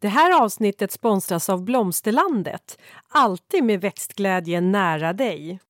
Det 0.00 0.08
här 0.08 0.42
avsnittet 0.42 0.92
sponsras 0.92 1.48
av 1.48 1.64
Blomsterlandet. 1.64 2.78
Alltid 3.08 3.64
med 3.64 3.80
växtglädje 3.80 4.60
nära 4.60 5.12
dig. 5.12 5.60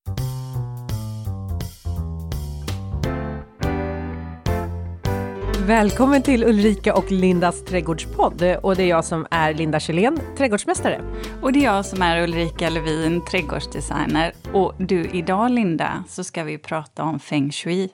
Välkommen 5.67 6.23
till 6.23 6.45
Ulrika 6.45 6.95
och 6.95 7.13
Lindas 7.13 7.65
trädgårdspodd. 7.65 8.43
Och 8.63 8.77
det 8.77 8.83
är 8.83 8.87
jag 8.87 9.05
som 9.05 9.27
är 9.31 9.55
Linda 9.55 9.81
Kjellén, 9.81 10.21
trädgårdsmästare. 10.37 11.01
Och 11.43 11.53
det 11.53 11.59
är 11.59 11.65
jag 11.65 11.87
som 11.87 12.03
är 12.03 12.23
Ulrika 12.23 12.71
Levin, 12.71 13.25
trädgårdsdesigner. 13.25 14.33
Och 14.53 14.75
du, 14.79 15.05
idag 15.05 15.51
Linda, 15.51 16.05
så 16.09 16.25
ska 16.25 16.45
vi 16.45 16.59
prata 16.59 17.03
om 17.03 17.21
feng 17.21 17.53
shui. 17.53 17.89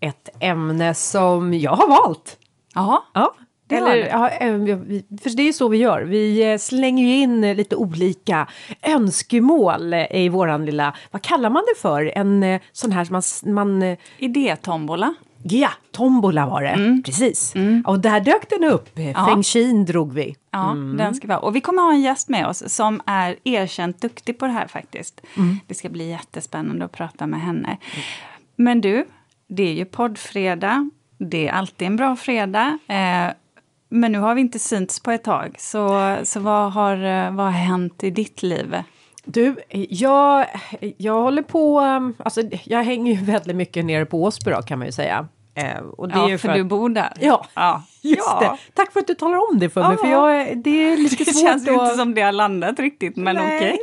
Ett 0.00 0.28
ämne 0.40 0.94
som 0.94 1.54
jag 1.54 1.76
har 1.76 1.88
valt. 1.88 2.38
Jaha. 2.74 3.02
Ja, 3.14 3.34
Det 3.68 3.76
Eller, 3.76 3.96
ja, 3.96 4.30
för 5.22 5.36
det 5.36 5.42
är 5.42 5.46
ju 5.46 5.52
så 5.52 5.68
vi 5.68 5.78
gör. 5.78 6.02
Vi 6.02 6.52
eh, 6.52 6.58
slänger 6.58 7.06
ju 7.06 7.14
in 7.14 7.44
eh, 7.44 7.54
lite 7.54 7.76
olika 7.76 8.48
önskemål 8.82 9.92
eh, 9.92 10.06
i 10.10 10.28
våran 10.28 10.66
lilla, 10.66 10.94
vad 11.10 11.22
kallar 11.22 11.50
man 11.50 11.62
det 11.74 11.80
för? 11.80 12.12
En 12.18 12.60
sån 12.72 12.92
här 12.92 13.04
som 13.04 13.22
man, 13.44 13.54
man 13.54 13.96
Idétombola. 14.18 15.14
ja, 15.42 15.70
tombola 15.92 16.46
var 16.46 16.62
det. 16.62 17.02
Precis. 17.04 17.54
Och 17.84 18.00
där 18.00 18.20
dök 18.20 18.50
den 18.50 18.64
upp. 18.64 18.98
Ja. 18.98 19.26
Feng 19.26 19.42
Shin 19.42 19.84
drog 19.84 20.12
vi. 20.12 20.36
Ja, 20.50 20.76
den 20.98 21.14
ska 21.14 21.26
vi 21.26 21.32
ha. 21.32 21.40
Och 21.40 21.56
vi 21.56 21.60
kommer 21.60 21.82
ha 21.82 21.92
en 21.92 22.00
gäst 22.02 22.28
med 22.28 22.46
oss 22.46 22.74
som 22.74 23.00
är 23.06 23.36
erkänt 23.44 24.00
duktig 24.00 24.38
på 24.38 24.46
det 24.46 24.52
här 24.52 24.66
faktiskt. 24.66 25.20
Det 25.66 25.74
ska 25.74 25.88
bli 25.88 26.10
jättespännande 26.10 26.84
att 26.84 26.92
prata 26.92 27.26
med 27.26 27.40
henne. 27.40 27.78
Men 28.56 28.80
du, 28.80 29.06
det 29.48 29.62
är 29.62 29.72
ju 29.72 29.84
poddfredag. 29.84 30.90
Det 31.18 31.48
är 31.48 31.52
alltid 31.52 31.86
en 31.86 31.96
bra 31.96 32.16
fredag. 32.16 32.78
Eh, 32.88 33.32
men 33.88 34.12
nu 34.12 34.18
har 34.18 34.34
vi 34.34 34.40
inte 34.40 34.58
synts 34.58 35.00
på 35.00 35.10
ett 35.10 35.24
tag. 35.24 35.56
Så, 35.58 36.16
så 36.24 36.40
vad, 36.40 36.72
har, 36.72 36.92
eh, 36.92 37.34
vad 37.34 37.46
har 37.46 37.52
hänt 37.52 38.04
i 38.04 38.10
ditt 38.10 38.42
liv? 38.42 38.76
Du, 39.24 39.56
jag, 39.90 40.46
jag 40.96 41.22
håller 41.22 41.42
på, 41.42 41.80
um, 41.80 42.14
alltså 42.18 42.42
jag 42.64 42.82
hänger 42.82 43.14
ju 43.14 43.24
väldigt 43.24 43.56
mycket 43.56 43.84
nere 43.84 44.06
på 44.06 44.22
Åsby 44.22 44.50
då, 44.50 44.62
kan 44.62 44.78
man 44.78 44.86
ju 44.88 44.92
säga. 44.92 45.28
Eh, 45.54 45.78
och 45.78 46.08
det 46.08 46.14
är 46.14 46.28
Ja, 46.28 46.38
för, 46.38 46.48
för 46.48 46.54
du 46.54 46.64
bor 46.64 46.88
där. 46.88 47.12
Ja, 47.20 47.46
ja. 47.54 47.82
just 48.02 48.22
Ja. 48.26 48.40
det. 48.40 48.72
Tack 48.74 48.92
för 48.92 49.00
att 49.00 49.06
du 49.06 49.14
talar 49.14 49.50
om 49.52 49.58
det 49.58 49.70
för 49.70 49.80
mig, 49.82 49.90
Ja. 49.90 50.04
för 50.04 50.10
jag, 50.10 50.58
det 50.58 50.70
är 50.92 50.96
lite 50.96 51.16
Det 51.24 51.30
svårt 51.30 51.42
känns 51.42 51.66
ju 51.68 51.74
att... 51.74 51.82
inte 51.82 51.96
som 51.96 52.14
det 52.14 52.20
har 52.22 52.32
landat 52.32 52.78
riktigt, 52.78 53.16
men 53.16 53.36
okej. 53.36 53.78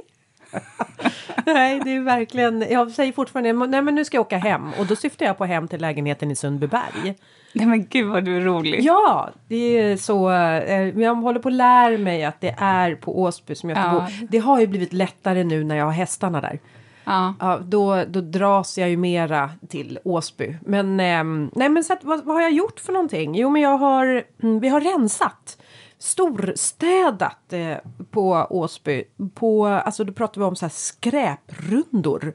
Nej, 1.45 1.81
det 1.85 1.95
är 1.95 2.01
verkligen... 2.01 2.65
Jag 2.69 2.91
säger 2.91 3.11
fortfarande, 3.11 3.53
nej 3.53 3.81
men 3.81 3.95
nu 3.95 4.05
ska 4.05 4.17
jag 4.17 4.21
åka 4.21 4.37
hem. 4.37 4.71
Och 4.79 4.85
då 4.85 4.95
syftar 4.95 5.25
jag 5.25 5.37
på 5.37 5.45
hem 5.45 5.67
till 5.67 5.81
lägenheten 5.81 6.31
i 6.31 6.35
Sundbyberg. 6.35 7.15
Nej 7.53 7.65
men 7.65 7.85
gud 7.85 8.07
vad 8.11 8.23
du 8.25 8.37
är 8.37 8.41
rolig. 8.41 8.81
Ja, 8.83 9.29
det 9.47 9.55
är 9.79 9.97
så. 9.97 10.29
Eh, 10.31 10.99
jag 11.01 11.15
håller 11.15 11.39
på 11.39 11.47
att 11.49 11.53
lära 11.53 11.97
mig 11.97 12.23
att 12.23 12.41
det 12.41 12.55
är 12.57 12.95
på 12.95 13.21
Åsby 13.21 13.55
som 13.55 13.69
jag 13.69 13.77
får 13.77 13.85
Ja. 14.01 14.07
bo. 14.21 14.27
Det 14.29 14.37
har 14.37 14.59
ju 14.59 14.67
blivit 14.67 14.93
lättare 14.93 15.43
nu 15.43 15.63
när 15.63 15.75
jag 15.75 15.85
har 15.85 15.91
hästarna 15.91 16.41
där. 16.41 16.59
Ja. 17.05 17.33
Ja, 17.39 17.59
då, 17.63 18.03
då 18.07 18.21
dras 18.21 18.77
jag 18.77 18.89
ju 18.89 18.97
mera 18.97 19.49
till 19.69 19.99
Åsby. 20.03 20.55
Men, 20.61 20.99
ehm, 20.99 21.51
nej, 21.55 21.69
men 21.69 21.83
så 21.83 21.93
att, 21.93 22.03
vad, 22.03 22.25
vad 22.25 22.35
har 22.35 22.41
jag 22.41 22.51
gjort 22.53 22.79
för 22.79 22.93
någonting? 22.93 23.35
Jo, 23.35 23.49
men 23.49 23.61
jag 23.61 23.77
har, 23.77 24.23
mm, 24.43 24.59
vi 24.59 24.67
har 24.69 24.81
rensat. 24.81 25.57
Storstädat 25.99 27.53
eh, 27.53 27.77
på 28.11 28.47
Åsby. 28.49 29.03
På, 29.35 29.67
alltså 29.67 30.03
då 30.03 30.13
pratar 30.13 30.41
vi 30.41 30.47
om 30.47 30.55
så 30.55 30.65
här 30.65 30.73
skräprundor. 30.73 32.33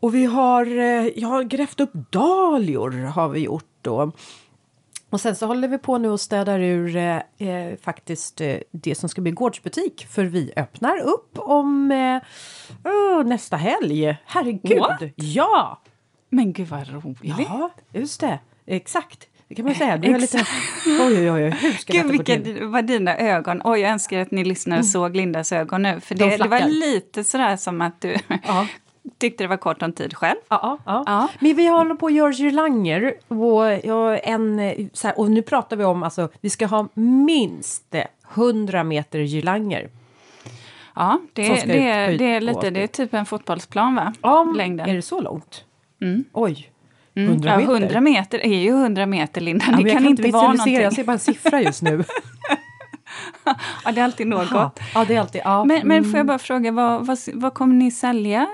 Och 0.00 0.14
vi 0.14 0.24
har, 0.24 0.66
eh, 0.78 1.06
jag 1.16 1.28
har 1.28 1.42
grävt 1.42 1.80
upp 1.80 1.92
dahlior 2.10 2.90
har 3.06 3.28
vi 3.28 3.40
gjort 3.40 3.64
då. 3.82 4.12
Och 5.10 5.20
sen 5.20 5.36
så 5.36 5.46
håller 5.46 5.68
vi 5.68 5.78
på 5.78 5.98
nu 5.98 6.08
och 6.08 6.20
städar 6.20 6.60
ur 6.60 6.96
eh, 6.96 7.16
eh, 7.38 7.76
faktiskt 7.82 8.40
eh, 8.40 8.56
det 8.70 8.94
som 8.94 9.08
ska 9.08 9.20
bli 9.20 9.32
gårdsbutik. 9.32 10.06
För 10.10 10.24
vi 10.24 10.52
öppnar 10.56 10.98
upp 10.98 11.38
om 11.38 11.92
eh, 11.92 12.90
oh, 12.92 13.24
nästa 13.24 13.56
helg. 13.56 14.16
Herregud! 14.24 14.78
What? 14.78 15.02
Ja! 15.14 15.80
Men 16.30 16.52
gud 16.52 16.68
vad 16.68 16.88
roligt. 16.88 17.20
Ja, 17.48 17.70
just 17.92 18.20
det. 18.20 18.38
Exakt. 18.66 19.26
Det 19.48 19.54
kan 19.54 19.64
man 19.64 19.74
säga. 19.74 19.96
Du 19.96 20.14
är 20.14 20.18
lite... 20.18 20.46
Oj, 20.86 21.30
oj, 21.30 21.30
oj. 21.30 21.50
Hur 21.50 21.72
ska 21.72 21.92
Gud, 21.92 22.10
vilka 22.10 22.66
var 22.66 22.82
dina 22.82 23.16
ögon. 23.16 23.62
Oj, 23.64 23.80
jag 23.80 23.90
önskar 23.90 24.18
att 24.18 24.30
ni 24.30 24.44
lyssnare 24.44 24.82
såg 24.82 25.16
Lindas 25.16 25.52
ögon 25.52 25.82
nu. 25.82 26.00
För 26.00 26.14
De 26.14 26.24
det, 26.24 26.36
det 26.36 26.48
var 26.48 26.60
lite 26.60 27.24
sådär 27.24 27.56
som 27.56 27.80
att 27.80 28.00
du 28.00 28.16
Ja. 28.46 28.66
Tyckte 29.18 29.44
det 29.44 29.48
var 29.48 29.56
kort 29.56 29.82
om 29.82 29.92
tid 29.92 30.14
själv. 30.16 30.36
Ja, 30.48 30.58
ja, 30.62 30.78
ja. 30.86 31.02
Ja. 31.06 31.28
Men 31.40 31.56
vi 31.56 31.66
håller 31.68 31.94
på 31.94 32.06
att 32.06 32.12
göra 32.12 32.32
girlanger. 32.32 33.14
Och, 33.28 33.64
ja, 33.84 34.16
en, 34.16 34.60
så 34.92 35.06
här, 35.08 35.18
och 35.18 35.30
nu 35.30 35.42
pratar 35.42 35.76
vi 35.76 35.84
om 35.84 36.02
alltså, 36.02 36.28
vi 36.40 36.50
ska 36.50 36.66
ha 36.66 36.88
minst 36.94 37.94
eh, 37.94 38.04
100 38.34 38.84
meter 38.84 39.18
girlanger. 39.18 39.88
Ja, 40.94 41.20
det, 41.32 41.48
det, 41.48 42.16
det 42.18 42.24
är 42.34 42.40
lite, 42.40 42.70
det 42.70 42.82
är 42.82 42.86
typ 42.86 43.14
en 43.14 43.26
fotbollsplan 43.26 43.94
va? 43.94 44.12
Ja, 44.22 44.52
Längden. 44.56 44.88
Är 44.88 44.94
det 44.94 45.02
så 45.02 45.20
långt? 45.20 45.64
Mm. 46.02 46.24
Oj. 46.32 46.70
Mm. 47.14 47.28
100 47.30 47.50
ja, 47.50 47.56
meter? 47.58 47.72
100 47.72 48.00
meter 48.00 48.38
är 48.38 48.58
ju 48.58 48.70
100 48.70 49.06
meter, 49.06 49.40
Linda. 49.40 49.64
Ja, 49.70 49.76
det 49.76 49.82
jag 49.82 49.92
kan 49.92 50.06
inte 50.06 50.22
vara 50.22 50.52
visualisera, 50.52 50.72
Jag 50.72 50.78
någonting. 50.80 50.96
ser 50.96 51.04
bara 51.04 51.12
en 51.12 51.18
siffra 51.18 51.60
just 51.62 51.82
nu. 51.82 52.04
Ja, 53.84 53.92
det 53.92 54.00
är 54.00 54.04
alltid 54.04 54.26
något. 54.26 54.48
ja, 54.50 54.70
ja, 54.94 55.04
det 55.08 55.14
är 55.16 55.20
alltid... 55.20 55.40
Ja. 55.44 55.64
Men, 55.64 55.88
men 55.88 55.98
Mm. 55.98 56.10
får 56.10 56.18
jag 56.18 56.26
bara 56.26 56.38
fråga, 56.38 56.72
vad, 56.72 57.06
vad, 57.06 57.18
vad 57.34 57.54
kommer 57.54 57.74
ni 57.74 57.90
sälja 57.90 58.46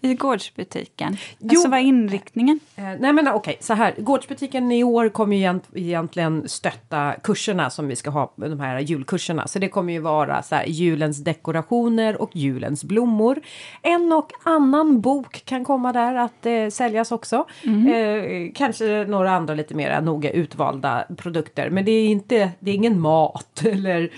i 0.00 0.14
gårdsbutiken? 0.14 1.16
Jo. 1.38 1.48
Alltså 1.50 1.68
vad 1.68 1.78
är 1.78 1.84
inriktningen? 1.84 2.60
Eh, 2.76 2.84
nej 2.84 3.12
men 3.12 3.28
okej, 3.28 3.56
så 3.60 3.74
här. 3.74 3.94
Gårdsbutiken 3.98 4.72
i 4.72 4.84
år 4.84 5.08
kommer 5.08 5.36
ju 5.36 5.42
egent, 5.42 5.64
egentligen 5.74 6.48
stötta 6.48 7.14
kurserna 7.22 7.70
som 7.70 7.88
vi 7.88 7.96
ska 7.96 8.10
ha, 8.10 8.32
de 8.36 8.60
här 8.60 8.78
julkurserna. 8.80 9.46
Så 9.46 9.58
det 9.58 9.68
kommer 9.68 9.92
ju 9.92 9.98
vara 9.98 10.42
så 10.42 10.54
här, 10.54 10.64
julens 10.66 11.24
dekorationer 11.24 12.22
och 12.22 12.36
julens 12.36 12.84
blommor. 12.84 13.40
En 13.82 14.12
och 14.12 14.32
annan 14.44 15.00
bok 15.00 15.44
kan 15.44 15.64
komma 15.64 15.92
där 15.92 16.14
att 16.14 16.46
eh, 16.46 16.68
säljas 16.68 17.12
också. 17.12 17.44
Eh, 17.64 18.52
kanske 18.54 19.04
några 19.08 19.30
andra 19.30 19.54
lite 19.54 19.74
mer 19.74 20.00
noga 20.00 20.30
utvalda 20.30 21.04
produkter. 21.16 21.70
Men 21.70 21.84
det 21.84 21.90
är 21.90 22.06
inte, 22.06 22.50
det 22.60 22.70
är 22.70 22.74
ingen 22.74 23.00
mat 23.00 23.62
eller 23.64 24.10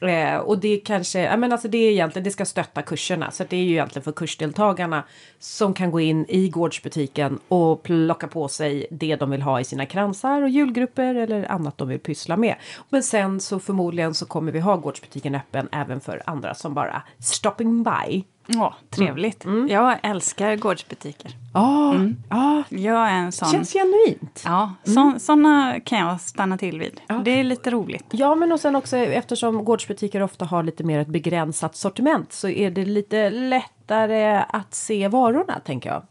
Eh, 0.00 0.36
och 0.36 0.58
det 0.58 0.76
kanske, 0.76 1.20
ja 1.20 1.36
men 1.36 1.52
alltså 1.52 1.68
det 1.68 1.78
är 1.78 1.90
egentligen, 1.90 2.24
det 2.24 2.30
ska 2.30 2.44
stötta 2.44 2.82
kurserna. 2.82 3.30
Så 3.30 3.44
det 3.44 3.56
är 3.56 3.62
ju 3.62 3.70
egentligen 3.70 4.04
för 4.04 4.12
kursdeltagarna 4.12 5.04
som 5.38 5.74
kan 5.74 5.90
gå 5.90 6.00
in 6.00 6.26
i 6.28 6.48
gårdsbutiken 6.48 7.38
och 7.48 7.82
plocka 7.82 8.28
på 8.28 8.48
sig 8.48 8.86
det 8.90 9.16
de 9.16 9.30
vill 9.30 9.42
ha 9.42 9.60
i 9.60 9.64
sina 9.64 9.86
kransar 9.86 10.42
och 10.42 10.48
julgrupper 10.48 11.14
eller 11.14 11.52
annat 11.52 11.78
de 11.78 11.88
vill 11.88 11.98
pyssla 11.98 12.36
med. 12.36 12.54
Men 12.88 13.02
sen 13.02 13.40
så 13.40 13.58
förmodligen 13.60 14.14
så 14.14 14.26
kommer 14.26 14.52
vi 14.52 14.60
ha 14.60 14.76
gårdsbutiken 14.76 15.34
öppen 15.34 15.68
även 15.72 16.00
för 16.00 16.22
andra 16.26 16.54
som 16.54 16.74
bara 16.74 17.02
stopping 17.18 17.82
by. 17.82 18.24
Ja, 18.54 18.74
trevligt. 18.90 19.44
Jag 19.68 19.98
älskar 20.02 20.56
gårdsbutiker. 20.56 21.30
Ja, 21.54 21.94
ja, 22.30 22.62
Jag 22.68 23.10
är 23.10 23.14
en 23.14 23.32
sån... 23.32 23.48
känns 23.48 23.72
genuint. 23.72 24.42
Ja, 24.44 24.74
så, 24.84 25.14
såna 25.18 25.80
kan 25.80 25.98
jag 25.98 26.20
stanna 26.20 26.58
till 26.58 26.78
vid. 26.78 27.00
Det 27.24 27.30
är 27.30 27.44
lite 27.44 27.70
roligt. 27.70 28.06
Ja, 28.10 28.34
men 28.34 28.52
och 28.52 28.60
sen 28.60 28.76
också 28.76 28.96
eftersom 28.96 29.64
gårdsbutiker 29.64 30.22
ofta 30.22 30.44
har 30.44 30.62
lite 30.62 30.84
mer 30.84 30.98
ett 30.98 31.08
begränsat 31.08 31.76
sortiment 31.76 32.32
så 32.32 32.48
är 32.48 32.70
det 32.70 32.84
lite 32.84 33.30
lättare 33.30 34.44
att 34.48 34.74
se 34.74 35.08
varorna, 35.08 35.60
tänker 35.64 35.90
jag. 35.90 36.02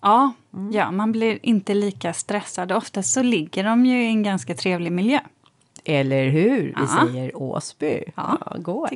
Ja, 0.00 0.32
ja, 0.72 0.90
man 0.90 1.12
blir 1.12 1.38
inte 1.42 1.74
lika 1.74 2.12
stressad. 2.12 2.72
Oftast 2.72 3.12
så 3.12 3.22
ligger 3.22 3.64
de 3.64 3.86
ju 3.86 4.02
i 4.02 4.06
en 4.06 4.22
ganska 4.22 4.54
trevlig 4.54 4.92
miljö. 4.92 5.20
Eller 5.84 6.28
hur? 6.28 6.62
Vi 6.62 6.74
Ja. 6.76 6.86
säger 6.86 7.36
Åsby. 7.42 8.04
Ja, 8.16 8.38
Ja, 8.50 8.56
går. 8.58 8.90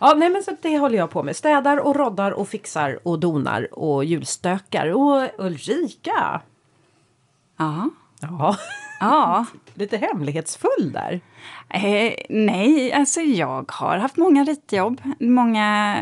Ja, 0.00 0.14
nej, 0.16 0.30
men 0.30 0.42
så 0.42 0.56
det 0.62 0.78
håller 0.78 0.96
jag 0.98 1.10
på 1.10 1.22
med. 1.22 1.36
Städar 1.36 1.76
och 1.86 1.96
roddar 1.96 2.30
och 2.30 2.48
fixar 2.48 2.98
och 3.02 3.18
donar 3.18 3.78
och 3.78 4.04
julstökar. 4.04 4.86
Och 4.92 5.28
Ulrika! 5.38 6.40
Ja. 7.58 7.90
Ja, 8.22 8.56
ja. 9.00 9.46
lite 9.74 9.96
hemlighetsfull 9.96 10.92
där. 10.92 11.20
Eh, 11.68 12.12
nej, 12.28 12.92
alltså 12.92 13.20
jag 13.20 13.72
har 13.72 13.98
haft 13.98 14.16
många 14.16 14.44
ritjobb. 14.44 15.00
Många, 15.20 15.96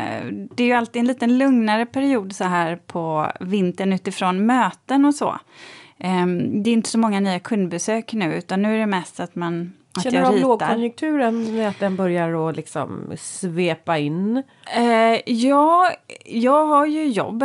det 0.55 0.63
är 0.63 0.67
ju 0.67 0.73
alltid 0.73 0.99
en 0.99 1.07
liten 1.07 1.37
lugnare 1.37 1.85
period 1.85 2.35
så 2.35 2.43
här 2.43 2.75
på 2.75 3.31
vintern 3.39 3.93
utifrån 3.93 4.45
möten 4.45 5.05
och 5.05 5.15
så. 5.15 5.39
Eh, 5.97 6.25
det 6.63 6.69
är 6.69 6.73
inte 6.73 6.89
så 6.89 6.97
många 6.99 7.19
nya 7.19 7.39
kundbesök 7.39 8.13
nu, 8.13 8.33
utan 8.33 8.61
nu 8.61 8.73
är 8.75 8.79
det 8.79 8.85
mest 8.85 9.19
att 9.19 9.35
man 9.35 9.73
att 9.99 10.13
Känner 10.13 10.19
du 10.19 10.25
av 10.25 10.33
ritar. 10.33 10.47
lågkonjunkturen 10.47 11.55
med 11.55 11.69
att 11.69 11.79
den 11.79 11.95
börjar 11.95 12.49
att 12.49 12.55
liksom 12.55 13.13
svepa 13.17 13.97
in? 13.97 14.43
Eh, 14.75 15.21
ja, 15.25 15.91
jag 16.25 16.65
har 16.65 16.85
ju 16.85 17.07
jobb. 17.07 17.43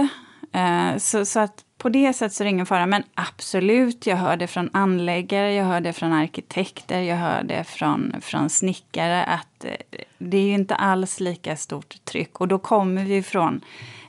Eh, 0.52 0.96
så, 0.98 1.24
så 1.24 1.40
att 1.40 1.64
på 1.78 1.88
det 1.88 2.12
sättet 2.12 2.32
så 2.32 2.42
är 2.42 2.44
det 2.44 2.50
ingen 2.50 2.66
fara. 2.66 2.86
Men 2.86 3.02
absolut, 3.14 4.06
jag 4.06 4.16
hör 4.16 4.36
det 4.36 4.46
från 4.46 4.70
anläggare, 4.72 5.54
jag 5.54 5.64
hör 5.64 5.80
det 5.80 5.92
från 5.92 6.12
arkitekter, 6.12 7.00
jag 7.00 7.16
hör 7.16 7.42
det 7.42 7.64
från, 7.64 8.14
från 8.20 8.50
snickare 8.50 9.24
att 9.24 9.64
eh, 9.64 10.00
det 10.18 10.36
är 10.36 10.54
inte 10.54 10.74
alls 10.74 11.20
lika 11.20 11.56
stort 11.56 12.04
tryck. 12.04 12.40
Och 12.40 12.48
då 12.48 12.58
kommer 12.58 13.04
vi 13.04 13.22
från 13.22 13.60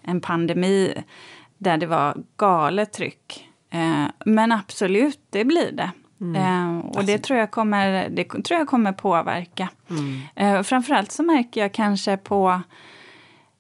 en 0.02 0.22
pandemi 0.22 0.94
där 1.58 1.78
det 1.78 1.86
var 1.86 2.18
galet 2.38 2.94
tryck. 2.94 3.50
Eh, 3.70 4.06
men 4.26 4.52
absolut, 4.52 5.20
det 5.30 5.46
blir 5.46 5.72
det. 5.72 5.92
Mm. 6.22 6.36
Eh, 6.36 6.80
och 6.80 6.86
alltså. 6.86 7.02
det, 7.02 7.18
tror 7.18 7.40
jag 7.40 7.52
kommer, 7.52 8.10
det 8.10 8.24
tror 8.24 8.60
jag 8.60 8.68
kommer 8.68 8.92
påverka. 8.92 9.70
Mm. 9.90 10.22
Eh, 10.36 10.64
framförallt 10.64 11.12
så 11.12 11.24
märker 11.24 11.62
jag 11.62 11.72
kanske 11.72 12.18
på 12.18 12.62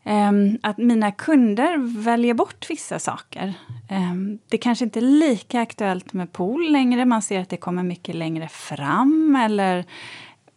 eh, 0.03 0.31
att 0.61 0.77
mina 0.77 1.11
kunder 1.11 1.77
väljer 2.03 2.33
bort 2.33 2.69
vissa 2.69 2.99
saker. 2.99 3.53
Ehm, 3.89 4.39
det 4.49 4.57
kanske 4.57 4.85
inte 4.85 4.99
är 4.99 5.01
lika 5.01 5.61
aktuellt 5.61 6.13
med 6.13 6.33
pool 6.33 6.71
längre. 6.71 7.05
Man 7.05 7.21
ser 7.21 7.41
att 7.41 7.49
det 7.49 7.57
kommer 7.57 7.83
mycket 7.83 8.15
längre 8.15 8.47
fram. 8.47 9.35
Eller 9.35 9.85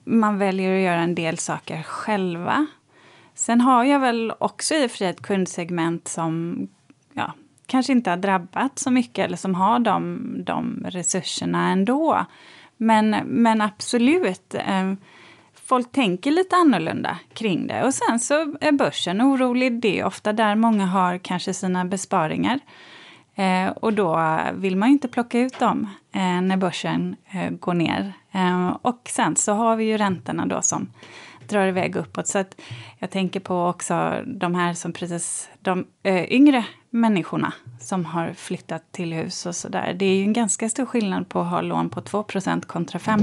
man 0.05 0.39
väljer 0.39 0.77
att 0.77 0.83
göra 0.83 1.00
en 1.00 1.15
del 1.15 1.39
saker 1.39 1.83
själva. 1.83 2.67
Sen 3.35 3.61
har 3.61 3.85
jag 3.85 4.00
väl 4.00 4.33
också 4.39 4.75
i 4.75 4.87
och 4.87 4.91
för 4.91 4.99
sig 4.99 5.09
ett 5.09 5.23
kundsegment 5.23 6.09
som 6.09 6.59
ja, 7.12 7.33
kanske 7.69 7.93
inte 7.93 8.11
har 8.11 8.17
drabbat 8.17 8.79
så 8.79 8.91
mycket 8.91 9.25
eller 9.25 9.37
som 9.37 9.55
har 9.55 9.79
de, 9.79 10.20
de 10.44 10.85
resurserna 10.88 11.70
ändå. 11.70 12.26
Men, 12.76 13.11
men 13.25 13.61
absolut, 13.61 14.55
eh, 14.55 14.93
folk 15.55 15.93
tänker 15.93 16.31
lite 16.31 16.56
annorlunda 16.56 17.19
kring 17.35 17.67
det. 17.67 17.85
Och 17.85 17.94
sen 17.94 18.20
så 18.20 18.35
är 18.61 18.73
börsen 18.73 19.23
orolig. 19.23 19.81
Det 19.81 20.00
är 20.00 20.05
ofta 20.05 20.32
där 20.32 20.55
många 20.55 20.87
har 20.87 21.19
kanske 21.19 21.55
sina 21.55 21.85
besparingar. 21.85 22.61
Eh, 23.35 23.69
och 23.69 23.93
då 23.93 24.41
vill 24.55 24.76
man 24.76 24.88
ju 24.88 24.93
inte 24.93 25.09
plocka 25.09 25.38
ut 25.38 25.59
dem 25.59 25.88
eh, 26.12 26.41
när 26.41 26.56
börsen 26.56 27.17
eh, 27.31 27.50
går 27.50 27.75
ner. 27.75 28.12
Eh, 28.32 28.69
och 28.82 29.03
sen 29.09 29.37
så 29.37 29.53
har 29.53 29.76
vi 29.76 29.85
ju 29.85 29.97
räntorna 29.97 30.47
då 30.47 30.62
som 30.62 30.88
drar 31.49 31.67
iväg 31.67 31.97
uppåt. 31.97 32.26
Så 32.26 32.38
att 32.38 32.61
jag 32.99 33.11
tänker 33.11 33.41
på 33.41 33.67
också 33.67 34.23
de 34.26 34.55
här 34.55 34.75
som 34.75 34.93
precis, 34.93 35.49
de 35.61 35.87
eh, 36.03 36.32
yngre 36.32 36.64
människorna 36.90 37.52
som 37.81 38.05
har 38.05 38.32
flyttat 38.32 38.93
till 38.93 39.12
hus 39.12 39.46
och 39.46 39.56
sådär. 39.56 39.94
Det 39.99 40.05
är 40.05 40.17
ju 40.17 40.23
en 40.23 40.32
ganska 40.32 40.69
stor 40.69 40.87
skillnad 40.87 41.29
på 41.29 41.40
att 41.40 41.50
ha 41.50 41.61
lån 41.61 41.90
på 41.90 42.00
2 42.00 42.25
kontra 42.67 42.99
5 42.99 43.20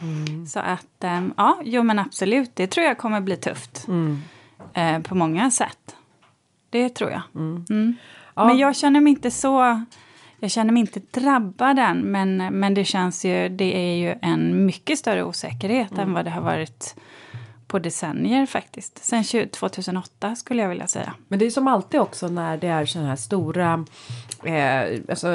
mm. 0.00 0.46
Så 0.46 0.60
att, 0.60 1.04
eh, 1.04 1.26
ja, 1.36 1.60
jo 1.64 1.82
men 1.82 1.98
absolut, 1.98 2.50
det 2.54 2.66
tror 2.66 2.86
jag 2.86 2.98
kommer 2.98 3.20
bli 3.20 3.36
tufft. 3.36 3.88
Mm. 3.88 4.22
Eh, 4.74 5.00
på 5.00 5.14
många 5.14 5.50
sätt. 5.50 5.96
Det 6.70 6.88
tror 6.88 7.10
jag. 7.10 7.22
Mm. 7.34 7.64
mm. 7.70 7.94
Ja. 8.34 8.46
Men 8.46 8.58
jag 8.58 8.76
känner 8.76 9.00
mig 9.00 9.10
inte 9.10 9.30
så... 9.30 9.84
Jag 10.40 10.50
känner 10.50 10.72
mig 10.72 10.80
inte 10.80 11.00
drabbad 11.20 11.78
än, 11.78 12.00
men, 12.00 12.36
men 12.36 12.74
det 12.74 12.84
känns 12.84 13.24
ju... 13.24 13.48
Det 13.48 13.76
är 13.76 13.96
ju 13.96 14.18
en 14.22 14.66
mycket 14.66 14.98
större 14.98 15.24
osäkerhet 15.24 15.92
än 15.92 15.98
mm. 15.98 16.12
vad 16.12 16.24
det 16.24 16.30
har 16.30 16.42
varit 16.42 16.96
på 17.68 17.78
decennier 17.78 18.46
faktiskt. 18.46 19.04
Sen 19.04 19.24
2008 19.24 20.36
skulle 20.36 20.62
jag 20.62 20.68
vilja 20.68 20.86
säga. 20.86 21.14
Men 21.28 21.38
det 21.38 21.46
är 21.46 21.50
som 21.50 21.68
alltid 21.68 22.00
också 22.00 22.28
när 22.28 22.56
det 22.56 22.68
är 22.68 22.86
sådana 22.86 23.08
här 23.08 23.16
stora 23.16 23.84
eh, 24.44 25.00
alltså, 25.08 25.28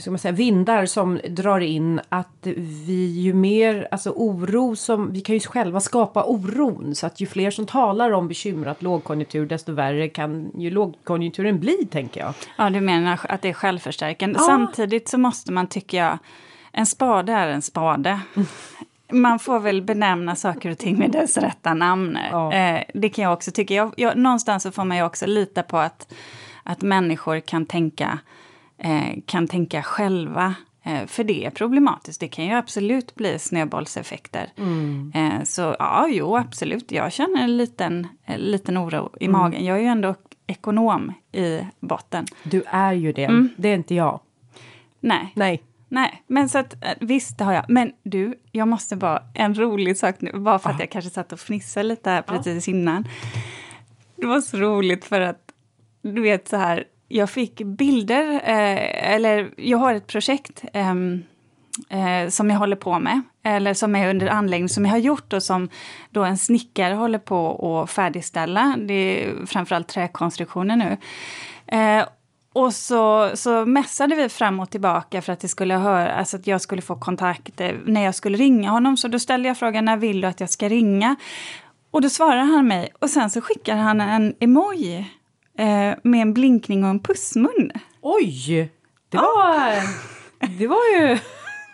ska 0.00 0.10
man 0.10 0.18
säga, 0.18 0.32
vindar 0.32 0.86
som 0.86 1.20
drar 1.28 1.60
in 1.60 2.00
att 2.08 2.46
vi 2.86 3.06
ju 3.06 3.34
mer, 3.34 3.88
alltså 3.90 4.10
oro 4.10 4.76
som, 4.76 5.12
vi 5.12 5.20
kan 5.20 5.34
ju 5.34 5.40
själva 5.40 5.80
skapa 5.80 6.24
oron 6.24 6.94
så 6.94 7.06
att 7.06 7.20
ju 7.20 7.26
fler 7.26 7.50
som 7.50 7.66
talar 7.66 8.10
om 8.10 8.28
bekymrat 8.28 8.82
lågkonjunktur 8.82 9.46
desto 9.46 9.72
värre 9.72 10.08
kan 10.08 10.50
ju 10.58 10.70
lågkonjunkturen 10.70 11.60
bli 11.60 11.86
tänker 11.90 12.20
jag. 12.20 12.34
Ja, 12.58 12.70
du 12.70 12.80
menar 12.80 13.20
att 13.28 13.42
det 13.42 13.48
är 13.48 13.52
självförstärkande. 13.52 14.38
Ja. 14.40 14.46
Samtidigt 14.46 15.08
så 15.08 15.18
måste 15.18 15.52
man 15.52 15.66
tycker 15.66 15.98
jag 15.98 16.18
en 16.72 16.86
spade 16.86 17.32
är 17.32 17.48
en 17.48 17.62
spade. 17.62 18.20
man 19.12 19.38
får 19.38 19.60
väl 19.60 19.82
benämna 19.82 20.36
saker 20.36 20.70
och 20.70 20.78
ting 20.78 20.98
med 20.98 21.10
dess 21.10 21.36
rätta 21.36 21.74
namn. 21.74 22.18
Ja. 22.30 22.52
Eh, 22.52 22.82
det 22.94 23.08
kan 23.08 23.24
jag 23.24 23.32
också 23.32 23.50
tycka. 23.50 23.74
Jag, 23.74 23.94
jag, 23.96 24.16
någonstans 24.16 24.62
så 24.62 24.70
får 24.70 24.84
man 24.84 24.96
ju 24.96 25.02
också 25.02 25.26
lita 25.26 25.62
på 25.62 25.78
att, 25.78 26.14
att 26.62 26.82
människor 26.82 27.40
kan 27.40 27.66
tänka, 27.66 28.18
eh, 28.78 29.18
kan 29.26 29.48
tänka 29.48 29.82
själva. 29.82 30.54
Eh, 30.82 31.06
för 31.06 31.24
det 31.24 31.44
är 31.44 31.50
problematiskt. 31.50 32.20
Det 32.20 32.28
kan 32.28 32.44
ju 32.44 32.52
absolut 32.52 33.14
bli 33.14 33.38
snöbollseffekter. 33.38 34.52
Mm. 34.56 35.12
Så 35.44 35.76
ja, 35.78 36.08
jo 36.10 36.36
absolut. 36.36 36.92
Jag 36.92 37.12
känner 37.12 37.42
en 37.42 37.56
liten, 37.56 38.06
en 38.24 38.40
liten 38.40 38.78
oro 38.78 39.12
i 39.20 39.24
mm. 39.26 39.40
magen. 39.40 39.64
Jag 39.64 39.76
är 39.76 39.82
ju 39.82 39.86
ändå 39.86 40.14
ekonom 40.46 41.12
i 41.32 41.60
botten. 41.80 42.26
Du 42.42 42.62
är 42.66 42.92
ju 42.92 43.12
det. 43.12 43.24
Mm. 43.24 43.48
Det 43.56 43.68
är 43.68 43.74
inte 43.74 43.94
jag. 43.94 44.20
Nej. 45.00 45.32
Nej. 45.34 45.62
Nej, 45.88 46.22
men 46.26 46.48
så 46.48 46.58
att 46.58 46.84
eh, 46.84 46.92
visst 47.00 47.38
det 47.38 47.44
har 47.44 47.52
jag. 47.52 47.64
Men 47.68 47.92
du, 48.02 48.34
jag 48.52 48.68
måste 48.68 48.96
bara, 48.96 49.22
en 49.34 49.54
rolig 49.54 49.96
sak 49.96 50.14
nu, 50.18 50.32
bara 50.32 50.58
för 50.58 50.70
att 50.70 50.80
jag 50.80 50.90
kanske 50.90 51.10
satt 51.10 51.32
och 51.32 51.40
fnissade 51.40 51.84
lite 51.84 52.10
här 52.10 52.22
precis 52.22 52.68
innan. 52.68 53.08
Det 54.16 54.26
var 54.26 54.40
så 54.40 54.56
roligt 54.56 55.04
för 55.04 55.20
att, 55.20 55.52
du 56.02 56.22
vet 56.22 56.48
så 56.48 56.56
här, 56.56 56.84
jag 57.08 57.30
fick 57.30 57.62
bilder, 57.62 58.34
eh, 58.34 59.12
eller 59.14 59.50
jag 59.56 59.78
har 59.78 59.94
ett 59.94 60.06
projekt 60.06 60.64
eh, 60.72 60.94
eh, 61.90 62.28
som 62.28 62.50
jag 62.50 62.58
håller 62.58 62.76
på 62.76 62.98
med, 62.98 63.22
eller 63.42 63.74
som 63.74 63.96
är 63.96 64.10
under 64.10 64.26
anläggning, 64.26 64.68
som 64.68 64.84
jag 64.84 64.92
har 64.92 64.98
gjort 64.98 65.32
och 65.32 65.42
som 65.42 65.68
då 66.10 66.24
en 66.24 66.38
snickare 66.38 66.94
håller 66.94 67.18
på 67.18 67.78
att 67.82 67.90
färdigställa. 67.90 68.76
Det 68.78 68.94
är 68.94 69.46
framförallt 69.46 69.88
träkonstruktioner 69.88 70.76
nu. 70.76 70.96
Eh, 72.54 72.62
och 72.62 72.74
så, 72.74 73.30
så 73.34 73.66
mässade 73.66 74.14
vi 74.14 74.28
fram 74.28 74.60
och 74.60 74.70
tillbaka 74.70 75.22
för 75.22 75.32
att, 75.32 75.40
det 75.40 75.48
skulle 75.48 75.74
höra, 75.74 76.12
alltså 76.12 76.36
att 76.36 76.46
jag 76.46 76.60
skulle 76.60 76.82
få 76.82 76.96
kontakt 76.96 77.60
när 77.84 78.04
jag 78.04 78.14
skulle 78.14 78.38
ringa 78.38 78.70
honom. 78.70 78.96
Så 78.96 79.08
då 79.08 79.18
ställde 79.18 79.48
jag 79.48 79.58
frågan 79.58 79.84
när 79.84 79.96
vill 79.96 80.20
du 80.20 80.28
att 80.28 80.40
jag 80.40 80.50
ska 80.50 80.68
ringa? 80.68 81.16
Och 81.90 82.02
då 82.02 82.08
svarar 82.08 82.44
han 82.44 82.68
mig 82.68 82.92
och 82.98 83.10
sen 83.10 83.30
så 83.30 83.40
skickar 83.40 83.76
han 83.76 84.00
en 84.00 84.34
emoji 84.40 85.06
eh, 85.58 85.94
med 86.02 86.22
en 86.22 86.34
blinkning 86.34 86.84
och 86.84 86.90
en 86.90 87.00
pussmun. 87.00 87.70
Oj! 88.00 88.72
Det 89.08 89.16
var, 89.16 89.72
det 90.58 90.66
var 90.66 90.96
ju... 90.96 91.18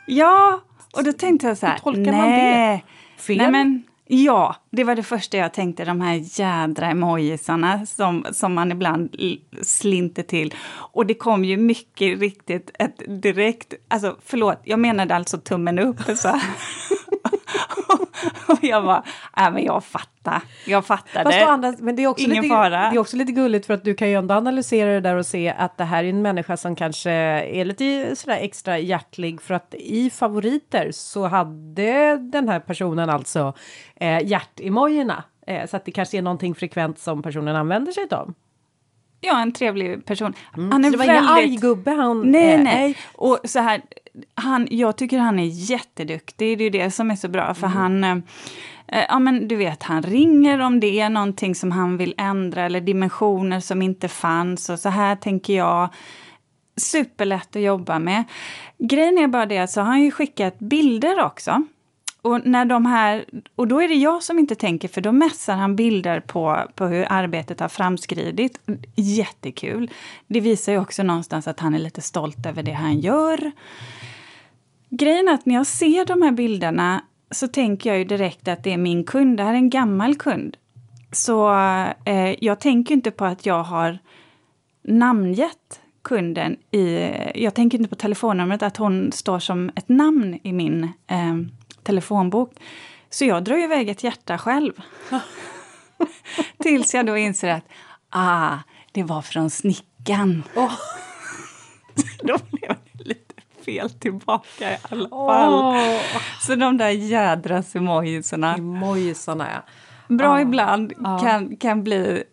Ja, 0.06 0.60
och 0.92 1.04
då 1.04 1.12
tänkte 1.12 1.46
jag 1.46 1.58
så 1.58 1.66
här, 1.66 1.78
tolkar 1.78 2.12
nej, 2.12 2.20
man 2.20 2.30
det? 2.30 2.80
Fel? 3.22 3.36
Nej, 3.36 3.50
men, 3.50 3.82
Ja, 4.06 4.56
det 4.70 4.84
var 4.84 4.94
det 4.94 5.02
första 5.02 5.36
jag 5.36 5.54
tänkte, 5.54 5.84
de 5.84 6.00
här 6.00 6.40
jädra 6.40 6.86
emojisarna 6.86 7.86
som, 7.86 8.26
som 8.32 8.54
man 8.54 8.72
ibland 8.72 9.16
slinter 9.62 10.22
till. 10.22 10.54
Och 10.74 11.06
det 11.06 11.14
kom 11.14 11.44
ju 11.44 11.56
mycket 11.56 12.20
riktigt 12.20 12.70
ett 12.78 13.22
direkt, 13.22 13.74
alltså 13.88 14.16
förlåt, 14.24 14.60
jag 14.64 14.78
menade 14.78 15.14
alltså 15.14 15.38
tummen 15.38 15.78
upp. 15.78 16.00
Så. 16.16 16.40
och 18.46 18.58
jag 18.62 18.84
bara, 18.84 19.04
nej 19.36 19.52
men 19.52 19.64
jag 19.64 19.84
fattar, 19.84 20.42
jag 20.66 20.86
fattade. 20.86 21.46
Andra, 21.46 21.74
men 21.78 21.96
det 21.96 22.02
är, 22.02 22.06
också 22.06 22.24
Ingen 22.24 22.42
lite, 22.42 22.54
fara. 22.54 22.90
det 22.90 22.96
är 22.96 22.98
också 22.98 23.16
lite 23.16 23.32
gulligt 23.32 23.66
för 23.66 23.74
att 23.74 23.84
du 23.84 23.94
kan 23.94 24.08
ju 24.08 24.14
ändå 24.14 24.34
analysera 24.34 24.90
det 24.90 25.00
där 25.00 25.16
och 25.16 25.26
se 25.26 25.54
att 25.58 25.78
det 25.78 25.84
här 25.84 26.04
är 26.04 26.08
en 26.08 26.22
människa 26.22 26.56
som 26.56 26.76
kanske 26.76 27.10
är 27.10 27.64
lite 27.64 28.16
sådär 28.16 28.38
extra 28.40 28.78
hjärtlig 28.78 29.42
för 29.42 29.54
att 29.54 29.74
i 29.78 30.10
favoriter 30.10 30.90
så 30.92 31.26
hade 31.26 32.16
den 32.16 32.48
här 32.48 32.60
personen 32.60 33.10
alltså 33.10 33.54
eh, 33.96 34.26
hjärtemojierna. 34.26 35.24
Eh, 35.46 35.66
så 35.66 35.76
att 35.76 35.84
det 35.84 35.92
kanske 35.92 36.18
är 36.18 36.22
någonting 36.22 36.54
frekvent 36.54 36.98
som 36.98 37.22
personen 37.22 37.56
använder 37.56 37.92
sig 37.92 38.06
av. 38.10 38.34
Ja, 39.20 39.42
en 39.42 39.52
trevlig 39.52 40.04
person. 40.04 40.34
Mm. 40.56 40.72
Han 40.72 40.84
är 40.84 40.90
så 40.90 40.92
det 40.92 40.98
var 40.98 41.06
väldigt... 41.06 41.30
ingen 41.30 41.38
arg 41.38 41.56
gubbe 41.56 41.90
han... 41.90 42.20
Nej, 42.20 42.58
nej. 42.58 42.96
Och 43.14 43.40
så 43.44 43.58
här, 43.58 43.82
han, 44.34 44.68
jag 44.70 44.96
tycker 44.96 45.18
han 45.18 45.38
är 45.38 45.70
jätteduktig, 45.70 46.58
det 46.58 46.64
är 46.64 46.70
det 46.70 46.90
som 46.90 47.10
är 47.10 47.16
så 47.16 47.28
bra, 47.28 47.54
för 47.54 47.66
mm. 47.66 47.78
han... 47.78 48.04
Eh, 48.88 49.04
ja 49.08 49.18
men 49.18 49.48
du 49.48 49.56
vet, 49.56 49.82
han 49.82 50.02
ringer 50.02 50.58
om 50.58 50.80
det 50.80 51.00
är 51.00 51.08
någonting 51.08 51.54
som 51.54 51.72
han 51.72 51.96
vill 51.96 52.14
ändra 52.18 52.62
eller 52.62 52.80
dimensioner 52.80 53.60
som 53.60 53.82
inte 53.82 54.08
fanns 54.08 54.68
och 54.68 54.78
så 54.78 54.88
här 54.88 55.16
tänker 55.16 55.56
jag. 55.56 55.88
Superlätt 56.76 57.56
att 57.56 57.62
jobba 57.62 57.98
med. 57.98 58.24
Grejen 58.78 59.18
är 59.18 59.26
bara 59.26 59.46
det 59.46 59.58
att 59.58 59.70
så 59.70 59.80
har 59.80 59.86
han 59.86 60.02
ju 60.02 60.10
skickat 60.10 60.58
bilder 60.58 61.24
också. 61.24 61.64
Och, 62.22 62.46
när 62.46 62.64
de 62.64 62.86
här, 62.86 63.24
och 63.56 63.68
då 63.68 63.82
är 63.82 63.88
det 63.88 63.94
jag 63.94 64.22
som 64.22 64.38
inte 64.38 64.54
tänker, 64.54 64.88
för 64.88 65.00
då 65.00 65.12
mässar 65.12 65.56
han 65.56 65.76
bilder 65.76 66.20
på, 66.20 66.64
på 66.74 66.86
hur 66.86 67.06
arbetet 67.10 67.60
har 67.60 67.68
framskridit. 67.68 68.58
Jättekul. 68.96 69.90
Det 70.26 70.40
visar 70.40 70.72
ju 70.72 70.78
också 70.78 71.02
någonstans 71.02 71.48
att 71.48 71.60
han 71.60 71.74
är 71.74 71.78
lite 71.78 72.00
stolt 72.00 72.46
över 72.46 72.62
det 72.62 72.72
han 72.72 73.00
gör. 73.00 73.52
Grejen 74.96 75.28
är 75.28 75.32
att 75.32 75.46
när 75.46 75.54
jag 75.54 75.66
ser 75.66 76.04
de 76.04 76.22
här 76.22 76.32
bilderna 76.32 77.04
så 77.30 77.48
tänker 77.48 77.90
jag 77.90 77.98
ju 77.98 78.04
direkt 78.04 78.48
att 78.48 78.64
det 78.64 78.72
är 78.72 78.76
min 78.76 79.04
kund. 79.04 79.36
Det 79.36 79.42
här 79.42 79.50
är 79.50 79.56
en 79.56 79.70
gammal 79.70 80.14
kund. 80.14 80.56
Så 81.12 81.54
eh, 82.04 82.44
jag 82.44 82.60
tänker 82.60 82.94
inte 82.94 83.10
på 83.10 83.24
att 83.24 83.46
jag 83.46 83.62
har 83.62 83.98
namngett 84.82 85.80
kunden 86.02 86.56
i... 86.70 87.10
Jag 87.34 87.54
tänker 87.54 87.78
inte 87.78 87.90
på 87.90 87.96
telefonnumret, 87.96 88.62
att 88.62 88.76
hon 88.76 89.12
står 89.12 89.38
som 89.38 89.70
ett 89.76 89.88
namn 89.88 90.38
i 90.42 90.52
min 90.52 90.84
eh, 91.06 91.34
telefonbok. 91.82 92.52
Så 93.10 93.24
jag 93.24 93.44
drar 93.44 93.64
iväg 93.64 93.88
ett 93.88 94.04
hjärta 94.04 94.38
själv. 94.38 94.72
Tills 96.58 96.94
jag 96.94 97.06
då 97.06 97.16
inser 97.16 97.48
att 97.48 97.64
ah, 98.10 98.58
det 98.92 99.02
var 99.02 99.22
från 99.22 99.50
snickan. 99.50 100.42
Oh. 100.56 100.72
då 102.22 102.38
blev 102.50 102.83
fel 103.64 103.90
tillbaka 103.90 104.72
i 104.72 104.76
alla 104.82 105.08
fall. 105.08 105.12
Oh. 105.12 106.00
Så 106.40 106.54
de 106.54 106.76
där 106.76 106.88
jädra 106.88 107.62
emojisarna. 107.74 108.54
Emojisarna, 108.54 109.46
ja. 109.54 109.62
Bra 110.14 110.34
oh. 110.34 110.42
ibland 110.42 110.92
kan, 111.22 111.56
kan 111.56 111.84
bli 111.84 112.24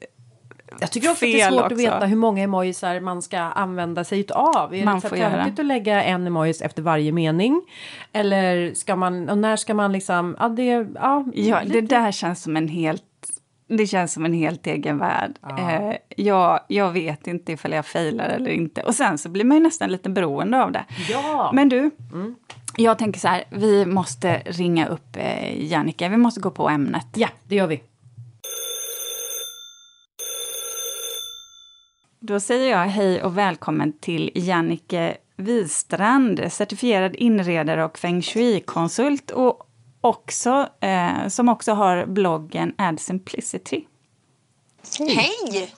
Jag 0.79 0.91
tycker 0.91 1.11
också 1.11 1.25
att 1.25 1.31
det 1.31 1.41
är 1.41 1.49
svårt 1.49 1.61
också. 1.61 1.73
att 1.73 1.79
veta 1.79 2.05
hur 2.05 2.15
många 2.15 2.43
emojisar 2.43 2.99
man 2.99 3.21
ska 3.21 3.39
använda 3.39 4.03
sig 4.03 4.25
av. 4.29 4.75
Är 4.75 4.85
man 4.85 4.95
det 4.95 5.09
så 5.09 5.15
töntigt 5.15 5.59
att 5.59 5.65
lägga 5.65 6.03
en 6.03 6.27
emojis 6.27 6.61
efter 6.61 6.81
varje 6.81 7.11
mening? 7.11 7.61
Eller 8.13 8.73
ska 8.73 8.95
man, 8.95 9.29
och 9.29 9.37
när 9.37 9.55
ska 9.55 9.73
man 9.73 9.91
liksom, 9.91 10.35
ja 10.39 10.49
det, 10.49 10.87
ja, 10.95 11.25
ja 11.33 11.61
det 11.65 11.81
där 11.81 12.11
känns 12.11 12.43
som 12.43 12.57
en 12.57 12.67
helt 12.67 13.03
det 13.77 13.87
känns 13.87 14.13
som 14.13 14.25
en 14.25 14.33
helt 14.33 14.67
egen 14.67 14.97
värld. 14.97 15.39
Ja. 15.41 15.71
Eh, 15.71 15.95
jag, 16.15 16.59
jag 16.67 16.91
vet 16.91 17.27
inte 17.27 17.51
ifall 17.51 17.71
jag 17.71 17.85
failar 17.85 18.29
eller 18.29 18.49
inte. 18.49 18.81
Och 18.81 18.95
sen 18.95 19.17
så 19.17 19.29
blir 19.29 19.45
man 19.45 19.57
ju 19.57 19.63
nästan 19.63 19.91
lite 19.91 20.09
beroende 20.09 20.63
av 20.63 20.71
det. 20.71 20.85
Ja. 21.09 21.51
Men 21.53 21.69
du, 21.69 21.91
mm. 22.13 22.35
jag 22.77 22.97
tänker 22.97 23.19
så 23.19 23.27
här, 23.27 23.43
vi 23.49 23.85
måste 23.85 24.41
ringa 24.45 24.87
upp 24.87 25.17
eh, 25.17 25.71
Jannike. 25.71 26.09
Vi 26.09 26.17
måste 26.17 26.39
gå 26.39 26.51
på 26.51 26.69
ämnet. 26.69 27.07
Ja, 27.15 27.27
det 27.43 27.55
gör 27.55 27.67
vi. 27.67 27.83
Då 32.19 32.39
säger 32.39 32.71
jag 32.71 32.87
hej 32.87 33.23
och 33.23 33.37
välkommen 33.37 33.93
till 33.93 34.31
Jannike 34.35 35.17
Wistrand, 35.35 36.41
certifierad 36.49 37.15
inredare 37.15 37.85
och 37.85 37.97
feng 37.97 38.21
shui-konsult 38.21 39.31
och 39.31 39.67
också, 40.01 40.69
eh, 40.81 41.27
som 41.27 41.49
också 41.49 41.73
har 41.73 42.05
bloggen 42.05 42.73
Ad 42.77 42.97
Simplicity. 42.97 43.85
Hej! 44.99 45.15
Hej. 45.15 45.73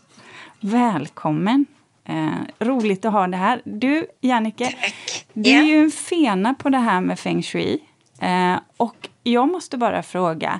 Välkommen! 0.59 1.65
Eh, 2.05 2.31
roligt 2.59 3.05
att 3.05 3.13
ha 3.13 3.27
det 3.27 3.37
här. 3.37 3.61
Du, 3.65 4.07
Jannike, 4.21 4.65
Tack. 4.65 5.25
du 5.33 5.49
är 5.49 5.53
yeah. 5.53 5.65
ju 5.65 5.83
en 5.83 5.91
fena 5.91 6.53
på 6.53 6.69
det 6.69 6.77
här 6.77 7.01
med 7.01 7.19
feng 7.19 7.43
shui. 7.43 7.79
Eh, 8.19 8.55
och 8.77 9.09
jag 9.23 9.47
måste 9.51 9.77
bara 9.77 10.03
fråga, 10.03 10.59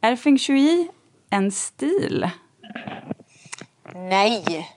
är 0.00 0.16
feng 0.16 0.38
shui 0.38 0.88
en 1.30 1.52
stil? 1.52 2.30
Nej. 3.94 4.68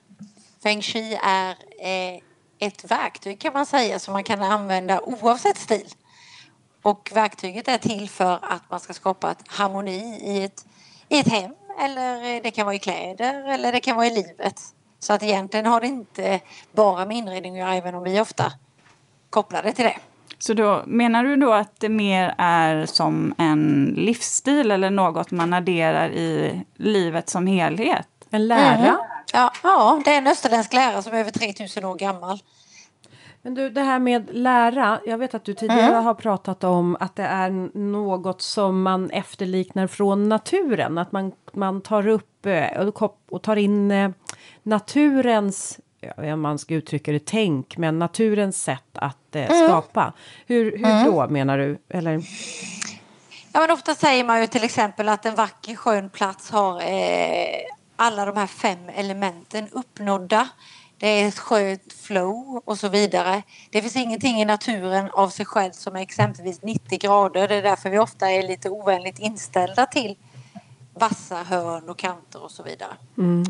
Feng 0.64 0.82
shui 0.82 1.20
är 1.24 1.50
eh, 1.80 2.22
ett 2.60 2.92
verktyg 2.92 3.40
kan 3.40 3.54
man 3.54 3.66
säga 3.66 4.00
som 4.00 4.14
man 4.14 4.24
kan 4.24 4.42
använda 4.42 5.02
oavsett 5.02 5.58
stil. 5.58 5.88
Och 6.84 7.12
verktyget 7.14 7.68
är 7.68 7.78
till 7.78 8.10
för 8.10 8.40
att 8.42 8.62
man 8.70 8.80
ska 8.80 8.94
skapa 8.94 9.32
ett 9.32 9.44
harmoni 9.48 10.20
i 10.24 10.44
ett, 10.44 10.66
i 11.10 11.20
ett 11.20 11.28
hem 11.28 11.52
eller 11.80 12.42
det 12.44 12.52
kan 12.52 12.66
vara 12.66 12.76
i 12.76 12.80
kläder 12.80 13.50
eller 13.50 13.72
det 13.72 13.80
kan 13.80 13.96
vara 13.96 14.08
i 14.08 14.10
livet. 14.10 14.62
Så 15.00 15.14
att 15.14 15.24
egentligen 15.24 15.66
har 15.66 15.82
det 15.82 15.88
inte 15.88 16.40
bara 16.72 17.06
med 17.06 17.18
inredning 17.18 17.54
att 17.54 17.60
göra 17.60 17.76
även 17.76 17.96
om 17.96 18.04
vi 18.04 18.20
ofta 18.20 18.52
kopplar 19.30 19.64
det 19.64 19.72
till 19.72 19.86
det. 19.86 19.98
Så 20.40 20.54
då 20.54 20.84
menar 20.86 21.24
du 21.24 21.36
då 21.36 21.54
att 21.54 21.80
det 21.80 21.90
mer 21.90 22.36
är 22.38 22.86
som 22.86 23.36
en 23.38 23.94
livsstil 23.98 24.72
eller 24.72 24.90
något 24.90 25.32
man 25.32 25.54
adderar 25.54 26.10
i 26.10 26.62
livet 26.76 27.30
som 27.30 27.48
helhet? 27.48 28.08
En 28.30 28.48
lära? 28.48 28.78
Mm. 28.78 28.96
Ja, 29.34 29.52
ja, 29.64 30.02
det 30.06 30.12
är 30.12 30.18
en 30.18 30.28
österländsk 30.28 30.74
lära 30.74 31.02
som 31.02 31.14
är 31.14 31.18
över 31.18 31.32
3000 31.32 31.86
år 31.86 31.96
gammal. 31.96 32.40
Men 33.46 33.54
du, 33.54 33.70
det 33.70 33.82
här 33.82 34.00
med 34.00 34.30
lära. 34.32 35.00
Jag 35.06 35.18
vet 35.18 35.34
att 35.34 35.46
du 35.46 35.54
tidigare 35.54 35.82
mm. 35.82 36.04
har 36.04 36.14
pratat 36.14 36.64
om 36.64 36.98
att 37.00 37.16
det 37.16 37.24
är 37.24 37.50
något 37.78 38.42
som 38.42 38.82
man 38.82 39.10
efterliknar 39.10 39.88
från 39.88 40.30
naturen. 40.30 40.98
Att 40.98 41.12
man, 41.12 41.32
man 41.54 41.82
tar 41.82 42.08
upp 42.08 42.46
eh, 42.46 42.90
och 43.30 43.42
tar 43.44 43.56
in 43.56 43.92
eh, 43.92 44.10
naturens, 44.64 45.80
ja, 46.18 46.36
man 46.36 46.60
ska 46.60 46.74
uttrycka 46.74 47.12
det, 47.12 47.26
tänk, 47.26 47.78
men 47.78 48.00
naturens 48.00 48.64
sätt 48.64 48.90
att 48.94 49.36
eh, 49.36 49.52
mm. 49.52 49.68
skapa. 49.68 50.14
Hur, 50.46 50.72
hur 50.78 50.86
mm. 50.86 51.06
då 51.06 51.28
menar 51.28 51.58
du? 51.58 51.78
Eller? 51.90 52.22
Ja, 53.54 53.60
men 53.60 53.72
ofta 53.72 53.96
säger 53.96 54.24
man 54.24 54.42
ju 54.42 54.48
till 54.48 54.64
exempel 54.64 55.10
att 55.10 55.26
en 55.26 55.36
vacker 55.36 55.76
skön 55.76 56.10
plats 56.10 56.52
har 56.52 56.82
eh, 56.82 57.60
alla 57.96 58.26
de 58.26 58.38
här 58.38 58.48
fem 58.48 58.90
elementen 58.96 59.68
uppnådda. 59.72 60.50
Det 61.04 61.10
är 61.10 61.28
ett 61.28 61.40
skönt 61.40 61.94
flow 61.94 62.62
och 62.66 62.78
så 62.78 62.90
vidare. 62.90 63.44
Det 63.72 63.82
finns 63.82 63.96
ingenting 63.96 64.42
i 64.42 64.46
naturen 64.46 65.10
av 65.14 65.30
sig 65.30 65.46
själv 65.46 65.72
som 65.72 65.96
är 65.96 66.00
exempelvis 66.00 66.62
90 66.62 67.00
grader. 67.00 67.48
Det 67.48 67.56
är 67.56 67.62
därför 67.62 67.90
vi 67.90 68.00
ofta 68.00 68.32
är 68.32 68.48
lite 68.48 68.70
ovänligt 68.70 69.20
inställda 69.20 69.86
till 69.86 70.16
vassa 70.94 71.36
hörn 71.36 71.90
och 71.90 71.98
kanter 71.98 72.44
och 72.44 72.52
så 72.52 72.64
vidare. 72.64 72.92
Mm. 73.18 73.44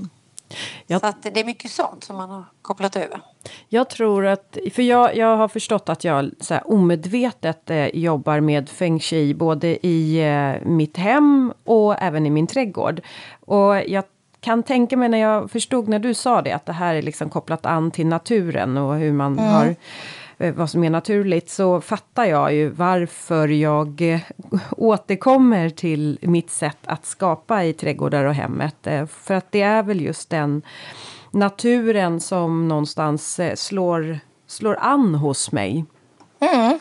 Jag, 0.88 1.02
så 1.02 1.08
att 1.08 1.24
det 1.24 1.40
är 1.40 1.46
mycket 1.46 1.72
sånt 1.72 2.04
som 2.04 2.16
man 2.16 2.30
har 2.30 2.44
kopplat 2.62 2.96
över. 2.96 3.22
Jag 3.70 3.90
tror 3.90 4.26
att, 4.26 4.58
för 4.74 4.82
jag, 4.82 5.16
jag 5.18 5.38
har 5.38 5.48
förstått 5.48 5.90
att 5.90 6.04
jag 6.04 6.32
så 6.40 6.54
här, 6.54 6.72
omedvetet 6.72 7.70
eh, 7.70 7.88
jobbar 7.88 8.40
med 8.40 8.70
feng 8.70 9.00
shui 9.00 9.34
både 9.34 9.88
i 9.88 10.20
eh, 10.22 10.68
mitt 10.68 10.98
hem 10.98 11.54
och 11.64 12.02
även 12.02 12.26
i 12.26 12.30
min 12.30 12.48
trädgård. 12.48 13.02
Och 13.40 13.76
jag 13.88 14.04
kan 14.44 14.64
tänka 14.64 14.98
mig 14.98 15.10
när 15.10 15.18
jag 15.18 15.52
förstod 15.52 15.88
när 15.88 16.00
du 16.00 16.14
sa 16.14 16.42
det 16.42 16.52
att 16.52 16.66
det 16.66 16.74
här 16.74 16.96
är 16.96 17.02
liksom 17.02 17.30
kopplat 17.30 17.66
an 17.66 17.92
till 17.92 18.08
naturen 18.08 18.78
och 18.78 18.96
hur 18.96 19.14
man 19.14 19.40
mm. 19.40 19.52
har 19.52 19.76
eh, 20.38 20.54
vad 20.54 20.70
som 20.70 20.84
är 20.84 20.90
naturligt 20.90 21.50
så 21.50 21.82
fattar 21.82 22.26
jag 22.26 22.54
ju 22.54 22.70
varför 22.70 23.48
jag 23.48 24.02
eh, 24.02 24.20
återkommer 24.72 25.70
till 25.70 26.20
mitt 26.22 26.50
sätt 26.50 26.78
att 26.86 27.06
skapa 27.06 27.64
i 27.64 27.74
trädgårdar 27.74 28.26
och 28.26 28.34
hemmet. 28.34 28.88
Eh, 28.88 29.06
för 29.06 29.34
att 29.34 29.52
det 29.52 29.62
är 29.62 29.84
väl 29.84 30.02
just 30.02 30.30
den 30.30 30.62
naturen 31.32 32.20
som 32.20 32.68
någonstans 32.68 33.40
slår, 33.56 34.20
slår 34.48 34.78
an 34.80 35.16
hos 35.16 35.52
mig. 35.52 35.86
Mm. 36.40 36.80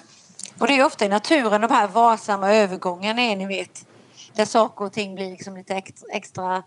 Och 0.59 0.66
det 0.66 0.78
är 0.78 0.87
ofta 0.87 1.04
i 1.04 1.09
naturen 1.09 1.61
de 1.61 1.71
här 1.71 1.88
varsamma 1.88 2.54
övergångarna 2.54 3.23
är 3.23 3.37
ni 3.37 3.47
vet. 3.47 3.87
Där 4.35 4.45
saker 4.45 4.85
och 4.85 4.92
ting 4.92 5.14
blir 5.14 5.31
liksom 5.31 5.57
lite 5.57 5.83
extra 6.12 6.62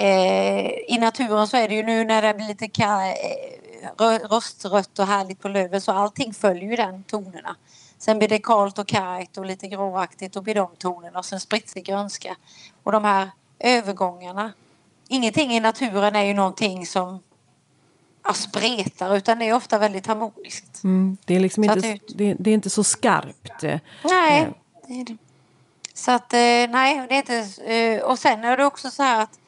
I 0.00 0.98
naturen 1.00 1.46
så 1.46 1.56
är 1.56 1.68
det 1.68 1.74
ju 1.74 1.82
nu 1.82 2.04
när 2.04 2.22
det 2.22 2.34
blir 2.34 2.48
lite 2.48 2.64
eh, 2.64 4.28
rostrött 4.28 4.98
och 4.98 5.06
härligt 5.06 5.40
på 5.40 5.48
löven 5.48 5.80
så 5.80 5.92
allting 5.92 6.34
följer 6.34 6.70
ju 6.70 6.76
den 6.76 7.02
tonerna. 7.02 7.56
Sen 7.98 8.18
blir 8.18 8.28
det 8.28 8.38
kalt 8.38 8.78
och 8.78 8.88
kargt 8.88 9.38
och 9.38 9.46
lite 9.46 9.68
gråaktigt 9.68 10.36
och 10.36 10.42
blir 10.42 10.54
de 10.54 10.70
tonerna 10.78 11.18
och 11.18 11.24
sen 11.24 11.40
spritsig 11.40 11.84
grönska. 11.84 12.36
Och 12.82 12.92
de 12.92 13.04
här 13.04 13.30
övergångarna. 13.58 14.52
Ingenting 15.08 15.50
i 15.50 15.60
naturen 15.60 16.16
är 16.16 16.24
ju 16.24 16.34
någonting 16.34 16.86
som 16.86 17.20
spretar 18.34 19.16
utan 19.16 19.38
det 19.38 19.44
är 19.44 19.54
ofta 19.54 19.78
väldigt 19.78 20.06
harmoniskt. 20.06 20.84
Mm, 20.84 21.16
det, 21.24 21.34
är 21.34 21.40
liksom 21.40 21.64
inte, 21.64 21.98
det, 22.08 22.34
det, 22.38 22.50
är 22.50 22.54
inte 22.54 22.70
så 22.70 22.84
skarpt. 22.84 23.62
Nej. 24.04 24.42
Eh. 24.42 24.48
Det 24.86 25.00
är 25.00 25.04
det. 25.04 25.16
Så 25.94 26.10
att 26.10 26.32
nej, 26.32 27.06
det 27.08 27.14
är 27.14 27.18
inte... 27.18 28.02
Och 28.02 28.18
sen 28.18 28.44
är 28.44 28.56
det 28.56 28.64
också 28.64 28.90
så 28.90 29.02
här 29.02 29.22
att 29.22 29.38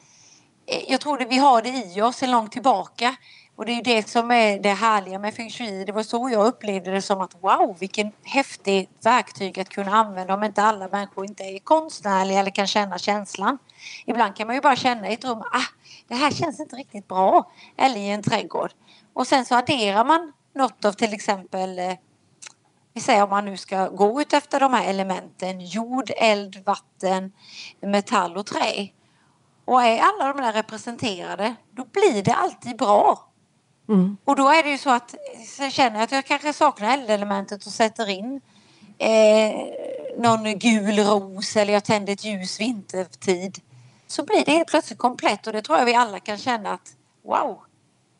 Eh, 0.65 0.91
jag 0.91 1.01
tror 1.01 1.21
att 1.21 1.31
vi 1.31 1.37
har 1.37 1.61
det 1.61 1.69
i 1.69 2.01
oss 2.01 2.15
sedan 2.15 2.31
långt 2.31 2.51
tillbaka. 2.51 3.15
Och 3.55 3.65
det 3.65 3.71
är 3.71 3.83
det 3.83 4.09
som 4.09 4.31
är 4.31 4.59
det 4.59 4.69
härliga 4.69 5.19
med 5.19 5.33
feng 5.33 5.49
shui. 5.49 5.85
Det 5.85 5.91
var 5.91 6.03
så 6.03 6.29
jag 6.29 6.45
upplevde 6.45 6.91
det 6.91 7.01
som 7.01 7.21
att 7.21 7.35
wow, 7.41 7.77
vilken 7.79 8.11
häftig 8.23 8.89
verktyg 9.03 9.59
att 9.59 9.69
kunna 9.69 9.91
använda 9.91 10.33
om 10.33 10.43
inte 10.43 10.63
alla 10.63 10.87
människor 10.87 11.25
inte 11.25 11.43
är 11.43 11.59
konstnärliga 11.59 12.39
eller 12.39 12.51
kan 12.51 12.67
känna 12.67 12.97
känslan. 12.97 13.57
Ibland 14.05 14.35
kan 14.35 14.47
man 14.47 14.55
ju 14.55 14.61
bara 14.61 14.75
känna 14.75 15.09
i 15.09 15.13
ett 15.13 15.25
rum, 15.25 15.39
ah, 15.39 15.67
det 16.07 16.15
här 16.15 16.31
känns 16.31 16.59
inte 16.59 16.75
riktigt 16.75 17.07
bra. 17.07 17.51
Eller 17.77 17.97
i 17.97 18.09
en 18.09 18.23
trädgård. 18.23 18.71
Och 19.13 19.27
sen 19.27 19.45
så 19.45 19.55
adderar 19.55 20.05
man 20.05 20.33
något 20.55 20.85
av 20.85 20.93
till 20.93 21.13
exempel 21.13 21.79
eh, 21.79 21.93
vi 22.93 23.01
säger 23.01 23.23
om 23.23 23.29
man 23.29 23.45
nu 23.45 23.57
ska 23.57 23.87
gå 23.87 24.21
ut 24.21 24.33
efter 24.33 24.59
de 24.59 24.73
här 24.73 24.89
elementen 24.89 25.61
jord, 25.61 26.11
eld, 26.17 26.63
vatten, 26.65 27.31
metall 27.79 28.37
och 28.37 28.45
trä. 28.45 28.87
Och 29.65 29.83
är 29.83 30.01
alla 30.01 30.33
de 30.33 30.41
där 30.41 30.53
representerade, 30.53 31.55
då 31.71 31.85
blir 31.85 32.23
det 32.23 32.33
alltid 32.33 32.77
bra. 32.77 33.31
Mm. 33.89 34.17
Och 34.25 34.35
då 34.35 34.49
är 34.49 34.63
det 34.63 34.69
ju 34.69 34.77
så 34.77 34.89
att 34.89 35.15
jag 35.59 35.71
känner 35.71 36.03
att 36.03 36.11
jag 36.11 36.25
kanske 36.25 36.53
saknar 36.53 36.93
eldelementet 36.93 37.65
och 37.65 37.71
sätter 37.71 38.09
in 38.09 38.41
eh, 38.97 39.51
någon 40.17 40.59
gul 40.59 40.99
ros 40.99 41.55
eller 41.55 41.73
jag 41.73 41.83
tänder 41.83 42.13
ett 42.13 42.23
ljus 42.23 42.59
vintertid. 42.59 43.59
Så 44.07 44.23
blir 44.23 44.45
det 44.45 44.51
helt 44.51 44.67
plötsligt 44.67 44.99
komplett 44.99 45.47
och 45.47 45.53
det 45.53 45.61
tror 45.61 45.77
jag 45.77 45.85
vi 45.85 45.95
alla 45.95 46.19
kan 46.19 46.37
känna 46.37 46.71
att 46.71 46.95
wow, 47.25 47.59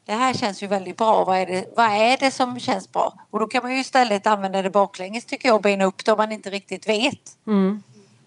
det 0.05 0.13
här 0.13 0.33
känns 0.33 0.63
ju 0.63 0.67
väldigt 0.67 0.97
bra. 0.97 1.23
Vad 1.23 1.37
är 1.37 1.45
det, 1.45 1.65
vad 1.75 1.85
är 1.85 2.17
det 2.17 2.31
som 2.31 2.59
känns 2.59 2.91
bra? 2.91 3.13
Och 3.29 3.39
då 3.39 3.47
kan 3.47 3.63
man 3.63 3.71
ju 3.71 3.79
istället 3.79 4.27
använda 4.27 4.61
det 4.61 4.69
baklänges 4.69 5.25
tycker 5.25 5.49
jag 5.49 5.55
och 5.55 5.61
bena 5.61 5.85
upp 5.85 6.05
det 6.05 6.11
om 6.11 6.17
man 6.17 6.31
inte 6.31 6.49
riktigt 6.49 6.87
vet. 6.87 7.37
Mm. 7.47 7.83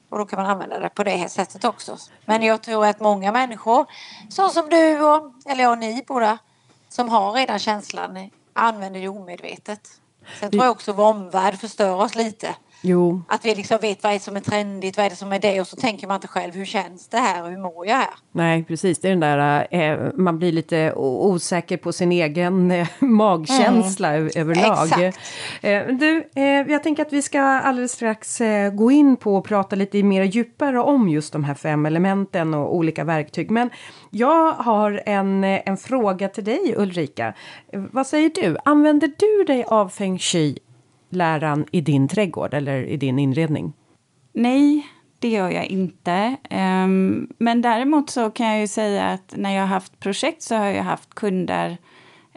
Och 0.09 0.19
då 0.19 0.25
kan 0.25 0.43
man 0.43 0.51
använda 0.51 0.79
det 0.79 0.89
på 0.89 1.05
det 1.05 1.11
här 1.11 1.29
sättet 1.29 1.65
också. 1.65 1.97
Men 2.25 2.43
jag 2.43 2.63
tror 2.63 2.87
att 2.87 3.01
många 3.01 3.33
människor, 3.33 3.87
så 4.31 4.49
som 4.49 4.69
du 4.69 5.01
och, 5.05 5.33
eller 5.47 5.65
jag, 5.65 5.79
ni 5.79 6.05
båda, 6.07 6.39
som 6.89 7.09
har 7.09 7.33
redan 7.33 7.59
känslan, 7.59 8.31
använder 8.53 9.01
det 9.01 9.09
omedvetet. 9.09 9.89
Sen 10.41 10.51
tror 10.51 10.65
jag 10.65 10.73
också 10.73 10.93
vår 10.93 11.05
omvärld 11.05 11.59
förstör 11.59 11.95
oss 11.95 12.15
lite. 12.15 12.55
Jo. 12.87 13.23
Att 13.29 13.45
vi 13.45 13.55
liksom 13.55 13.79
vet 13.81 14.03
vad 14.03 14.13
är 14.13 14.17
det 14.17 14.25
som 14.25 14.37
är 14.37 14.41
trendigt, 14.41 14.97
vad 14.97 15.07
är 15.07 15.11
det 15.11 15.17
som 15.17 15.33
är 15.33 15.39
det 15.39 15.61
och 15.61 15.67
så 15.67 15.77
tänker 15.77 16.07
man 16.07 16.15
inte 16.15 16.29
själv 16.29 16.55
hur 16.55 16.65
känns 16.65 17.09
det 17.09 17.19
här 17.19 17.43
och 17.43 17.51
hur 17.51 17.59
mår 17.59 17.87
jag 17.87 17.97
här? 17.97 18.15
Nej, 18.33 18.65
precis. 18.65 18.99
Det 18.99 19.09
är 19.09 19.11
den 19.11 19.21
där, 19.21 19.67
eh, 19.71 20.13
man 20.15 20.39
blir 20.39 20.53
lite 20.53 20.93
osäker 20.95 21.77
på 21.77 21.93
sin 21.93 22.13
egen 22.13 22.71
eh, 22.71 22.89
magkänsla 22.99 24.15
mm. 24.15 24.31
överlag. 24.37 24.85
Exakt. 24.85 25.19
Eh, 25.63 25.87
du, 25.87 26.29
eh, 26.35 26.45
jag 26.45 26.83
tänker 26.83 27.03
att 27.03 27.13
vi 27.13 27.23
ska 27.23 27.41
alldeles 27.41 27.93
strax 27.93 28.41
eh, 28.41 28.73
gå 28.73 28.91
in 28.91 29.17
på 29.17 29.37
och 29.37 29.45
prata 29.45 29.77
lite 29.77 30.03
mer 30.03 30.23
djupare 30.23 30.81
om 30.81 31.09
just 31.09 31.33
de 31.33 31.45
här 31.45 31.55
fem 31.55 31.87
elementen 31.87 32.55
och 32.55 32.77
olika 32.77 33.05
verktyg. 33.05 33.51
Men 33.51 33.71
jag 34.11 34.53
har 34.53 35.03
en, 35.07 35.45
eh, 35.45 35.61
en 35.67 35.77
fråga 35.77 36.29
till 36.29 36.45
dig 36.45 36.75
Ulrika. 36.77 37.35
Vad 37.73 38.07
säger 38.07 38.31
du? 38.35 38.57
Använder 38.65 39.11
du 39.19 39.45
dig 39.45 39.65
av 39.65 39.89
feng 39.89 40.19
shui 40.19 40.59
läran 41.15 41.67
i 41.71 41.81
din 41.81 42.09
trädgård 42.09 42.55
eller 42.55 42.83
i 42.83 42.97
din 42.97 43.19
inredning? 43.19 43.73
Nej, 44.33 44.87
det 45.25 45.29
gör 45.29 45.51
jag 45.51 45.67
inte. 45.67 46.37
Um, 46.51 47.29
men 47.39 47.63
däremot 47.63 48.11
så 48.11 48.31
kan 48.31 48.47
jag 48.47 48.61
ju 48.61 48.67
säga 48.67 49.05
att 49.05 49.35
när 49.37 49.55
jag 49.55 49.63
har 49.63 49.69
haft 49.69 50.01
projekt 50.01 50.43
så 50.43 50.55
har 50.55 50.67
jag 50.67 50.85
haft 50.85 51.15
kunder 51.15 51.77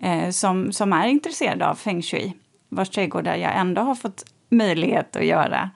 uh, 0.06 0.30
som, 0.30 0.72
som 0.72 0.94
är 0.94 1.08
intresserade 1.08 1.68
av 1.68 1.76
feng 1.76 2.02
shui, 2.02 2.34
vars 2.70 2.90
trädgårdar 2.90 3.36
jag 3.36 3.58
ändå 3.58 3.82
har 3.82 3.96
fått 3.96 4.26
möjlighet 4.50 5.16
att 5.16 5.26
göra. 5.26 5.70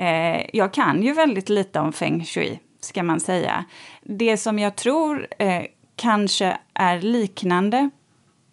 Uh, 0.00 0.56
jag 0.56 0.72
kan 0.72 1.02
ju 1.02 1.12
väldigt 1.12 1.48
lite 1.48 1.80
om 1.80 1.92
feng 1.92 2.24
shui, 2.24 2.60
ska 2.80 3.02
man 3.02 3.20
säga. 3.20 3.64
Det 4.02 4.36
som 4.36 4.58
jag 4.58 4.76
tror 4.76 5.26
uh, 5.42 5.62
kanske 5.96 6.58
är 6.74 7.00
liknande, 7.00 7.90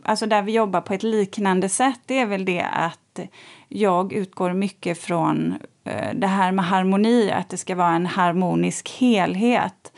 alltså 0.04 0.26
där 0.26 0.42
vi 0.42 0.52
jobbar 0.52 0.82
på 0.82 0.94
ett 0.94 1.04
liknande 1.04 1.70
sätt, 1.70 2.00
det 2.06 2.20
är 2.20 2.26
väl 2.26 2.46
det 2.46 2.62
att 2.62 3.20
jag 3.74 4.14
utgår 4.14 4.54
mycket 4.54 4.98
från 4.98 5.56
eh, 5.84 6.14
det 6.14 6.28
här 6.28 6.52
med 6.52 6.66
harmoni, 6.66 7.32
att 7.32 7.50
det 7.50 7.58
ska 7.58 7.76
vara 7.76 7.96
en 7.96 8.06
harmonisk 8.06 8.90
helhet. 9.00 9.92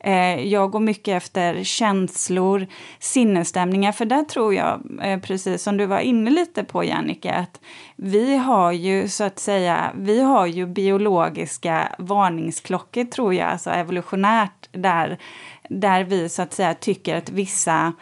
Eh, 0.00 0.40
jag 0.46 0.70
går 0.70 0.80
mycket 0.80 1.16
efter 1.16 1.64
känslor, 1.64 2.66
sinnesstämningar, 2.98 3.92
för 3.92 4.04
där 4.04 4.22
tror 4.22 4.54
jag, 4.54 4.80
eh, 5.02 5.20
precis 5.20 5.62
som 5.62 5.76
du 5.76 5.86
var 5.86 5.98
inne 5.98 6.30
lite 6.30 6.64
på 6.64 6.84
Jannike, 6.84 7.32
att 7.32 7.60
vi 7.96 8.36
har 8.36 8.72
ju 8.72 9.08
så 9.08 9.24
att 9.24 9.38
säga, 9.38 9.92
vi 9.94 10.22
har 10.22 10.46
ju 10.46 10.66
biologiska 10.66 11.88
varningsklockor 11.98 13.04
tror 13.04 13.34
jag, 13.34 13.48
alltså 13.48 13.70
evolutionärt, 13.70 14.68
där, 14.72 15.18
där 15.68 16.04
vi 16.04 16.28
så 16.28 16.42
att 16.42 16.52
säga 16.52 16.74
tycker 16.74 17.16
att 17.16 17.30
vissa 17.30 17.92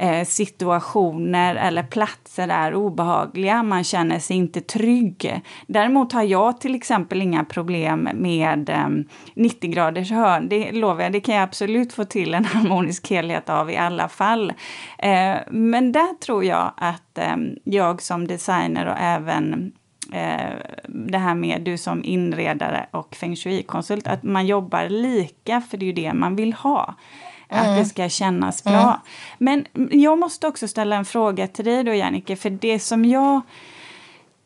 eh, 0.00 0.24
situationer 0.24 1.54
eller 1.54 1.82
platser 1.82 2.48
är 2.48 2.74
obehagliga. 2.74 3.62
Man 3.62 3.84
känner 3.84 4.18
sig 4.18 4.36
inte 4.36 4.60
trygg. 4.60 5.40
Däremot 5.66 6.12
har 6.12 6.22
jag 6.22 6.60
till 6.60 6.74
exempel 6.74 7.22
inga 7.22 7.44
problem 7.44 8.08
med 8.14 8.70
eh, 8.70 8.88
90 9.34 9.70
graders 9.70 10.10
hörn. 10.10 10.48
Det 10.48 10.72
lovar 10.72 11.02
jag, 11.02 11.12
det 11.12 11.20
kan 11.20 11.34
jag 11.34 11.44
absolut 11.44 11.92
få 11.92 12.04
till 12.04 12.34
en 12.34 12.44
harmonisk 12.54 13.10
helhet 13.10 13.48
av 13.48 13.70
i 13.70 13.76
alla 13.76 14.08
fall. 14.08 14.52
Eh, 14.98 15.36
men 15.50 15.92
där 15.92 16.18
tror 16.18 16.44
jag 16.44 16.72
att 16.76 17.18
ehm, 17.18 17.56
jag 17.64 18.02
som 18.02 18.26
designer 18.26 18.86
och 18.86 18.98
även 18.98 19.72
eh, 20.12 20.54
det 20.88 21.18
här 21.18 21.34
med 21.34 21.62
du 21.62 21.78
som 21.78 22.04
inredare 22.04 22.86
och 22.90 23.16
feng 23.16 23.36
shui-konsult, 23.36 24.06
att 24.06 24.22
man 24.22 24.46
jobbar 24.46 24.88
lika, 24.88 25.60
för 25.60 25.76
det 25.76 25.84
är 25.84 25.86
ju 25.86 25.92
det 25.92 26.14
man 26.14 26.36
vill 26.36 26.52
ha. 26.52 26.94
Att 27.50 27.64
det 27.64 27.72
mm. 27.72 27.84
ska 27.84 28.08
kännas 28.08 28.64
bra. 28.64 29.00
Mm. 29.40 29.64
Men 29.74 29.90
jag 30.00 30.18
måste 30.18 30.46
också 30.46 30.68
ställa 30.68 30.96
en 30.96 31.04
fråga 31.04 31.46
till 31.46 31.64
dig 31.64 31.84
då, 31.84 31.94
Jannike, 31.94 32.36
för 32.36 32.50
det 32.50 32.78
som 32.78 33.04
jag 33.04 33.40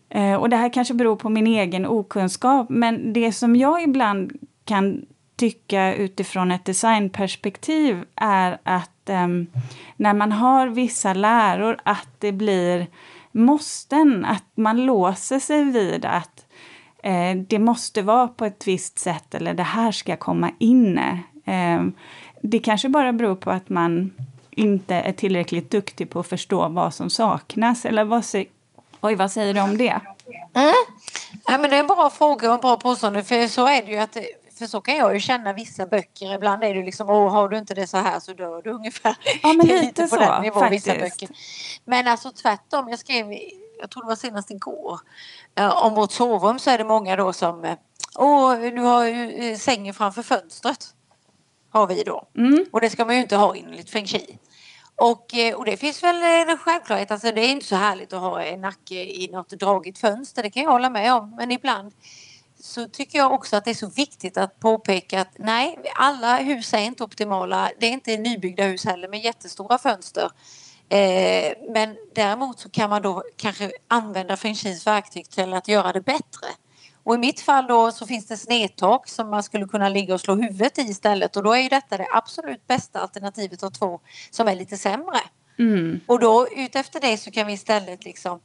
eh, 0.09 0.35
och 0.35 0.51
det 0.51 0.57
här 0.57 0.73
kanske 0.73 0.95
beror 0.95 1.17
på 1.17 1.29
min 1.29 1.47
egen 1.47 1.87
okunskap, 1.87 2.69
men 2.69 3.13
det 3.13 3.33
som 3.33 3.57
jag 3.57 3.83
ibland 3.83 4.33
kan 4.65 5.07
tycka 5.37 5.95
utifrån 5.95 6.51
ett 6.51 6.65
designperspektiv 6.65 8.05
är 8.17 8.59
att 8.63 8.91
um, 9.09 9.47
när 9.97 10.15
man 10.15 10.33
har 10.33 10.67
vissa 10.67 11.15
läror 11.15 11.77
att 11.83 12.09
det 12.19 12.33
blir 12.33 12.87
måsten, 13.33 14.25
att 14.25 14.45
man 14.55 14.87
låser 14.87 15.39
sig 15.39 15.65
vid 15.65 16.05
att 16.05 16.47
eh, 17.03 17.37
det 17.49 17.59
måste 17.59 18.03
vara 18.03 18.29
på 18.29 18.45
ett 18.45 18.67
visst 18.67 18.99
sätt 18.99 19.35
eller 19.35 19.55
det 19.55 19.63
här 19.63 19.93
ska 19.93 20.17
komma 20.17 20.51
in. 20.59 20.99
Eh, 21.45 21.83
det 22.47 22.59
kanske 22.59 22.89
bara 22.89 23.13
beror 23.13 23.35
på 23.37 23.51
att 23.51 23.69
man 23.69 24.13
inte 24.51 24.95
är 24.95 25.13
tillräckligt 25.13 25.71
duktig 25.71 26.11
på 26.11 26.21
att 26.21 26.27
förstå 26.27 26.69
vad 26.69 26.95
som 26.95 27.11
saknas. 27.11 27.85
Eller 27.85 28.05
vad, 28.05 28.25
Oj, 29.01 29.15
vad 29.15 29.33
säger 29.33 29.55
du 29.55 29.61
om 29.61 29.79
det? 29.79 30.01
Mm. 30.55 30.75
Ja, 31.47 31.59
men 31.59 31.71
det 31.71 31.77
är 31.77 31.81
en 31.81 31.87
bra 31.87 32.11
fråga 32.11 32.49
och 32.49 32.55
en 32.55 32.61
bra 32.61 32.77
påstående. 32.77 33.25
För 33.25 33.49
så 33.49 33.67
är 33.67 33.83
det 33.83 33.93
ju 33.93 33.99
att 33.99 34.17
för 34.59 34.67
så 34.67 34.81
kan 34.81 34.97
jag 34.97 35.15
ju 35.15 35.21
känna 35.21 35.53
vissa 35.53 35.87
böcker. 35.87 36.35
Ibland 36.35 36.65
är 36.65 36.75
det 36.75 36.83
liksom, 36.83 37.11
åh 37.11 37.33
har 37.33 37.49
du 37.49 37.59
inte 37.59 37.75
det 37.75 37.87
så 37.87 37.97
här 37.97 38.21
så 38.21 38.33
dör 38.33 38.63
du 38.63 38.71
ungefär. 38.79 39.17
Ja 39.43 39.53
men 39.53 39.67
lite, 39.67 39.83
lite 39.83 40.03
på 40.03 40.09
så 40.09 40.17
den 40.17 40.43
nivån, 40.43 40.61
faktiskt. 40.61 40.87
Vissa 40.87 40.99
böcker. 40.99 41.29
Men 41.85 42.09
alltså 42.09 42.31
tvärtom, 42.31 42.89
jag 42.89 42.99
skrev, 42.99 43.27
jag 43.81 43.91
tror 43.91 44.03
det 44.03 44.09
var 44.09 44.17
senast 44.17 44.51
igår, 44.51 45.01
om 45.83 45.95
vårt 45.95 46.13
sovrum 46.13 46.59
så 46.59 46.71
är 46.71 46.79
det 46.79 46.85
många 46.85 47.17
då 47.17 47.33
som, 47.33 47.77
åh 48.15 48.61
du 48.61 48.81
har 48.81 49.05
ju 49.05 49.51
eh, 49.51 49.57
sängen 49.57 49.95
framför 49.95 50.23
fönstret 50.23 50.95
har 51.75 51.87
vi 51.87 52.03
då. 52.03 52.29
Mm. 52.37 52.65
Och 52.73 52.81
det 52.81 52.91
ska 52.91 53.05
man 53.05 53.15
ju 53.15 53.21
inte 53.21 53.37
ha 53.37 53.57
enligt 53.57 53.91
feng 53.91 54.07
shui. 54.07 54.39
Och, 54.97 55.35
eh, 55.35 55.55
och 55.55 55.65
det 55.65 55.77
finns 55.77 56.03
väl 56.03 56.49
en 56.49 56.59
självklarhet, 56.59 57.11
alltså 57.11 57.33
det 57.33 57.41
är 57.41 57.49
inte 57.49 57.67
så 57.67 57.77
härligt 57.77 58.13
att 58.13 58.21
ha 58.21 58.43
en 58.43 58.61
nacke 58.61 58.95
i 58.95 59.29
något 59.33 59.49
dragigt 59.49 59.99
fönster, 59.99 60.43
det 60.43 60.51
kan 60.51 60.63
jag 60.63 60.71
hålla 60.71 60.91
med 60.91 61.15
om. 61.15 61.35
Men 61.37 61.51
ibland 61.51 61.93
så 62.61 62.89
tycker 62.89 63.19
jag 63.19 63.33
också 63.33 63.57
att 63.57 63.65
det 63.65 63.71
är 63.71 63.75
så 63.75 63.91
viktigt 63.91 64.37
att 64.37 64.61
påpeka 64.61 65.21
att 65.21 65.37
nej, 65.39 65.79
alla 65.97 66.37
hus 66.37 66.75
är 66.75 66.79
inte 66.79 67.05
optimala. 67.05 67.71
Det 67.81 67.87
är 67.87 67.91
inte 67.91 68.17
nybyggda 68.17 68.65
hus 68.65 68.85
heller 68.85 69.09
med 69.09 69.25
jättestora 69.25 69.79
fönster. 69.79 70.31
Eh, 70.89 71.53
men 71.75 71.97
däremot 72.15 72.61
så 72.61 72.71
kan 72.71 72.91
man 72.91 73.03
då 73.03 73.23
kanske 73.37 73.71
använda 73.89 74.37
feng 74.37 74.55
shuis 74.55 74.87
verktyg 74.87 75.31
till 75.31 75.55
att 75.55 75.69
göra 75.69 75.93
det 75.93 76.01
bättre. 76.01 76.47
Och 77.05 77.15
i 77.15 77.19
mitt 77.19 77.41
fall 77.41 77.67
då 77.67 77.93
så 77.93 78.07
finns 78.07 78.27
det 78.27 78.37
snedtak 78.37 79.09
som 79.09 79.31
man 79.31 79.43
skulle 79.43 79.67
kunna 79.67 79.89
ligga 79.89 80.15
och 80.15 80.21
slå 80.21 80.35
huvudet 80.35 80.79
i 80.79 80.83
istället 80.83 81.37
och 81.37 81.43
då 81.43 81.53
är 81.53 81.61
ju 81.61 81.69
detta 81.69 81.97
det 81.97 82.07
absolut 82.13 82.67
bästa 82.67 83.01
alternativet 83.01 83.63
av 83.63 83.71
två 83.71 84.01
som 84.31 84.49
är 84.49 84.55
lite 84.55 84.77
sämre. 84.77 85.21
Mm. 85.59 86.01
Och 86.07 86.21
då 86.21 86.49
utefter 86.57 87.01
det 87.01 87.17
så 87.17 87.31
kan 87.31 87.47
vi 87.47 87.53
istället 87.53 88.05
liksom 88.05 88.41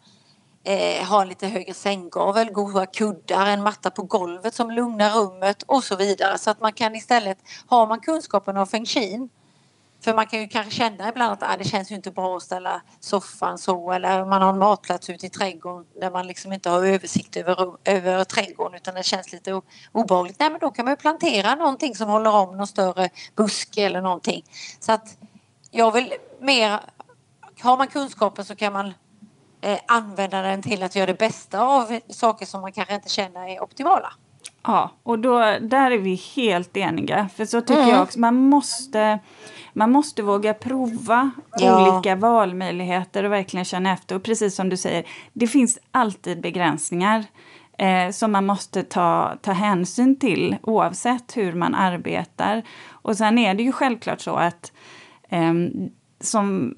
eh, 0.64 1.06
ha 1.06 1.24
lite 1.24 1.48
högre 1.48 1.74
sänggavel, 1.74 2.52
goda 2.52 2.86
kuddar, 2.86 3.46
en 3.46 3.64
matta 3.64 3.90
på 3.90 4.04
golvet 4.04 4.56
som 4.56 4.72
lugnar 4.72 5.10
rummet 5.10 5.64
och 5.64 5.84
så 5.84 5.96
vidare. 5.96 6.38
Så 6.38 6.50
att 6.50 6.62
man 6.62 6.74
kan 6.74 6.96
istället, 6.96 7.38
har 7.68 7.88
man 7.88 8.00
kunskapen 8.00 8.58
om 8.58 8.68
feng 8.68 8.86
shui 8.86 9.30
för 10.02 10.14
man 10.14 10.28
kan 10.28 10.40
ju 10.40 10.48
kanske 10.48 10.72
känna 10.72 11.10
ibland 11.10 11.34
att 11.34 11.44
ah, 11.44 11.58
det 11.58 11.64
känns 11.64 11.92
ju 11.92 11.96
inte 11.96 12.12
bra 12.12 12.38
att 12.38 12.44
ställa 12.44 12.82
soffan 13.00 13.58
så 13.58 13.92
eller 13.92 14.26
man 14.26 14.42
har 14.42 14.50
en 14.50 14.60
matplats 14.60 15.10
ute 15.10 15.26
i 15.26 15.30
trädgården 15.30 15.86
där 16.02 16.12
man 16.12 16.28
liksom 16.28 16.54
inte 16.54 16.70
har 16.70 16.86
översikt 16.86 17.38
över, 17.38 17.76
över 17.86 18.24
trädgården 18.24 18.76
utan 18.76 18.96
det 18.96 19.04
känns 19.04 19.32
lite 19.32 19.62
obehagligt. 19.92 20.40
Nej 20.40 20.50
men 20.50 20.60
då 20.60 20.72
kan 20.72 20.86
man 20.86 20.92
ju 20.92 20.96
plantera 20.96 21.56
någonting 21.56 21.96
som 21.96 22.10
håller 22.10 22.32
om 22.32 22.58
någon 22.58 22.68
större 22.68 23.10
buske 23.36 23.82
eller 23.82 24.02
någonting. 24.02 24.44
Så 24.80 24.92
att 24.92 25.18
jag 25.72 25.92
vill 25.92 26.14
mer, 26.40 26.80
har 27.62 27.78
man 27.78 27.88
kunskapen 27.88 28.46
så 28.46 28.56
kan 28.56 28.74
man 28.74 28.94
eh, 29.62 29.80
använda 29.88 30.42
den 30.42 30.62
till 30.62 30.84
att 30.84 30.96
göra 30.96 31.06
det 31.06 31.20
bästa 31.20 31.62
av 31.62 32.00
saker 32.10 32.46
som 32.46 32.62
man 32.62 32.72
kanske 32.72 32.96
inte 32.96 33.10
känner 33.10 33.48
är 33.48 33.64
optimala. 33.64 34.14
Ja, 34.64 34.92
och 35.04 35.20
då, 35.20 35.40
där 35.62 35.92
är 35.92 35.98
vi 35.98 36.16
helt 36.36 36.78
eniga. 36.78 37.30
För 37.36 37.46
så 37.46 37.62
tycker 37.62 37.82
mm. 37.82 37.90
jag 37.90 38.04
också, 38.04 38.20
man 38.20 38.36
måste 38.36 39.20
man 39.74 39.92
måste 39.92 40.24
våga 40.24 40.54
prova 40.54 41.32
ja. 41.58 41.92
olika 41.94 42.16
valmöjligheter 42.16 43.24
och 43.24 43.32
verkligen 43.32 43.66
känna 43.66 43.94
efter. 43.94 44.16
Och 44.16 44.24
precis 44.24 44.56
som 44.56 44.70
du 44.70 44.78
säger, 44.78 45.06
det 45.34 45.48
finns 45.48 45.80
alltid 45.92 46.42
begränsningar 46.42 47.26
eh, 47.78 48.12
som 48.12 48.32
man 48.32 48.46
måste 48.46 48.84
ta, 48.84 49.38
ta 49.42 49.52
hänsyn 49.52 50.20
till 50.20 50.56
oavsett 50.64 51.38
hur 51.38 51.54
man 51.54 51.76
arbetar. 51.76 52.64
Och 52.90 53.18
sen 53.18 53.38
är 53.38 53.54
det 53.54 53.64
ju 53.64 53.72
självklart 53.72 54.22
så 54.22 54.36
att 54.36 54.72
eh, 55.30 55.54
som 56.22 56.76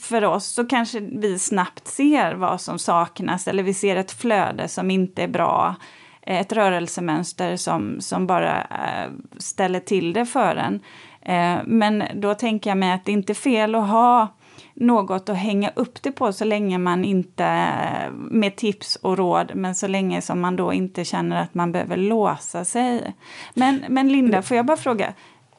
för 0.00 0.24
oss 0.24 0.46
så 0.46 0.66
kanske 0.66 1.00
vi 1.00 1.38
snabbt 1.38 1.86
ser 1.86 2.34
vad 2.34 2.60
som 2.60 2.78
saknas 2.78 3.48
eller 3.48 3.62
vi 3.62 3.74
ser 3.74 3.96
ett 3.96 4.12
flöde 4.12 4.68
som 4.68 4.90
inte 4.90 5.22
är 5.22 5.28
bra 5.28 5.76
ett 6.22 6.52
rörelsemönster 6.52 7.56
som, 7.56 8.00
som 8.00 8.26
bara 8.26 8.62
äh, 8.62 9.10
ställer 9.38 9.80
till 9.80 10.12
det 10.12 10.26
för 10.26 10.56
en. 10.56 10.80
Eh, 11.22 11.58
men 11.66 12.02
då 12.14 12.34
tänker 12.34 12.70
jag 12.70 12.78
mig 12.78 12.92
att 12.92 13.04
det 13.04 13.12
inte 13.12 13.32
är 13.32 13.34
fel 13.34 13.74
att 13.74 13.88
ha 13.88 14.28
något 14.74 15.28
att 15.28 15.36
hänga 15.36 15.70
upp 15.74 16.02
det 16.02 16.12
på 16.12 16.32
så 16.32 16.44
länge 16.44 16.78
man 16.78 17.04
inte, 17.04 17.44
eh, 17.44 18.12
med 18.12 18.56
tips 18.56 18.96
och 18.96 19.18
råd, 19.18 19.52
men 19.54 19.74
så 19.74 19.88
länge 19.88 20.22
som 20.22 20.40
man 20.40 20.56
då 20.56 20.72
inte 20.72 21.04
känner 21.04 21.42
att 21.42 21.54
man 21.54 21.72
behöver 21.72 21.96
låsa 21.96 22.64
sig. 22.64 23.14
Men, 23.54 23.84
men 23.88 24.08
Linda, 24.08 24.42
får 24.42 24.56
jag 24.56 24.66
bara 24.66 24.76
fråga, 24.76 25.12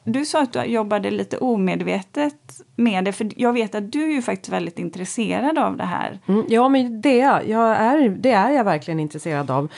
du 0.04 0.24
sa 0.24 0.42
att 0.42 0.52
du 0.52 0.62
jobbade 0.62 1.10
lite 1.10 1.38
omedvetet 1.38 2.60
med 2.76 3.04
det, 3.04 3.12
för 3.12 3.28
jag 3.36 3.52
vet 3.52 3.74
att 3.74 3.92
du 3.92 4.02
är 4.02 4.14
ju 4.14 4.22
faktiskt 4.22 4.52
väldigt 4.52 4.78
intresserad 4.78 5.58
av 5.58 5.76
det 5.76 5.84
här. 5.84 6.18
Mm, 6.26 6.44
ja, 6.48 6.68
men 6.68 7.00
det, 7.00 7.16
jag 7.46 7.76
är, 7.76 8.08
det 8.08 8.32
är 8.32 8.50
jag 8.50 8.64
verkligen 8.64 9.00
intresserad 9.00 9.50
av. 9.50 9.68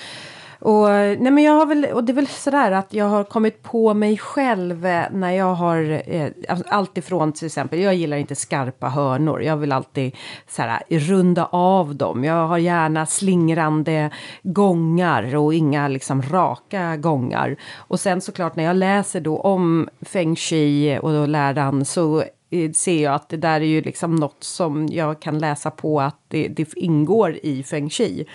Och, 0.65 0.89
nej 0.89 1.31
men 1.31 1.45
jag 1.45 1.53
har 1.53 1.67
väl, 1.67 1.85
och 1.85 2.05
det 2.05 2.13
är 2.13 2.15
väl 2.15 2.27
sådär 2.27 2.73
att 2.73 2.95
jag 2.95 3.05
har 3.05 3.25
kommit 3.25 3.63
på 3.63 3.95
mig 3.95 4.19
själv 4.19 4.87
eh, 4.87 5.05
när 5.11 5.31
jag 5.31 5.55
har 5.55 6.03
eh, 6.07 6.29
alltså, 6.49 6.69
allt 6.69 6.99
ifrån 6.99 7.33
till 7.33 7.47
exempel, 7.47 7.81
jag 7.81 7.95
gillar 7.95 8.17
inte 8.17 8.35
skarpa 8.35 8.89
hörnor. 8.89 9.43
Jag 9.43 9.57
vill 9.57 9.73
alltid 9.73 10.17
såhär, 10.49 10.83
runda 10.89 11.45
av 11.45 11.95
dem. 11.95 12.25
Jag 12.25 12.47
har 12.47 12.59
gärna 12.59 13.07
slingrande 13.07 14.11
gångar 14.43 15.37
och 15.37 15.55
inga 15.55 15.89
liksom 15.89 16.23
raka 16.23 16.97
gångar. 16.97 17.57
Och 17.77 18.01
sen 18.01 18.21
såklart 18.21 18.57
när 18.57 18.65
jag 18.65 18.77
läser 18.77 19.21
då 19.21 19.39
om 19.39 19.89
feng 20.03 20.37
shui 20.37 20.99
och 20.99 21.13
då 21.13 21.27
läran 21.27 21.85
så 21.85 22.25
eh, 22.51 22.71
ser 22.73 23.03
jag 23.03 23.15
att 23.15 23.29
det 23.29 23.37
där 23.37 23.61
är 23.61 23.65
ju 23.65 23.83
liksom 23.83 24.17
något 24.17 24.45
som 24.45 24.89
jag 24.89 25.21
kan 25.21 25.39
läsa 25.39 25.71
på 25.71 26.01
att 26.01 26.19
det, 26.29 26.49
det 26.49 26.77
ingår 26.77 27.39
i 27.43 27.63
feng 27.63 27.91
shui 27.91 28.27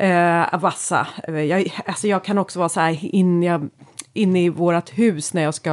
eh, 0.00 0.58
vassa. 0.60 1.06
Jag, 1.26 1.74
alltså 1.86 2.08
jag 2.08 2.24
kan 2.24 2.38
också 2.38 2.58
vara 2.58 2.68
så 2.68 2.80
här 2.80 3.14
in, 3.14 3.42
jag, 3.42 3.68
inne 4.12 4.44
i 4.44 4.48
vårt 4.48 4.98
hus 4.98 5.34
när 5.34 5.42
jag 5.42 5.54
ska 5.54 5.70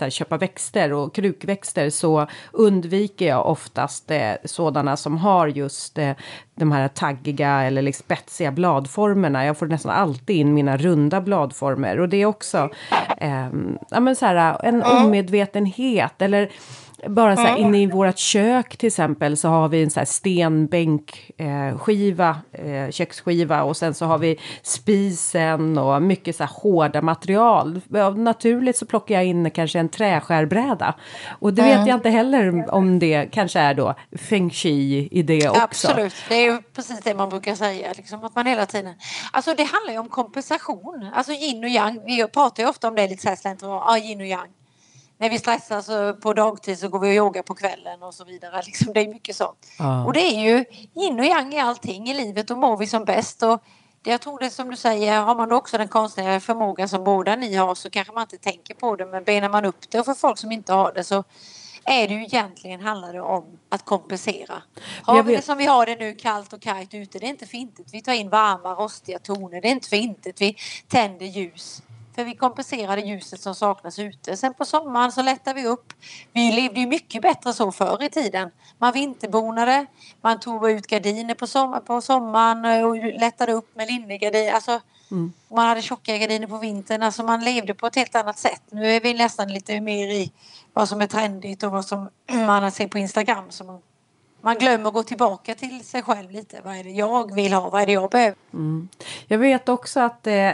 här, 0.00 0.10
köpa 0.10 0.36
växter 0.36 0.92
och 0.92 1.14
krukväxter 1.14 1.90
så 1.90 2.26
undviker 2.52 3.26
jag 3.26 3.46
oftast 3.46 4.10
eh, 4.10 4.32
sådana 4.44 4.96
som 4.96 5.18
har 5.18 5.46
just 5.46 5.98
eh, 5.98 6.12
de 6.54 6.72
här 6.72 6.88
taggiga 6.88 7.62
eller 7.62 7.82
liksom 7.82 8.04
spetsiga 8.04 8.52
bladformerna. 8.52 9.46
Jag 9.46 9.58
får 9.58 9.66
nästan 9.66 9.92
alltid 9.92 10.36
in 10.36 10.54
mina 10.54 10.76
runda 10.76 11.20
bladformer 11.20 12.00
och 12.00 12.08
det 12.08 12.16
är 12.16 12.26
också 12.26 12.70
eh, 13.18 13.48
ja, 13.90 14.00
men 14.00 14.16
så 14.16 14.26
här, 14.26 14.64
en 14.64 14.82
omedvetenhet 14.82 16.22
eller 16.22 16.50
bara 17.08 17.36
så 17.36 17.42
här, 17.42 17.56
inne 17.56 17.82
i 17.82 17.86
vårt 17.86 18.18
kök 18.18 18.76
till 18.76 18.86
exempel 18.86 19.36
så 19.36 19.48
har 19.48 19.68
vi 19.68 19.82
en 19.82 19.90
så 19.90 20.00
här 20.00 20.04
stenbänkskiva, 20.04 22.36
eh, 22.52 22.72
eh, 22.72 22.90
köksskiva 22.90 23.62
och 23.62 23.76
sen 23.76 23.94
så 23.94 24.04
har 24.04 24.18
vi 24.18 24.38
spisen 24.62 25.78
och 25.78 26.02
mycket 26.02 26.36
så 26.36 26.44
här 26.44 26.50
hårda 26.54 27.02
material. 27.02 27.80
Naturligt 28.16 28.76
så 28.76 28.86
plockar 28.86 29.14
jag 29.14 29.24
in 29.24 29.50
kanske 29.50 29.78
en 29.78 29.88
träskärbräda. 29.88 30.94
Och 31.28 31.54
det 31.54 31.62
vet 31.62 31.86
jag 31.86 31.96
inte 31.96 32.10
heller 32.10 32.74
om 32.74 32.98
det 32.98 33.28
kanske 33.32 33.60
är 33.60 33.74
då 33.74 33.94
feng 34.18 34.50
shui 34.50 35.08
i 35.10 35.22
det 35.22 35.48
också. 35.48 35.62
Absolut, 35.62 36.14
det 36.28 36.34
är 36.34 36.52
ju 36.52 36.62
precis 36.74 37.00
det 37.00 37.14
man 37.14 37.28
brukar 37.28 37.54
säga, 37.54 37.92
liksom, 37.96 38.24
att 38.24 38.34
man 38.34 38.46
hela 38.46 38.66
tiden... 38.66 38.94
Alltså 39.32 39.54
det 39.54 39.64
handlar 39.64 39.92
ju 39.92 39.98
om 39.98 40.08
kompensation, 40.08 41.10
alltså 41.14 41.32
yin 41.32 41.64
och 41.64 41.70
yang. 41.70 42.00
Vi 42.06 42.26
pratar 42.26 42.62
ju 42.62 42.68
ofta 42.68 42.88
om 42.88 42.94
det 42.94 43.08
lite 43.08 43.22
så 43.22 43.28
här 43.28 43.36
slentrian, 43.36 43.72
ja 43.72 43.98
yin 43.98 44.20
och 44.20 44.26
yang 44.26 44.48
när 45.20 45.30
vi 45.30 45.38
stressar 45.38 45.80
så 45.80 46.14
på 46.14 46.32
dagtid 46.32 46.78
så 46.78 46.88
går 46.88 46.98
vi 46.98 47.08
och 47.08 47.14
yogar 47.14 47.42
på 47.42 47.54
kvällen 47.54 48.02
och 48.02 48.14
så 48.14 48.24
vidare. 48.24 48.62
Liksom, 48.66 48.92
det 48.92 49.00
är 49.00 49.08
mycket 49.08 49.36
sånt. 49.36 49.66
Ja. 49.78 50.04
Och 50.04 50.12
det 50.12 50.20
är 50.20 50.40
ju 50.40 50.64
yin 51.02 51.20
och 51.20 51.26
yang 51.26 51.54
i 51.54 51.60
allting 51.60 52.08
i 52.08 52.14
livet 52.14 52.50
och 52.50 52.58
mår 52.58 52.76
vi 52.76 52.86
som 52.86 53.04
bäst. 53.04 53.42
Och 53.42 53.62
det, 54.02 54.10
jag 54.10 54.20
tror 54.20 54.38
det 54.38 54.50
som 54.50 54.70
du 54.70 54.76
säger, 54.76 55.20
har 55.20 55.34
man 55.34 55.48
då 55.48 55.56
också 55.56 55.78
den 55.78 55.88
konstnärliga 55.88 56.40
förmågan 56.40 56.88
som 56.88 57.04
båda 57.04 57.36
ni 57.36 57.54
har 57.54 57.74
så 57.74 57.90
kanske 57.90 58.12
man 58.12 58.22
inte 58.22 58.38
tänker 58.38 58.74
på 58.74 58.96
det 58.96 59.06
men 59.06 59.24
benar 59.24 59.48
man 59.48 59.64
upp 59.64 59.90
det 59.90 60.00
och 60.00 60.04
för 60.04 60.14
folk 60.14 60.38
som 60.38 60.52
inte 60.52 60.72
har 60.72 60.92
det 60.92 61.04
så 61.04 61.24
är 61.84 62.08
det 62.08 62.14
ju 62.14 62.22
egentligen 62.22 62.80
handlar 62.80 63.12
det 63.12 63.20
om 63.20 63.58
att 63.68 63.84
kompensera. 63.84 64.62
Har 65.02 65.22
vi 65.22 65.36
det 65.36 65.42
som 65.42 65.58
vi 65.58 65.66
har 65.66 65.86
det 65.86 65.96
nu 65.96 66.14
kallt 66.14 66.52
och 66.52 66.62
kargt 66.62 66.94
ute, 66.94 67.18
det 67.18 67.26
är 67.26 67.30
inte 67.30 67.46
för 67.46 67.56
intet. 67.56 67.86
Vi 67.92 68.02
tar 68.02 68.12
in 68.12 68.30
varma 68.30 68.74
rostiga 68.74 69.18
toner, 69.18 69.60
det 69.60 69.68
är 69.68 69.72
inte 69.72 69.88
för 69.88 69.96
intet. 69.96 70.40
Vi 70.40 70.56
tänder 70.88 71.26
ljus. 71.26 71.82
För 72.20 72.24
vi 72.24 72.34
kompenserade 72.34 73.00
ljuset 73.00 73.40
som 73.40 73.54
saknas 73.54 73.98
ute. 73.98 74.36
Sen 74.36 74.54
på 74.54 74.64
sommaren 74.64 75.12
så 75.12 75.22
lättar 75.22 75.54
vi 75.54 75.66
upp. 75.66 75.92
Vi 76.32 76.52
levde 76.52 76.80
ju 76.80 76.86
mycket 76.86 77.22
bättre 77.22 77.52
så 77.52 77.72
förr 77.72 78.02
i 78.02 78.08
tiden. 78.08 78.50
Man 78.78 78.92
vinterbonade, 78.92 79.86
man 80.20 80.40
tog 80.40 80.70
ut 80.70 80.86
gardiner 80.86 81.34
på, 81.34 81.46
sommar, 81.46 81.80
på 81.80 82.00
sommaren 82.00 82.84
och 82.84 82.96
lättade 82.96 83.52
upp 83.52 83.76
med 83.76 83.88
linnegardiner. 83.88 84.52
Alltså, 84.52 84.80
mm. 85.10 85.32
Man 85.50 85.68
hade 85.68 85.82
tjocka 85.82 86.18
gardiner 86.18 86.46
på 86.46 86.58
vintern. 86.58 87.02
Alltså 87.02 87.22
man 87.22 87.44
levde 87.44 87.74
på 87.74 87.86
ett 87.86 87.96
helt 87.96 88.14
annat 88.14 88.38
sätt. 88.38 88.62
Nu 88.70 88.96
är 88.96 89.00
vi 89.00 89.14
nästan 89.14 89.52
lite 89.52 89.80
mer 89.80 90.08
i 90.08 90.32
vad 90.72 90.88
som 90.88 91.00
är 91.00 91.06
trendigt 91.06 91.62
och 91.62 91.72
vad 91.72 91.84
som 91.84 92.08
man 92.46 92.72
ser 92.72 92.88
på 92.88 92.98
Instagram. 92.98 93.44
Så 93.50 93.80
man 94.40 94.56
glömmer 94.56 94.88
att 94.88 94.94
gå 94.94 95.02
tillbaka 95.02 95.54
till 95.54 95.84
sig 95.84 96.02
själv 96.02 96.30
lite. 96.30 96.60
Vad 96.64 96.76
är 96.76 96.84
det 96.84 96.90
jag 96.90 97.34
vill 97.34 97.52
ha? 97.52 97.70
Vad 97.70 97.82
är 97.82 97.86
det 97.86 97.92
jag 97.92 98.10
behöver? 98.10 98.34
Mm. 98.52 98.88
Jag 99.26 99.38
vet 99.38 99.68
också 99.68 100.00
att 100.00 100.26
eh, 100.26 100.52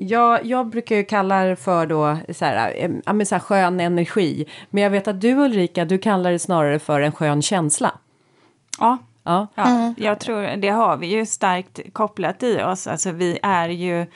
jag, 0.00 0.44
jag 0.44 0.66
brukar 0.66 1.02
kalla 1.02 1.44
det 1.44 1.56
för 1.56 1.86
då 1.86 2.16
så 2.34 2.44
här, 2.44 2.74
eh, 2.76 3.24
så 3.24 3.34
här, 3.34 3.38
skön 3.38 3.80
energi. 3.80 4.46
Men 4.70 4.82
jag 4.82 4.90
vet 4.90 5.08
att 5.08 5.20
du 5.20 5.34
Ulrika, 5.34 5.84
du 5.84 5.98
kallar 5.98 6.32
det 6.32 6.38
snarare 6.38 6.78
för 6.78 7.00
en 7.00 7.12
skön 7.12 7.42
känsla. 7.42 7.94
Ja. 8.78 8.98
Ja. 9.22 9.46
ja. 9.54 9.66
Mm. 9.66 9.94
Jag 9.98 10.20
tror 10.20 10.56
det 10.56 10.68
har 10.68 10.96
vi 10.96 11.06
ju 11.06 11.26
starkt 11.26 11.80
kopplat 11.92 12.42
i 12.42 12.62
oss. 12.62 12.86
Alltså 12.86 13.10
vi 13.10 13.38
är 13.42 13.68
ju 13.68 14.00
Eh, 14.00 14.06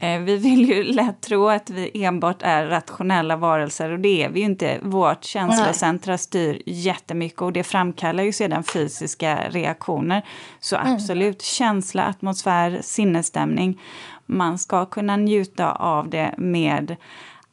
vi 0.00 0.36
vill 0.36 0.68
ju 0.68 0.82
lätt 0.92 1.20
tro 1.20 1.48
att 1.48 1.70
vi 1.70 2.04
enbart 2.04 2.42
är 2.42 2.66
rationella 2.66 3.36
varelser 3.36 3.90
och 3.92 4.00
det 4.00 4.22
är 4.22 4.28
vi 4.28 4.40
ju 4.40 4.46
inte. 4.46 4.78
Vårt 4.82 5.24
känslocentra 5.24 6.18
styr 6.18 6.62
jättemycket 6.66 7.42
och 7.42 7.52
det 7.52 7.62
framkallar 7.62 8.24
ju 8.24 8.32
sedan 8.32 8.64
fysiska 8.64 9.38
reaktioner. 9.50 10.26
Så 10.60 10.76
mm. 10.76 10.94
absolut, 10.94 11.42
känsla, 11.42 12.04
atmosfär, 12.04 12.78
sinnesstämning. 12.82 13.80
Man 14.26 14.58
ska 14.58 14.86
kunna 14.86 15.16
njuta 15.16 15.72
av 15.72 16.10
det 16.10 16.34
med 16.38 16.96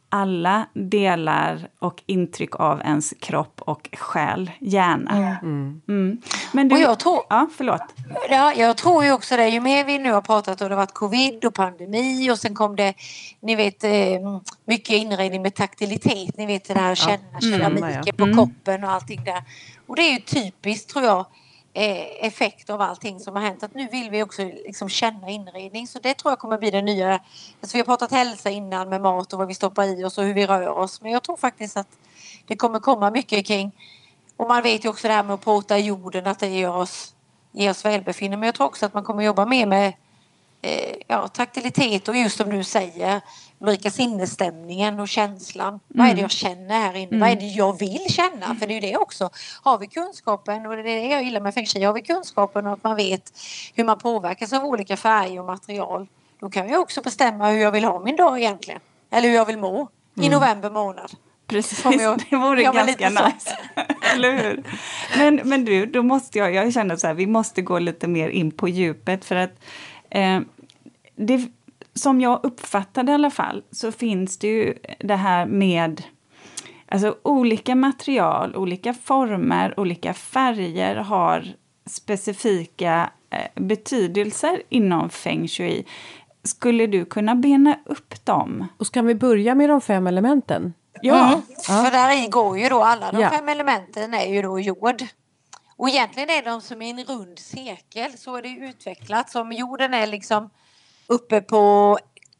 alla 0.10 0.66
delar 0.74 1.68
och 1.80 2.04
intryck 2.06 2.56
av 2.56 2.82
ens 2.82 3.14
kropp 3.20 3.62
och 3.62 3.90
själ, 3.94 4.52
hjärna. 4.60 5.38
Mm. 5.42 5.82
Mm. 5.88 6.22
Men 6.52 6.70
du, 6.70 6.76
och 6.76 6.82
jag 6.82 7.00
tror, 7.00 7.22
ja, 7.30 7.50
förlåt. 7.58 7.82
Ja, 8.30 8.54
jag 8.54 8.78
tror 8.78 9.04
ju 9.04 9.12
också 9.12 9.38
det. 9.38 9.48
Ju 9.50 9.60
mer 9.60 9.86
vi 9.86 10.00
nu 10.00 10.12
har 10.12 10.22
pratat 10.22 10.62
och 10.62 10.70
det 10.70 10.76
har 10.76 10.82
varit 10.82 10.94
covid 10.94 11.46
och 11.46 11.54
pandemi 11.54 12.32
och 12.32 12.40
sen 12.40 12.56
kom 12.56 12.76
det, 12.76 12.94
ni 13.40 13.56
vet, 13.56 13.84
eh, 13.84 13.92
mycket 14.66 14.96
inredning 14.96 15.42
med 15.42 15.56
taktilitet. 15.56 16.38
Ni 16.38 16.46
vet 16.46 16.68
det 16.68 16.74
där 16.74 16.96
känna 16.96 17.24
ja. 17.34 17.40
keramiken 17.40 17.92
mm, 17.92 18.04
ja. 18.06 18.14
på 18.18 18.24
mm. 18.24 18.38
koppen 18.38 18.84
och 18.84 18.92
allting 18.92 19.24
där. 19.24 19.44
Och 19.88 19.96
det 19.96 20.02
är 20.02 20.12
ju 20.12 20.20
typiskt 20.20 20.90
tror 20.90 21.06
jag 21.06 21.26
Eh, 21.80 22.26
effekt 22.26 22.70
av 22.70 22.82
allting 22.82 23.20
som 23.20 23.36
har 23.36 23.42
hänt. 23.42 23.64
Att 23.64 23.74
nu 23.74 23.88
vill 23.88 24.10
vi 24.10 24.24
också 24.24 24.44
liksom 24.44 24.90
känna 24.90 25.30
inredning. 25.30 25.88
Så 25.88 26.00
det 26.00 26.14
tror 26.14 26.32
jag 26.32 26.40
kommer 26.40 26.58
bli 26.58 26.72
det 26.72 26.82
nya. 26.82 27.14
Alltså 27.62 27.78
vi 27.78 27.80
har 27.80 27.86
pratat 27.86 28.12
hälsa 28.12 28.50
innan 28.50 28.90
med 28.90 29.02
mat 29.02 29.34
och 29.34 29.40
vad 29.40 29.48
vi 29.48 29.54
stoppar 29.54 29.84
i 29.84 30.04
oss 30.04 30.18
och 30.18 30.24
hur 30.24 30.34
vi 30.34 30.48
rör 30.48 30.68
oss. 30.68 31.02
Men 31.02 31.12
jag 31.12 31.24
tror 31.24 31.38
faktiskt 31.38 31.78
att 31.78 31.88
det 32.48 32.56
kommer 32.56 32.80
komma 32.80 33.12
mycket 33.12 33.48
kring 33.48 33.72
och 34.38 34.48
man 34.48 34.64
vet 34.64 34.86
ju 34.86 34.90
också 34.90 35.08
det 35.08 35.14
här 35.14 35.24
med 35.24 35.34
att 35.34 35.44
prata 35.44 35.78
i 35.78 35.82
jorden 35.82 36.28
att 36.28 36.40
det 36.40 36.48
ger 36.48 36.76
oss, 36.76 37.16
ger 37.52 37.70
oss 37.70 37.86
välbefinnande. 37.86 38.38
Men 38.38 38.48
jag 38.48 38.56
tror 38.56 38.68
också 38.68 38.86
att 38.86 38.94
man 38.94 39.04
kommer 39.04 39.24
jobba 39.24 39.46
mer 39.46 39.66
med 39.66 39.94
eh, 40.62 40.96
ja, 41.08 41.28
taktilitet 41.28 42.08
och 42.08 42.16
just 42.16 42.38
som 42.38 42.50
du 42.50 42.64
säger 42.64 43.22
Ulrika 43.60 43.92
sinnesstämningen 43.92 45.00
och 45.00 45.08
känslan. 45.08 45.68
Mm. 45.68 45.82
Vad 45.88 46.08
är 46.08 46.16
det 46.16 46.22
jag 46.22 46.32
känner 46.32 46.80
här 46.80 46.96
inne? 46.96 47.08
Mm. 47.08 47.20
Vad 47.20 47.30
är 47.30 47.36
det 47.36 47.46
jag 47.46 47.80
vill 47.80 48.06
känna? 48.10 48.56
För 48.56 48.68
det 48.68 48.74
är 48.74 48.82
ju 48.82 48.92
det 48.92 48.98
också. 48.98 49.30
Har 49.64 49.78
vi 49.78 49.88
kunskapen, 49.88 50.66
och 50.66 50.76
det 50.76 50.82
är 50.82 50.84
det 50.84 51.08
jag 51.08 51.24
gillar 51.24 51.42
med 51.42 51.54
feng 51.54 51.86
har 51.86 51.94
vi 51.94 52.02
kunskapen 52.02 52.68
och 52.68 52.74
att 52.74 52.84
man 52.84 52.96
vet 52.96 53.40
hur 53.76 53.84
man 53.84 53.98
påverkas 53.98 54.54
av 54.54 54.66
olika 54.66 54.98
färger 54.98 55.40
och 55.40 55.46
material. 55.46 56.08
Då 56.40 56.50
kan 56.50 56.70
jag 56.70 56.82
också 56.82 57.02
bestämma 57.02 57.50
hur 57.50 57.60
jag 57.60 57.72
vill 57.72 57.84
ha 57.84 58.00
min 58.00 58.16
dag 58.16 58.40
egentligen. 58.40 58.80
Eller 59.12 59.28
hur 59.30 59.36
jag 59.36 59.46
vill 59.46 59.58
må 59.58 59.88
i 60.16 60.20
mm. 60.28 60.32
november 60.32 60.70
månad. 60.70 61.12
Precis, 61.48 61.86
jag, 61.86 62.20
det 62.30 62.36
vore 62.36 62.64
ganska 62.64 63.10
nice. 63.10 63.58
Eller 64.14 64.44
hur? 64.44 64.64
Men, 65.18 65.36
men 65.44 65.66
du, 65.66 65.86
då 65.86 66.04
måste 66.04 66.38
jag, 66.38 66.54
jag 66.54 66.74
känner 66.74 66.96
så 66.96 67.08
här, 67.08 67.14
vi 67.14 67.28
måste 67.28 67.62
gå 67.62 67.80
lite 67.80 68.08
mer 68.08 68.30
in 68.30 68.52
på 68.52 68.68
djupet 68.68 69.26
för 69.26 69.36
att 69.36 69.60
eh, 70.10 70.40
det, 71.16 71.48
som 71.94 72.22
jag 72.22 72.40
uppfattade 72.44 73.12
i 73.12 73.16
alla 73.16 73.32
fall 73.32 73.64
så 73.72 73.92
finns 73.92 74.38
det 74.38 74.48
ju 74.48 74.74
det 75.00 75.16
här 75.16 75.46
med 75.46 76.04
alltså 76.88 77.16
olika 77.24 77.76
material, 77.76 78.56
olika 78.56 78.94
former, 78.94 79.80
olika 79.80 80.14
färger 80.14 80.96
har 80.96 81.46
specifika 81.86 83.10
eh, 83.30 83.64
betydelser 83.64 84.64
inom 84.70 85.10
feng 85.10 85.48
shui. 85.48 85.86
Skulle 86.44 86.88
du 86.88 87.06
kunna 87.06 87.36
bena 87.36 87.80
upp 87.86 88.26
dem? 88.26 88.68
Och 88.78 88.88
ska 88.88 89.02
vi 89.02 89.16
börja 89.16 89.56
med 89.56 89.70
de 89.70 89.82
fem 89.82 90.08
elementen? 90.08 90.74
Ja. 91.02 91.28
Mm. 91.28 91.42
ja. 91.68 91.84
För 91.84 91.92
där 91.92 92.26
i 92.26 92.28
går 92.28 92.60
ju 92.60 92.70
då 92.70 92.84
alla 92.84 93.12
de 93.12 93.22
ja. 93.22 93.30
fem 93.30 93.50
elementen 93.50 94.14
är 94.14 94.34
ju 94.34 94.42
då 94.42 94.60
jord. 94.60 95.04
Och 95.78 95.90
egentligen 95.90 96.30
är 96.30 96.42
de 96.42 96.62
som 96.62 96.82
en 96.82 97.04
rund 97.04 97.40
cirkel, 97.40 98.18
så 98.18 98.36
är 98.36 98.42
det 98.42 98.50
utvecklat. 98.50 99.30
Som 99.30 99.52
jorden 99.52 99.94
är 99.94 100.08
liksom 100.08 100.50
uppe 101.08 101.42
på 101.42 101.98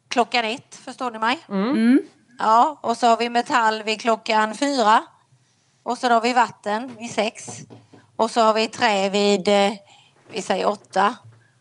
klockan 0.08 0.46
ett, 0.46 0.76
förstår 0.76 1.12
ni 1.12 1.20
mig? 1.20 1.40
Mm. 1.50 1.70
mm. 1.70 2.00
Ja, 2.40 2.80
och 2.82 2.98
så 2.98 3.08
har 3.08 3.18
vi 3.18 3.30
metall 3.30 3.84
vid 3.84 4.02
klockan 4.02 4.56
fyra. 4.56 5.04
Och 5.84 5.98
så 5.98 6.10
har 6.10 6.22
vi 6.22 6.34
vatten 6.34 6.96
vid 7.00 7.12
sex. 7.12 7.62
Och 8.16 8.32
så 8.32 8.42
har 8.42 8.54
vi 8.54 8.68
trä 8.68 9.10
vid, 9.10 9.48
eh, 9.48 9.74
vi 10.32 10.42
säger 10.42 10.68
åtta. 10.68 11.16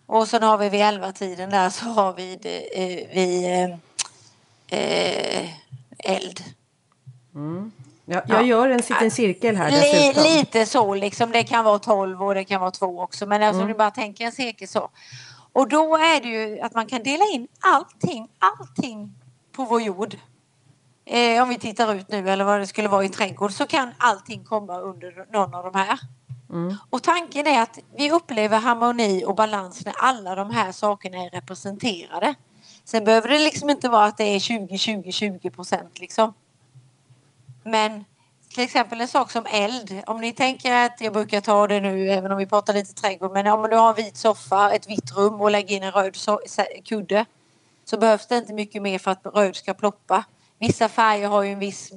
Och 0.07 0.29
så 0.29 0.39
har 0.39 0.59
vi 0.59 0.69
vid 0.69 0.81
elva 0.81 1.13
tiden 1.13 1.51
där 1.51 1.71
så 1.71 1.85
har 1.85 2.13
vi 2.13 2.33
eh, 2.73 3.15
vid 3.15 3.45
eh, 3.45 4.81
eh, 4.81 5.51
eld. 5.99 6.45
Mm. 7.35 7.73
Ja, 8.09 8.23
jag 8.27 8.43
ja. 8.43 8.47
gör 8.47 8.69
en 8.69 8.77
liten 8.77 9.11
cirkel 9.11 9.57
här 9.57 9.71
dessutom. 9.71 10.23
Lite 10.23 10.67
så 10.67 10.95
liksom. 10.95 11.33
Det 11.33 11.45
kan 11.45 11.65
vara 11.65 11.79
tolv 11.79 12.23
och 12.23 12.35
det 12.35 12.45
kan 12.45 12.61
vara 12.61 12.71
två 12.71 13.01
också. 13.01 13.27
Men 13.27 13.43
alltså 13.43 13.63
mm. 13.63 13.73
du 13.73 13.79
bara 13.79 13.91
tänker 13.91 14.25
en 14.25 14.33
cirkel 14.33 14.69
så. 14.69 14.91
Och 15.53 15.69
då 15.69 15.97
är 15.97 16.21
det 16.21 16.29
ju 16.29 16.61
att 16.61 16.75
man 16.75 16.87
kan 16.87 17.03
dela 17.03 17.25
in 17.25 17.49
allting, 17.61 18.29
allting 18.39 19.15
på 19.53 19.65
vår 19.65 19.83
jord. 19.83 20.17
Eh, 21.05 21.43
om 21.43 21.49
vi 21.49 21.59
tittar 21.59 21.95
ut 21.95 22.09
nu 22.09 22.31
eller 22.31 22.45
vad 22.45 22.61
det 22.61 22.67
skulle 22.67 22.89
vara 22.89 23.05
i 23.05 23.09
trädgård 23.09 23.53
så 23.53 23.67
kan 23.67 23.89
allting 23.99 24.45
komma 24.45 24.81
under 24.81 25.33
någon 25.33 25.55
av 25.55 25.65
de 25.73 25.79
här. 25.79 25.99
Och 26.91 27.03
tanken 27.03 27.47
är 27.47 27.63
att 27.63 27.79
vi 27.97 28.11
upplever 28.11 28.59
harmoni 28.59 29.25
och 29.25 29.35
balans 29.35 29.85
när 29.85 29.95
alla 29.97 30.35
de 30.35 30.51
här 30.51 30.73
sakerna 30.73 31.19
är 31.19 31.31
representerade. 31.31 32.35
Sen 32.85 33.05
behöver 33.05 33.29
det 33.29 33.39
liksom 33.39 33.71
inte 33.71 33.89
vara 33.89 34.05
att 34.05 34.17
det 34.17 34.25
är 34.25 34.39
20-20-20 34.39 35.51
procent 35.51 35.99
liksom. 35.99 36.35
Men 37.67 38.05
till 38.55 38.65
exempel 38.65 39.01
en 39.01 39.09
sak 39.09 39.31
som 39.31 39.47
eld. 39.51 40.03
Om 40.07 40.21
ni 40.21 40.33
tänker 40.33 40.87
att, 40.87 41.01
jag 41.01 41.13
brukar 41.13 41.41
ta 41.41 41.67
det 41.67 41.81
nu 41.81 42.11
även 42.11 42.33
om 42.33 42.39
vi 42.39 42.47
pratar 42.47 42.75
lite 42.75 42.95
trädgård, 42.95 43.33
men 43.33 43.47
om 43.47 43.71
du 43.71 43.77
har 43.77 43.89
en 43.89 43.95
vit 43.95 44.17
soffa, 44.17 44.73
ett 44.73 44.91
vitt 44.91 45.17
rum 45.17 45.41
och 45.41 45.51
lägger 45.51 45.77
in 45.77 45.83
en 45.83 45.93
röd 45.93 46.17
so 46.17 46.39
kudde 46.85 47.25
så 47.85 47.99
behövs 47.99 48.27
det 48.27 48.37
inte 48.37 48.53
mycket 48.53 48.83
mer 48.83 48.99
för 48.99 49.11
att 49.11 49.27
röd 49.35 49.57
ska 49.57 49.75
ploppa. 49.75 50.25
Vissa 50.59 50.89
färger 50.89 51.29
har 51.29 51.43
ju 51.43 51.53
en 51.53 51.59
viss 51.59 51.93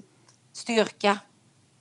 styrka 0.54 1.20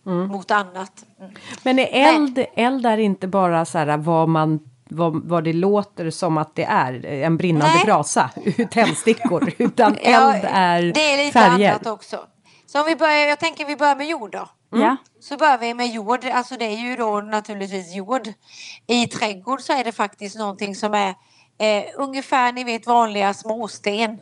mot 0.03 0.51
annat. 0.51 1.05
Mm. 1.19 1.33
Men 1.63 1.79
är 1.79 2.15
eld, 2.15 2.45
eld 2.55 2.87
är 2.87 2.99
inte 2.99 3.27
bara 3.29 3.65
så 3.65 3.79
här 3.79 3.97
vad 3.97 4.29
man 4.29 4.61
vad, 4.91 5.25
vad 5.25 5.45
det 5.45 5.53
låter 5.53 6.11
som 6.11 6.39
att 6.39 6.55
det 6.55 6.65
är, 6.65 7.05
en 7.05 7.37
brinnande 7.37 7.75
Nej. 7.75 7.85
brasa, 7.85 8.31
tändstickor, 8.71 9.53
utan 9.59 9.97
eld 9.97 10.45
är, 10.45 10.83
det 10.83 11.13
är 11.13 11.25
lite 11.25 11.39
färger. 11.39 11.71
annat 11.71 11.87
också. 11.87 12.19
Så 12.73 12.81
om 12.81 12.87
vi 12.87 12.97
börjar, 12.97 13.27
jag 13.29 13.39
tänker 13.39 13.65
vi 13.67 13.77
börjar 13.77 13.97
med 13.97 14.07
jord 14.07 14.33
då. 14.33 14.49
Ja. 14.71 14.97
Så 15.21 15.37
börjar 15.37 15.59
vi 15.59 15.75
med 15.75 15.87
jord, 15.89 16.25
alltså 16.25 16.57
det 16.57 16.65
är 16.65 16.77
ju 16.77 16.97
då 16.97 17.21
naturligtvis 17.21 17.95
jord. 17.95 18.33
I 18.87 19.07
trädgård 19.07 19.61
så 19.61 19.73
är 19.73 19.85
det 19.85 19.93
faktiskt 19.93 20.37
någonting 20.39 20.75
som 20.77 20.95
är 20.95 21.09
eh, 21.59 21.85
ungefär, 21.97 22.53
ni 22.53 22.65
vet 22.65 22.87
vanliga 22.87 23.35
småsten. 23.35 24.21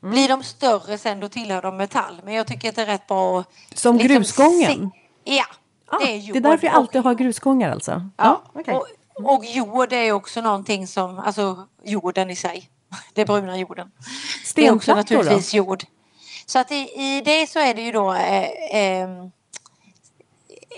Blir 0.00 0.28
de 0.28 0.42
större 0.42 0.98
sen 0.98 1.20
då 1.20 1.28
tillhör 1.28 1.62
de 1.62 1.76
metall. 1.76 2.20
Men 2.24 2.34
jag 2.34 2.46
tycker 2.46 2.68
att 2.68 2.74
det 2.76 2.82
är 2.82 2.86
rätt 2.86 3.06
bra 3.06 3.40
att 3.40 3.48
Som 3.74 3.96
liksom 3.96 4.16
grusgången? 4.16 4.90
se- 5.24 5.32
Ja, 5.36 5.44
Ah, 5.88 5.98
det 5.98 6.12
är 6.12 6.16
jord. 6.16 6.34
det 6.34 6.38
är 6.38 6.50
därför 6.50 6.66
jag 6.66 6.76
alltid 6.76 7.02
har 7.04 7.14
grusgångar 7.14 7.70
alltså? 7.70 8.10
Ja, 8.16 8.42
okej. 8.52 8.74
och, 8.74 8.86
och 9.34 9.44
jord 9.44 9.92
är 9.92 10.12
också 10.12 10.40
någonting 10.40 10.86
som, 10.86 11.18
alltså 11.18 11.66
jorden 11.84 12.30
i 12.30 12.36
sig. 12.36 12.70
Det 13.14 13.24
bruna 13.24 13.58
jorden. 13.58 13.90
Det 14.54 14.66
är 14.66 14.74
också 14.74 14.82
Stenplattor 14.92 15.14
då? 15.14 15.18
naturligtvis 15.20 15.54
jord. 15.54 15.84
Så 16.52 16.58
att 16.58 16.72
i, 16.72 16.90
i 16.94 17.20
det 17.24 17.46
så 17.46 17.58
är 17.58 17.74
det 17.74 17.82
ju 17.82 17.92
då 17.92 18.12
eh, 18.12 18.48
eh, 18.76 19.08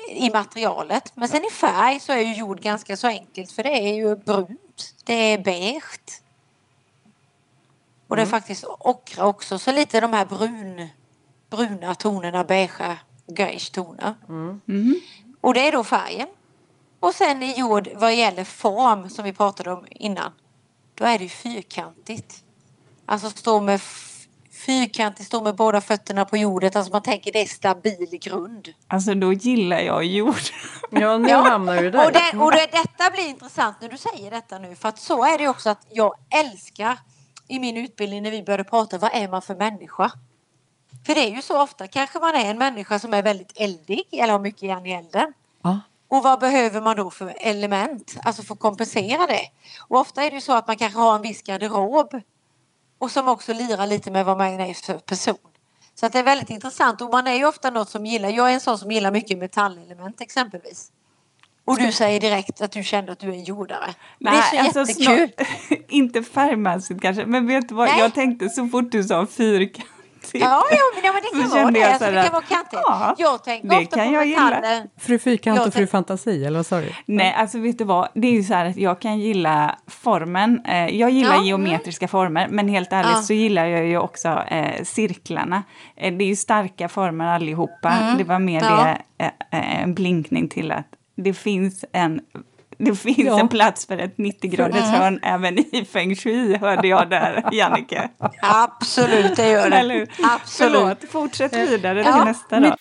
i 0.08 0.30
materialet. 0.32 1.12
Men 1.16 1.28
sen 1.28 1.44
i 1.44 1.50
färg 1.50 2.00
så 2.00 2.12
är 2.12 2.20
ju 2.20 2.34
jord 2.34 2.60
ganska 2.60 2.96
så 2.96 3.06
enkelt 3.06 3.52
för 3.52 3.62
det 3.62 3.88
är 3.88 3.94
ju 3.94 4.16
brunt. 4.16 4.94
Det 5.04 5.14
är 5.14 5.38
beige. 5.38 6.20
Och 8.08 8.16
det 8.16 8.22
är 8.22 8.26
faktiskt 8.26 8.64
ockra 8.64 9.26
också. 9.26 9.58
Så 9.58 9.72
lite 9.72 10.00
de 10.00 10.12
här 10.12 10.24
brun, 10.24 10.88
bruna 11.50 11.94
tonerna, 11.94 12.44
beigea, 12.44 12.98
greige 13.26 13.72
toner. 13.72 14.14
Och 15.40 15.54
det 15.54 15.68
är 15.68 15.72
då 15.72 15.84
färgen. 15.84 16.28
Och 17.00 17.14
sen 17.14 17.42
i 17.42 17.58
jord 17.58 17.88
vad 17.94 18.14
gäller 18.14 18.44
form 18.44 19.10
som 19.10 19.24
vi 19.24 19.32
pratade 19.32 19.72
om 19.72 19.86
innan. 19.90 20.32
Då 20.94 21.04
är 21.04 21.18
det 21.18 21.24
ju 21.24 21.30
fyrkantigt. 21.30 22.44
Alltså 23.06 23.30
stå 23.30 23.60
med 23.60 23.80
f- 24.64 24.66
fyrkantigt, 24.66 25.26
stå 25.26 25.42
med 25.42 25.54
båda 25.56 25.80
fötterna 25.80 26.24
på 26.24 26.36
jordet. 26.36 26.76
Alltså 26.76 26.92
man 26.92 27.02
tänker 27.02 27.32
det 27.32 27.42
är 27.42 27.46
stabil 27.46 28.18
grund. 28.22 28.68
Alltså 28.88 29.14
då 29.14 29.32
gillar 29.32 29.78
jag 29.78 30.04
jord. 30.04 30.34
Ja, 30.90 31.18
nu 31.18 31.28
Ja, 31.28 31.36
hamnar 31.42 31.76
du 31.82 31.90
där. 31.90 32.06
Och, 32.06 32.12
det, 32.12 32.38
och 32.44 32.50
det, 32.52 32.66
detta 32.72 33.10
blir 33.10 33.28
intressant 33.28 33.76
när 33.80 33.88
du 33.88 33.96
säger 33.98 34.30
detta 34.30 34.58
nu. 34.58 34.74
För 34.74 34.88
att 34.88 34.98
så 34.98 35.24
är 35.24 35.38
det 35.38 35.48
också 35.48 35.70
att 35.70 35.86
jag 35.90 36.14
älskar 36.30 36.98
i 37.48 37.58
min 37.58 37.76
utbildning 37.76 38.22
när 38.22 38.30
vi 38.30 38.42
började 38.42 38.64
prata, 38.64 38.98
vad 38.98 39.10
är 39.14 39.28
man 39.28 39.42
för 39.42 39.54
människa? 39.54 40.10
För 41.06 41.14
det 41.14 41.20
är 41.20 41.30
ju 41.30 41.42
så 41.42 41.62
ofta, 41.62 41.86
kanske 41.88 42.18
man 42.18 42.34
är 42.34 42.50
en 42.50 42.58
människa 42.58 42.98
som 42.98 43.14
är 43.14 43.22
väldigt 43.22 43.52
eldig 43.56 44.02
eller 44.12 44.32
har 44.32 44.38
mycket 44.40 44.62
järn 44.62 44.86
i 44.86 44.92
elden. 44.92 45.32
Ja. 45.62 45.80
Och 46.08 46.22
vad 46.22 46.40
behöver 46.40 46.80
man 46.80 46.96
då 46.96 47.10
för 47.10 47.34
element? 47.40 48.16
Alltså 48.24 48.42
för 48.42 48.54
att 48.54 48.60
kompensera 48.60 49.26
det. 49.26 49.40
Och 49.88 49.98
ofta 49.98 50.22
är 50.24 50.30
det 50.30 50.34
ju 50.34 50.40
så 50.40 50.52
att 50.52 50.66
man 50.66 50.76
kanske 50.76 50.98
har 50.98 51.14
en 51.16 51.22
viss 51.22 51.42
garderob. 51.42 52.20
Och 52.98 53.10
som 53.10 53.28
också 53.28 53.52
lirar 53.52 53.86
lite 53.86 54.10
med 54.10 54.24
vad 54.24 54.38
man 54.38 54.60
är 54.60 54.74
för 54.74 54.98
person. 54.98 55.36
Så 55.94 56.06
att 56.06 56.12
det 56.12 56.18
är 56.18 56.22
väldigt 56.22 56.50
intressant. 56.50 57.00
Och 57.00 57.10
man 57.10 57.26
är 57.26 57.34
ju 57.34 57.44
ofta 57.46 57.70
något 57.70 57.90
som 57.90 58.06
gillar, 58.06 58.28
jag 58.28 58.50
är 58.50 58.54
en 58.54 58.60
sån 58.60 58.78
som 58.78 58.90
gillar 58.90 59.12
mycket 59.12 59.38
metallelement 59.38 60.20
exempelvis. 60.20 60.90
Och 61.64 61.78
du 61.78 61.92
säger 61.92 62.20
direkt 62.20 62.60
att 62.60 62.72
du 62.72 62.82
kände 62.82 63.12
att 63.12 63.18
du 63.18 63.28
är 63.28 63.32
en 63.32 63.44
jordare. 63.44 63.94
det 64.18 64.28
är 64.28 64.42
så 64.42 64.58
alltså 64.58 65.00
jättekul. 65.00 65.32
snart- 65.36 65.80
inte 65.88 66.22
färgmässigt 66.22 67.02
kanske, 67.02 67.26
men 67.26 67.46
vet 67.46 67.68
du 67.68 67.74
vad? 67.74 67.88
Nej. 67.88 67.98
Jag 67.98 68.14
tänkte 68.14 68.48
så 68.48 68.68
fort 68.68 68.92
du 68.92 69.04
sa 69.04 69.26
fyrkantigt. 70.26 70.70
Ja, 70.70 70.76
ja, 70.76 70.76
men, 70.94 71.04
ja, 71.04 71.12
men 71.12 71.22
det 71.22 71.48
Så 71.48 71.54
kan 71.54 71.62
vara 71.62 71.70
det. 71.72 71.78
jag 71.78 71.88
Alltså, 71.90 72.04
så 72.04 72.10
det 72.10 72.22
kan 72.22 72.32
vara 72.32 72.42
kantigt. 72.42 72.80
ja, 72.84 73.14
jag 73.18 73.44
tänker 73.44 73.68
det 73.68 73.76
ofta 73.76 73.96
kan 73.96 74.06
på 74.08 74.14
jag 74.14 74.26
gilla. 74.26 74.82
Fru 74.98 75.18
Fyrkant 75.18 75.66
och 75.66 75.74
Fru 75.74 75.86
Fantasi, 75.86 76.44
eller 76.44 76.58
vad 76.58 76.66
sa 76.66 76.80
du? 76.80 76.92
Nej, 77.06 77.34
alltså 77.38 77.58
vet 77.58 77.78
du 77.78 77.84
vad? 77.84 78.08
Det 78.14 78.28
är 78.28 78.32
ju 78.32 78.42
så 78.42 78.54
här 78.54 78.66
att 78.66 78.76
jag 78.76 79.00
kan 79.00 79.18
gilla 79.18 79.78
formen. 79.86 80.60
Eh, 80.64 80.86
jag 80.96 81.10
gillar 81.10 81.30
Ja, 81.30 81.34
mm. 81.36 81.46
geometriska 81.46 82.08
former, 82.08 82.48
men 82.50 82.68
helt 82.68 82.92
ärligt 82.92 83.10
Ja. 83.14 83.22
så 83.22 83.32
gillar 83.32 83.66
jag 83.66 83.86
ju 83.86 83.98
också 83.98 84.28
eh, 84.48 84.82
cirklarna. 84.84 85.62
Eh, 85.96 86.12
det 86.14 86.24
är 86.24 86.28
ju 86.28 86.36
starka 86.36 86.88
former 86.88 87.26
allihopa. 87.26 88.14
Det 88.18 88.24
var 88.24 88.38
mer 88.38 88.62
Mm. 88.62 88.78
Ja. 88.78 88.84
det, 89.18 89.24
eh, 89.24 89.60
eh, 89.60 89.82
en 89.82 89.94
blinkning 89.94 90.48
till 90.48 90.72
att 90.72 90.86
det 91.16 91.34
finns 91.34 91.84
en 91.92 92.20
det 92.84 92.96
finns 92.96 93.18
Ja. 93.18 93.40
en 93.40 93.48
plats 93.48 93.86
för 93.86 93.98
ett 93.98 94.16
90-graders 94.16 94.84
Mm. 94.84 94.90
hörn 95.00 95.20
även 95.22 95.58
i 95.58 95.84
feng 95.92 96.16
shui, 96.16 96.56
hörde 96.56 96.88
jag 96.88 97.10
där, 97.10 97.48
Jannike. 97.52 98.08
Absolut, 98.42 99.36
det 99.36 99.48
gör 99.50 99.70
det. 99.70 100.06
Absolut. 100.22 100.72
Förlåt, 100.72 101.10
fortsätt 101.10 101.52
vidare 101.56 102.02
till 102.04 102.12
Ja, 102.16 102.24
nästa 102.24 102.60
då. 102.60 102.76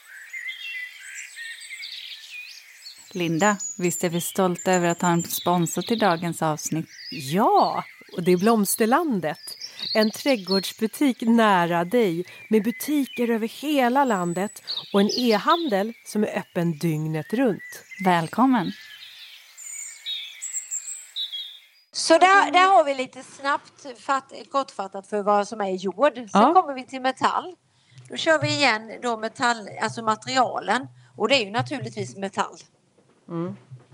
Linda, 3.14 3.58
visst 3.78 4.04
är 4.04 4.10
vi 4.10 4.22
stolta 4.22 4.72
över 4.72 4.88
att 4.90 5.02
ha 5.02 5.10
en 5.10 5.24
sponsor 5.24 5.82
till 5.82 6.00
dagens 6.00 6.42
avsnitt? 6.42 6.86
Ja, 7.12 7.84
och 8.18 8.24
det 8.24 8.32
är 8.32 8.38
Blomsterlandet. 8.38 9.38
En 9.96 10.12
trädgårdsbutik 10.12 11.22
nära 11.22 11.86
dig 11.86 12.26
med 12.50 12.64
butiker 12.64 13.30
över 13.30 13.48
hela 13.48 14.06
landet 14.06 14.64
och 14.94 15.02
en 15.02 15.10
e-handel 15.20 15.94
som 16.06 16.24
är 16.24 16.38
öppen 16.38 16.78
dygnet 16.78 17.34
runt. 17.34 17.84
Välkommen! 18.06 18.72
Så 21.96 22.18
där, 22.18 22.52
där 22.52 22.68
har 22.78 22.84
vi 22.84 22.94
lite 22.96 23.24
snabbt 23.24 24.00
fatt, 24.00 24.34
kortfattat 24.52 25.08
för 25.08 25.22
vad 25.22 25.48
som 25.48 25.62
är 25.62 25.70
jord. 25.72 26.14
Sen 26.16 26.28
Ja. 26.34 26.54
kommer 26.54 26.74
vi 26.74 26.86
till 26.86 27.02
metall. 27.02 27.56
Då 28.10 28.16
kör 28.18 28.40
vi 28.40 28.48
igen 28.48 28.92
då 29.02 29.18
metall, 29.18 29.70
alltså 29.82 30.02
materialen. 30.02 30.88
Och 31.18 31.28
det 31.28 31.36
är 31.36 31.46
ju 31.46 31.52
naturligtvis 31.52 32.16
metall. 32.18 32.58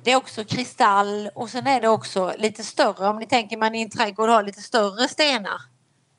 Det 0.04 0.12
är 0.12 0.16
också 0.16 0.44
kristall 0.44 1.30
och 1.36 1.50
sen 1.50 1.68
är 1.68 1.82
det 1.82 1.88
också 1.88 2.34
lite 2.38 2.64
större. 2.64 3.08
Om 3.08 3.20
ni 3.20 3.26
tänker 3.26 3.58
man 3.58 3.76
i 3.76 3.82
en 3.82 3.90
trädgård 3.90 4.30
har 4.30 4.44
lite 4.44 4.62
större 4.62 5.08
stenar. 5.08 5.62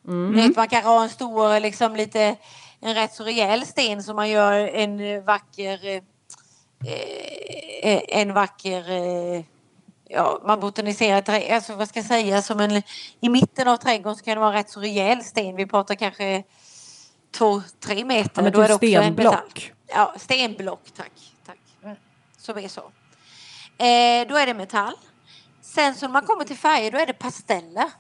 Ni 0.03 0.43
vet, 0.49 0.57
man 0.57 0.69
kanske 0.69 0.89
har 0.91 1.03
en 1.03 1.09
stor, 1.09 1.61
liksom 1.61 1.97
lite, 1.97 2.37
en 2.81 2.95
rätt 2.95 3.15
så 3.15 3.25
rejäl 3.25 3.67
sten 3.67 4.03
som 4.03 4.17
man 4.17 4.29
gör 4.29 4.53
en 4.53 5.25
vacker, 5.25 5.87
eh, 5.87 6.03
eh, 7.83 8.03
en 8.09 8.35
vacker, 8.35 8.91
eh, 8.91 9.45
ja 10.11 10.41
man 10.47 10.61
botaniserar 10.61 11.53
alltså 11.55 11.75
vad 11.75 11.89
ska 11.89 11.99
jag 11.99 12.07
säga, 12.07 12.43
som 12.43 12.61
en, 12.61 12.83
i 13.21 13.29
mitten 13.29 13.69
av 13.69 13.77
trädgården 13.77 14.17
så 14.17 14.25
kan 14.25 14.35
det 14.35 14.41
vara 14.41 14.51
en 14.51 14.57
rätt 14.57 14.71
så 14.71 14.81
rejäl 14.81 15.25
sten. 15.25 15.57
Vi 15.57 15.67
pratar 15.67 15.95
kanske 15.95 16.43
två, 17.31 17.63
tre 17.81 18.05
meter. 18.05 18.31
Ja, 18.35 18.43
men 18.43 18.53
Då 18.53 18.61
är 18.61 18.69
typ 18.69 18.81
det 18.81 18.99
också 18.99 19.03
en 19.03 19.03
stenblock. 19.03 19.35
metall. 19.35 19.51
Ja, 19.87 20.15
stenblock, 20.19 20.83
tack. 20.97 21.13
tack. 21.47 21.59
Mm. 21.85 21.97
Så 22.39 22.53
det 22.53 22.63
är 22.63 22.69
så. 22.69 22.81
Eh, 23.79 24.29
då 24.29 24.37
är 24.37 24.47
det 24.47 24.55
metall. 24.55 24.95
Sen 25.63 25.95
så 25.95 26.07
när 26.07 26.13
man 26.13 26.23
kommer 26.23 26.45
till 26.45 26.57
färger 26.57 26.91
då 26.91 26.99
är 26.99 27.07
det 27.07 27.13
pasteller. 27.13 27.91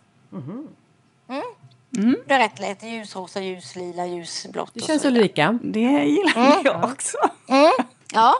Mm. 1.98 2.16
Det 2.26 2.34
är 2.34 2.38
rätt 2.38 2.58
lätt. 2.58 2.82
Ljusrosa, 2.82 3.40
ljuslila, 3.40 4.06
ljusblått 4.06 4.70
Det 4.74 4.80
känns. 4.80 5.04
Ulrika. 5.04 5.58
Det 5.62 5.80
gillar 5.80 6.60
jag 6.64 6.84
också. 6.84 7.16
Mm. 7.48 7.72
Ja. 8.12 8.34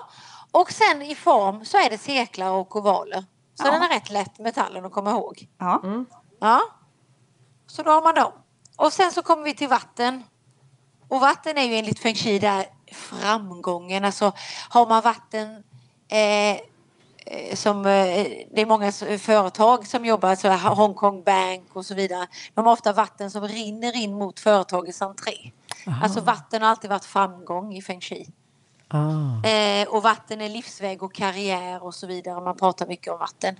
Och 0.50 0.72
sen 0.72 1.02
i 1.02 1.14
form 1.14 1.64
så 1.64 1.78
är 1.78 1.90
det 1.90 1.98
cirklar 1.98 2.50
och 2.50 2.76
ovaler. 2.76 3.24
Så 3.60 3.66
Ja. 3.66 3.70
den 3.72 3.82
är 3.82 3.88
rätt 3.88 4.10
lätt 4.10 4.38
metallen 4.38 4.84
att 4.84 4.92
komma 4.92 5.10
ihåg. 5.10 5.48
Ja. 5.58 5.82
Ja. 6.40 6.60
Så 7.66 7.82
då 7.82 7.90
har 7.90 8.02
man 8.02 8.14
dem. 8.14 8.32
Och 8.76 8.92
sen 8.92 9.12
så 9.12 9.22
kommer 9.22 9.42
vi 9.42 9.54
till 9.54 9.68
vatten. 9.68 10.22
Och 11.08 11.20
vatten 11.20 11.58
är 11.58 11.62
ju 11.62 11.74
enligt 11.74 11.98
feng 11.98 12.14
shui 12.14 12.38
där 12.38 12.66
framgången. 12.92 14.04
Alltså 14.04 14.32
har 14.68 14.86
man 14.86 15.02
vatten 15.02 15.62
eh, 16.08 16.50
eh, 17.26 17.54
som 17.54 17.78
eh, 17.78 18.26
det 18.54 18.60
är 18.60 18.66
många 18.66 18.92
företag 19.18 19.86
som 19.86 20.04
jobbar, 20.04 20.34
så 20.34 20.48
här 20.48 20.74
Hongkong 20.74 21.22
Bank 21.22 21.68
och 21.76 21.86
så 21.86 21.94
vidare. 21.94 22.26
De 22.54 22.66
har 22.66 22.72
ofta 22.72 22.92
vatten 22.92 23.30
som 23.30 23.48
rinner 23.48 23.96
in 23.96 24.14
mot 24.14 24.40
företagets 24.40 25.02
entré. 25.02 25.52
Alltså 26.02 26.20
vatten 26.20 26.62
har 26.62 26.68
alltid 26.68 26.90
varit 26.90 27.04
framgång 27.04 27.74
i 27.74 27.82
feng 27.82 28.00
shui. 28.00 28.26
Ah. 28.92 29.48
Eh, 29.48 29.88
och 29.88 30.02
vatten 30.02 30.40
är 30.40 30.48
livsväg 30.48 31.02
och 31.02 31.14
karriär 31.14 31.84
och 31.84 31.94
så 31.94 32.06
vidare. 32.06 32.40
Man 32.40 32.56
pratar 32.56 32.86
mycket 32.86 33.12
om 33.12 33.18
vatten. 33.18 33.56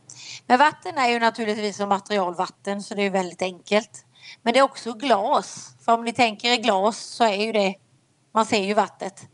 Men 0.47 0.59
vatten 0.59 0.99
är 0.99 1.09
ju 1.09 1.19
naturligtvis 1.19 1.77
som 1.77 1.89
material 1.89 2.35
vatten 2.35 2.83
så 2.83 2.95
det 2.95 3.03
är 3.03 3.11
väldigt 3.11 3.43
enkelt. 3.43 4.05
Men 4.43 4.53
det 4.53 4.59
är 4.59 4.63
också 4.63 4.93
glas. 4.93 5.75
För 5.85 5.93
om 5.93 6.05
ni 6.05 6.13
tänker 6.13 6.53
i 6.53 6.57
glas 6.57 6.99
så 6.99 7.25
är 7.25 7.45
ju 7.45 7.53
det, 7.53 7.75
man 8.35 8.47
ser 8.47 8.65
ju 8.65 8.75
vattnet. 8.75 9.29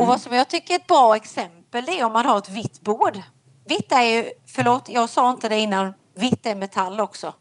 Och 0.00 0.06
vad 0.06 0.20
som 0.20 0.32
jag 0.32 0.48
tycker 0.48 0.74
är 0.74 0.78
ett 0.78 0.86
bra 0.86 1.16
exempel 1.16 1.84
det 1.84 2.00
är 2.00 2.04
om 2.04 2.12
man 2.12 2.26
har 2.26 2.38
ett 2.38 2.50
vitt 2.50 2.80
bord. 2.80 3.20
Vitt 3.68 3.92
är 3.92 4.02
ju, 4.02 4.30
förlåt 4.46 4.88
jag 4.88 5.10
sa 5.10 5.30
inte 5.30 5.48
det 5.48 5.58
innan, 5.58 5.94
vitt 6.14 6.46
är 6.46 6.54
metall 6.54 7.00
också. 7.00 7.34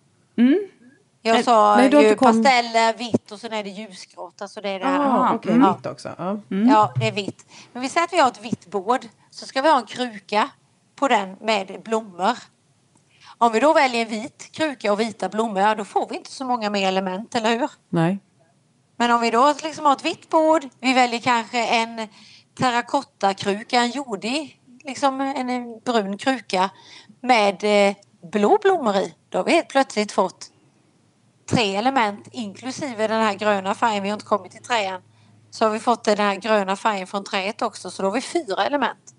Jag 1.26 1.44
sa 1.44 1.76
nej, 1.76 1.90
ju 2.10 2.16
kom- 2.16 2.26
pasteller, 2.44 2.94
vitt 2.98 3.32
och 3.32 3.40
sen 3.40 3.54
är 3.54 3.64
det 3.64 3.70
ljusgrått. 3.70 4.42
Alltså 4.42 4.62
det 4.62 4.70
är 4.70 4.80
det 4.80 4.86
här. 4.86 5.00
Ah, 5.00 5.34
Okej, 5.36 5.58
Ja. 5.62 5.74
vitt 5.78 5.86
också. 5.86 6.10
Ja. 6.18 6.40
Ja, 6.70 6.94
det 7.00 7.08
är 7.08 7.12
vitt. 7.12 7.46
Men 7.74 7.82
vi 7.82 7.90
säger 7.90 8.04
att 8.06 8.14
vi 8.14 8.20
har 8.20 8.28
ett 8.28 8.42
vitt 8.46 8.66
bord. 8.72 9.06
Så 9.30 9.46
ska 9.46 9.62
vi 9.62 9.70
ha 9.70 9.78
en 9.80 9.86
kruka 9.86 10.50
på 10.96 11.08
den 11.08 11.38
med 11.42 11.82
blommor. 11.86 12.38
Om 13.38 13.52
vi 13.52 13.60
då 13.60 13.74
väljer 13.74 14.02
en 14.02 14.10
vit 14.10 14.50
kruka 14.52 14.92
och 14.92 15.00
vita 15.00 15.30
blommor, 15.30 15.60
ja, 15.62 15.76
då 15.76 15.86
får 15.86 16.08
vi 16.10 16.16
inte 16.16 16.32
så 16.32 16.46
många 16.46 16.70
mer 16.70 16.88
element, 16.88 17.36
eller 17.36 17.50
hur? 17.60 17.70
Nej. 17.90 18.20
Men 18.98 19.12
om 19.12 19.22
vi 19.22 19.32
då 19.32 19.54
liksom 19.64 19.86
har 19.86 19.94
ett 19.94 20.06
vitt 20.06 20.30
bord, 20.30 20.66
vi 20.80 20.94
väljer 20.94 21.20
kanske 21.20 21.66
en 21.66 22.08
terrakottakruka, 22.60 23.80
en 23.82 23.92
jordig, 23.92 24.60
liksom 24.84 25.22
en, 25.22 25.50
en 25.50 25.80
brun 25.80 26.18
kruka 26.18 26.70
med 27.22 27.64
eh, 27.90 27.96
blå 28.32 28.58
blommor 28.62 28.96
i. 28.96 29.14
Då 29.30 29.38
har 29.38 29.46
vi 29.46 29.52
helt 29.52 29.70
plötsligt 29.70 30.12
fått 30.12 30.50
tre 31.46 31.76
element 31.76 32.28
inklusive 32.32 33.08
den 33.08 33.22
här 33.22 33.34
gröna 33.34 33.76
färgen. 33.76 34.04
Vi 34.04 34.10
har 34.10 34.14
inte 34.14 34.26
kommit 34.26 34.52
till 34.52 34.64
träan. 34.64 35.02
Så 35.50 35.66
har 35.66 35.72
vi 35.72 35.80
fått 35.80 36.04
den 36.04 36.18
här 36.18 36.36
gröna 36.36 36.76
färgen 36.76 37.08
från 37.08 37.24
träet 37.24 37.62
också 37.62 37.92
så 37.92 38.02
då 38.02 38.08
har 38.08 38.14
vi 38.14 38.22
fyra 38.22 38.66
element. 38.66 39.14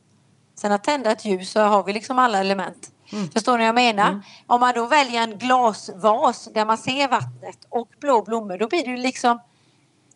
Sen 0.55 0.73
att 0.73 0.85
tända 0.85 1.13
ett 1.13 1.25
ljus 1.25 1.51
så 1.51 1.61
har 1.61 1.85
vi 1.85 1.93
liksom 1.93 2.19
alla 2.19 2.39
element. 2.39 2.91
Förstår 3.33 3.53
ni 3.53 3.59
vad 3.59 3.69
jag 3.69 3.75
menar? 3.75 4.21
Om 4.47 4.61
man 4.61 4.75
då 4.75 4.87
väljer 4.87 5.23
en 5.23 5.39
glasvas 5.39 6.49
där 6.55 6.65
man 6.65 6.79
ser 6.79 7.09
vattnet 7.09 7.67
och 7.69 7.89
blå 8.01 8.23
blommor 8.23 8.59
då 8.59 8.69
blir 8.69 8.85
det 8.85 8.91
ju 8.91 8.97
liksom 8.97 9.41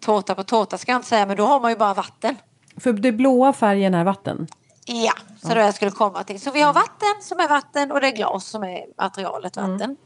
tårta 0.01 0.35
på 0.35 0.45
tårta 0.45 0.79
ska 0.79 0.93
jag 0.93 0.99
inte 0.99 1.09
säga 1.09 1.27
men 1.27 1.37
då 1.37 1.47
har 1.47 1.61
man 1.61 1.71
ju 1.71 1.77
bara 1.77 1.95
vatten. 1.95 2.37
För 2.77 2.93
det 2.93 3.13
blåa 3.13 3.53
färgen 3.53 3.95
är 3.95 4.05
vatten. 4.05 4.47
Ja, 4.85 5.13
så 5.43 5.49
det 5.49 5.61
jag 5.61 5.75
skulle 5.75 5.91
komma 5.91 6.25
till. 6.25 6.41
Så 6.41 6.51
vi 6.51 6.61
har 6.61 6.73
vatten 6.73 7.23
som 7.23 7.41
är 7.41 7.49
vatten 7.49 7.93
och 7.93 8.01
det 8.01 8.07
är 8.07 8.17
glas 8.17 8.47
som 8.47 8.63
är 8.63 8.85
materialet 8.99 9.57
vatten. 9.57 9.97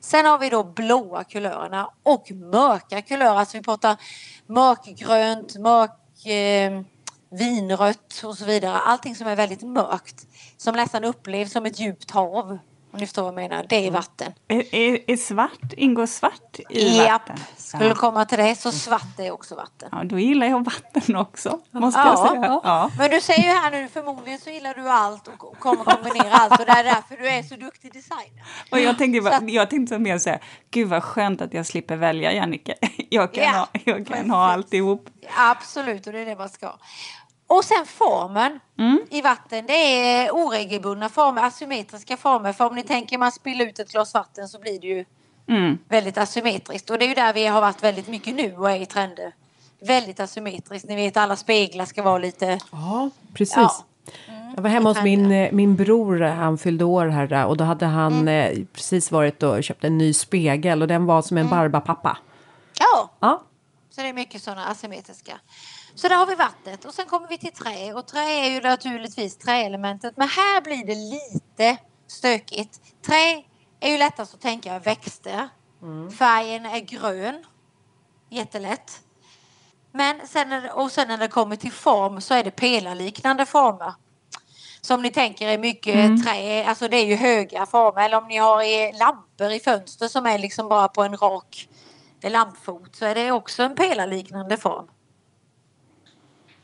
Sen 0.00 0.26
har 0.26 0.38
vi 0.38 0.48
då 0.48 0.64
blåa 0.64 1.24
kulörerna 1.24 1.90
och 2.02 2.30
mörka 2.30 3.02
kulörer. 3.02 3.34
Alltså 3.34 3.56
vi 3.56 3.62
pratar 3.62 3.96
mörkgrönt, 4.46 5.56
mörk 5.56 6.26
eh, 6.26 6.82
vinrött 7.30 8.22
och 8.24 8.38
så 8.38 8.44
vidare. 8.44 8.78
Allting 8.78 9.14
som 9.14 9.26
är 9.26 9.36
väldigt 9.36 9.62
mörkt. 9.62 10.26
Som 10.56 10.74
nästan 10.74 11.04
upplevs 11.04 11.52
som 11.52 11.66
ett 11.66 11.80
djupt 11.80 12.10
hav. 12.10 12.58
Om 12.92 13.00
ni 13.00 13.06
förstår 13.06 13.22
vad 13.22 13.32
jag 13.42 13.50
menar. 13.50 13.66
Det 13.68 13.86
är 13.86 13.90
vatten. 13.90 14.32
Är, 14.48 14.74
är, 14.74 15.10
är 15.10 15.16
svart, 15.16 15.72
ingår 15.76 16.06
svart 16.06 16.58
i 16.70 16.96
Japp, 16.96 17.28
vatten? 17.28 17.36
skulle 17.56 17.84
Ja. 17.88 17.94
komma 17.94 18.24
till 18.24 18.38
det 18.38 18.54
så 18.54 18.72
svart 18.72 19.18
är 19.18 19.30
också 19.30 19.54
vatten. 19.54 19.88
ja, 19.92 20.04
då 20.04 20.18
gillar 20.18 20.46
jag 20.46 20.64
vatten 20.64 21.16
också, 21.16 21.58
måste 21.70 22.00
Ja, 22.00 22.06
jag 22.08 22.28
säga. 22.30 22.42
ja. 22.46 22.60
Ja. 22.64 22.90
Men 22.98 23.10
du 23.10 23.20
säger 23.20 23.42
ju 23.42 23.48
här 23.48 23.70
nu 23.70 23.88
förmodligen 23.88 24.38
så 24.38 24.50
gillar 24.50 24.74
du 24.74 24.88
allt 24.88 25.28
och 25.28 25.58
kommer 25.58 25.84
kombinera 25.84 26.32
allt 26.34 26.60
och 26.60 26.66
det 26.66 26.72
är 26.72 26.84
därför 26.84 27.16
du 27.16 27.28
är 27.28 27.42
så 27.42 27.56
duktig 27.56 27.92
designer. 27.92 28.44
Och 28.70 28.80
jag 28.80 28.98
tänkte, 28.98 29.18
Så 29.32 29.40
bara, 29.40 29.50
jag 29.50 29.70
tänkte 29.70 29.98
mer 29.98 30.18
säga, 30.18 30.38
gud 30.70 30.88
vad 30.88 31.02
skönt 31.04 31.40
att 31.40 31.54
jag 31.54 31.66
slipper 31.66 31.96
välja 31.96 32.32
Jannike. 32.32 32.74
Jag 33.10 33.34
kan, 33.34 33.44
Ja, 33.44 33.50
ha, 33.50 33.68
jag 33.72 33.96
kan 33.96 34.04
precis. 34.04 34.30
ha 34.30 34.52
alltihop. 34.52 35.08
Absolut, 35.36 36.06
och 36.06 36.12
det 36.12 36.18
är 36.18 36.26
det 36.26 36.36
man 36.36 36.48
ska. 36.48 36.72
Och 37.50 37.64
sen 37.64 37.86
formen 37.86 38.60
Mm. 38.78 39.00
i 39.10 39.20
vatten, 39.20 39.66
det 39.66 39.72
är 39.72 40.30
oregelbundna 40.30 41.08
former, 41.08 41.42
asymmetriska 41.42 42.16
former. 42.16 42.52
För 42.52 42.66
om 42.66 42.74
ni 42.74 42.82
tänker 42.82 43.18
man 43.18 43.32
spiller 43.32 43.66
ut 43.66 43.78
ett 43.78 43.92
glas 43.92 44.14
vatten 44.14 44.48
så 44.48 44.58
blir 44.58 44.80
det 44.80 44.86
ju 44.86 45.04
Mm. 45.48 45.78
väldigt 45.88 46.18
asymmetriskt. 46.18 46.90
Och 46.90 46.98
det 46.98 47.04
är 47.04 47.08
ju 47.08 47.14
där 47.14 47.32
vi 47.32 47.46
har 47.46 47.60
varit 47.60 47.82
väldigt 47.82 48.08
mycket 48.08 48.34
nu 48.34 48.56
och 48.56 48.70
är 48.70 48.76
i 48.80 48.86
trender. 48.86 49.32
Väldigt 49.80 50.20
asymmetriskt. 50.20 50.88
Ni 50.88 50.96
vet 50.96 51.16
alla 51.16 51.36
speglar 51.36 51.84
ska 51.84 52.02
vara 52.02 52.18
lite... 52.18 52.58
Ja, 52.72 53.10
precis. 53.34 53.56
Ja. 53.56 53.84
Jag 54.56 54.62
var 54.62 54.70
hemma 54.70 54.88
hos 54.90 55.02
min, 55.02 55.32
eh, 55.32 55.52
min 55.52 55.76
bror, 55.76 56.20
han 56.20 56.58
fyllde 56.58 56.84
år 56.84 57.06
här 57.06 57.46
och 57.46 57.56
då 57.56 57.64
hade 57.64 57.86
han 57.86 58.28
eh, 58.28 58.58
precis 58.72 59.10
varit 59.10 59.42
och 59.42 59.64
köpt 59.64 59.84
en 59.84 59.98
ny 59.98 60.12
spegel 60.14 60.82
och 60.82 60.88
den 60.88 61.06
var 61.06 61.22
som 61.22 61.38
en 61.38 61.48
barbapappa. 61.48 62.18
Ja, 62.80 63.10
Ja, 63.20 63.42
så 63.90 64.00
det 64.00 64.08
är 64.08 64.12
mycket 64.12 64.42
sådana 64.42 64.66
asymmetriska. 64.66 65.32
Så 65.98 66.08
där 66.08 66.16
har 66.16 66.26
vi 66.26 66.34
vattnet 66.34 66.84
och 66.84 66.94
sen 66.94 67.06
kommer 67.06 67.28
vi 67.28 67.38
till 67.38 67.52
trä 67.52 67.94
och 67.94 68.06
trä 68.06 68.20
är 68.20 68.50
ju 68.50 68.60
naturligtvis 68.60 69.38
träelementet 69.38 70.16
men 70.16 70.28
här 70.28 70.60
blir 70.60 70.86
det 70.86 70.94
lite 70.94 71.78
stökigt. 72.06 72.80
Trä 73.06 73.42
är 73.80 73.90
ju 73.90 73.98
lättast 73.98 74.34
att 74.34 74.40
tänka 74.40 74.78
växter. 74.78 75.48
Färgen 76.18 76.66
är 76.66 76.78
grön. 76.78 77.44
Jättelätt. 78.30 79.00
Men 79.92 80.26
sen 80.26 80.70
och 80.70 80.92
sen 80.92 81.08
när 81.08 81.18
det 81.18 81.28
kommer 81.28 81.56
till 81.56 81.72
form 81.72 82.20
så 82.20 82.34
är 82.34 82.44
det 82.44 82.50
pelarliknande 82.50 83.46
former. 83.46 83.94
Som 84.80 85.02
ni 85.02 85.10
tänker 85.10 85.48
är 85.48 85.58
mycket 85.58 86.24
trä, 86.24 86.64
alltså 86.64 86.88
det 86.88 86.96
är 86.96 87.06
ju 87.06 87.14
höga 87.14 87.66
former. 87.66 88.02
Eller 88.02 88.18
om 88.18 88.28
ni 88.28 88.36
har 88.36 88.98
lampor 88.98 89.50
i 89.50 89.60
fönster 89.60 90.08
som 90.08 90.26
är 90.26 90.38
liksom 90.38 90.68
bara 90.68 90.88
på 90.88 91.02
en 91.02 91.16
rak 91.16 91.68
lampfot 92.22 92.96
så 92.96 93.04
är 93.04 93.14
det 93.14 93.32
också 93.32 93.62
en 93.62 93.74
pelarliknande 93.74 94.56
form. 94.56 94.88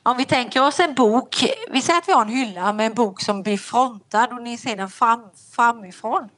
Om 0.06 0.16
vi 0.16 0.24
tänker 0.24 0.66
oss 0.66 0.80
en 0.80 0.94
bok, 0.94 1.44
vi 1.70 1.82
säger 1.82 1.98
att 1.98 2.08
vi 2.08 2.12
har 2.12 2.22
en 2.22 2.28
hylla 2.28 2.72
med 2.72 2.86
en 2.86 2.94
bok 2.94 3.20
som 3.20 3.42
blir 3.42 3.58
frontad 3.58 4.32
och 4.32 4.42
ni 4.42 4.56
ser 4.56 4.76
den 4.76 4.90
fram, 4.90 5.20
framifrån. 5.52 6.28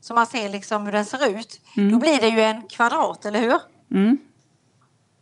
Så 0.00 0.14
man 0.14 0.26
ser 0.26 0.48
liksom 0.48 0.84
hur 0.84 0.92
den 0.92 1.04
ser 1.04 1.28
ut. 1.28 1.60
Då 1.74 1.98
blir 1.98 2.20
det 2.20 2.28
ju 2.28 2.40
en 2.40 2.68
kvadrat, 2.68 3.24
eller 3.24 3.40
hur? 3.40 3.60
Mm. 3.90 4.18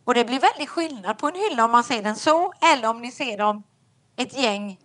Och 0.03 0.13
det 0.13 0.25
blir 0.25 0.39
väldigt 0.39 0.69
skillnad 0.69 1.17
på 1.17 1.27
en 1.27 1.35
hylla 1.35 1.65
om 1.65 1.71
man 1.71 1.83
ser 1.83 2.03
den 2.03 2.15
så 2.15 2.53
eller 2.73 2.89
om 2.89 3.01
ni 3.01 3.11
ser 3.11 3.37
dem 3.37 3.63
ett 4.15 4.37
gäng 4.37 4.79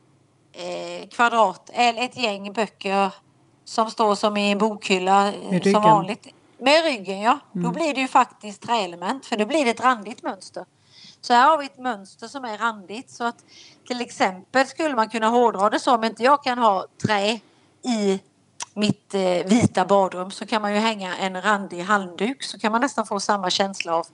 eh, 0.52 1.08
kvadrat 1.08 1.70
eller 1.72 2.02
ett 2.02 2.16
gäng 2.16 2.52
böcker 2.52 3.14
som 3.64 3.90
står 3.90 4.14
som 4.14 4.36
i 4.36 4.52
en 4.52 4.58
bokhylla 4.58 5.32
eh, 5.32 5.62
som 5.62 5.82
vanligt. 5.82 6.26
Med 6.58 6.84
ryggen 6.84 7.20
ja. 7.20 7.38
Då 7.52 7.70
blir 7.70 7.94
det 7.94 8.00
ju 8.00 8.08
faktiskt 8.08 8.62
träelement 8.62 9.26
för 9.26 9.36
då 9.36 9.46
blir 9.46 9.64
det 9.64 9.70
ett 9.70 9.80
randigt 9.80 10.22
mönster. 10.22 10.64
Så 11.20 11.32
här 11.32 11.48
har 11.50 11.58
vi 11.58 11.66
ett 11.66 11.78
mönster 11.78 12.26
som 12.26 12.44
är 12.44 12.58
randigt 12.58 13.10
så 13.10 13.24
att 13.24 13.44
till 13.86 14.00
exempel 14.00 14.66
skulle 14.66 14.94
man 14.94 15.08
kunna 15.08 15.28
hårdra 15.28 15.70
det 15.70 15.78
så 15.80 15.94
om 15.94 16.04
inte 16.04 16.22
jag 16.22 16.42
kan 16.44 16.58
ha 16.58 16.86
trä 17.06 17.40
i 17.90 18.20
mitt 18.74 19.14
eh, 19.14 19.20
vita 19.46 19.84
badrum 19.84 20.30
så 20.30 20.46
kan 20.46 20.62
man 20.62 20.74
ju 20.74 20.78
hänga 20.80 21.16
en 21.16 21.42
randig 21.42 21.80
halmduk 21.82 22.42
så 22.42 22.58
kan 22.58 22.72
man 22.72 22.80
nästan 22.80 23.06
få 23.06 23.20
samma 23.20 23.50
känsla 23.50 23.94
av 23.94 24.06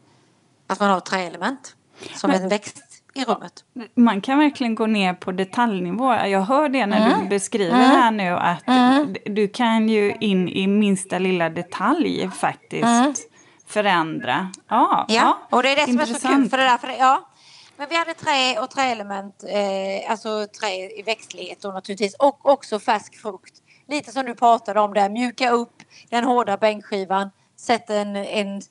att 0.66 0.80
man 0.80 0.90
har 0.90 1.00
träelement 1.00 1.76
som 2.14 2.30
en 2.30 2.48
växt 2.48 2.82
i 3.14 3.24
rummet. 3.24 3.64
Man 3.94 4.20
kan 4.20 4.38
verkligen 4.38 4.74
gå 4.74 4.86
ner 4.86 5.14
på 5.14 5.32
detaljnivå. 5.32 6.14
Jag 6.14 6.40
hör 6.40 6.68
det 6.68 6.86
när 6.86 7.06
Mm. 7.06 7.20
du 7.22 7.28
beskriver 7.28 7.74
här 7.76 8.10
nu 8.10 8.30
att 8.30 8.66
d- 9.14 9.20
du 9.26 9.48
kan 9.48 9.88
ju 9.88 10.14
in 10.20 10.48
i 10.48 10.66
minsta 10.66 11.18
lilla 11.18 11.48
detalj 11.50 12.30
faktiskt 12.30 13.28
förändra. 13.66 14.52
Ja, 14.68 15.07
Mm. 15.09 15.22
Ja, 15.22 15.38
och 15.50 15.62
det 15.62 15.68
är 15.72 15.76
det 15.76 15.85
som 15.85 16.00
är 16.00 16.05
så 16.05 16.07
kul. 16.07 16.14
intressant. 16.14 16.50
För 16.50 16.57
det 16.59 16.64
där, 16.64 16.79
för 16.79 16.88
det, 16.88 16.96
ja. 16.96 17.29
Men 17.76 17.88
vi 17.88 17.96
hade 17.96 18.14
trä 18.14 18.61
och 18.61 18.70
träelement, 18.70 19.44
eh, 19.48 20.11
alltså 20.11 20.46
trä 20.61 20.74
i 20.98 21.02
växtlighet 21.07 21.64
och 21.64 21.74
naturligtvis 21.74 22.14
och 22.14 22.46
också 22.50 22.79
färsk 22.81 23.16
frukt. 23.22 23.55
Lite 23.88 24.12
som 24.12 24.26
du 24.26 24.35
pratade 24.35 24.81
om 24.81 24.94
där, 24.94 25.09
mjuka 25.09 25.50
upp 25.50 25.83
den 26.11 26.24
hårda 26.24 26.57
bänkskivan, 26.57 27.31
sätt 27.57 27.90
en, 27.90 28.16
en, 28.16 28.62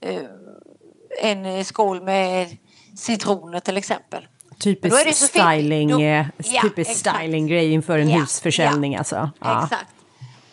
eh, 0.00 0.22
en 1.22 1.64
skål 1.64 2.02
med 2.02 2.56
citroner 2.96 3.60
till 3.60 3.76
exempel. 3.76 4.28
Då 4.50 4.54
typisk 4.58 5.16
styling, 5.16 5.88
Då- 5.90 6.00
eh, 6.00 6.26
Ja, 6.38 6.62
typisk 6.62 6.96
stylinggrej 6.96 7.72
inför 7.72 7.98
en 7.98 8.08
Ja, 8.10 8.18
husförsäljning 8.18 8.92
ja. 8.92 8.98
alltså. 8.98 9.30
Ja. 9.40 9.62
Exakt. 9.64 9.90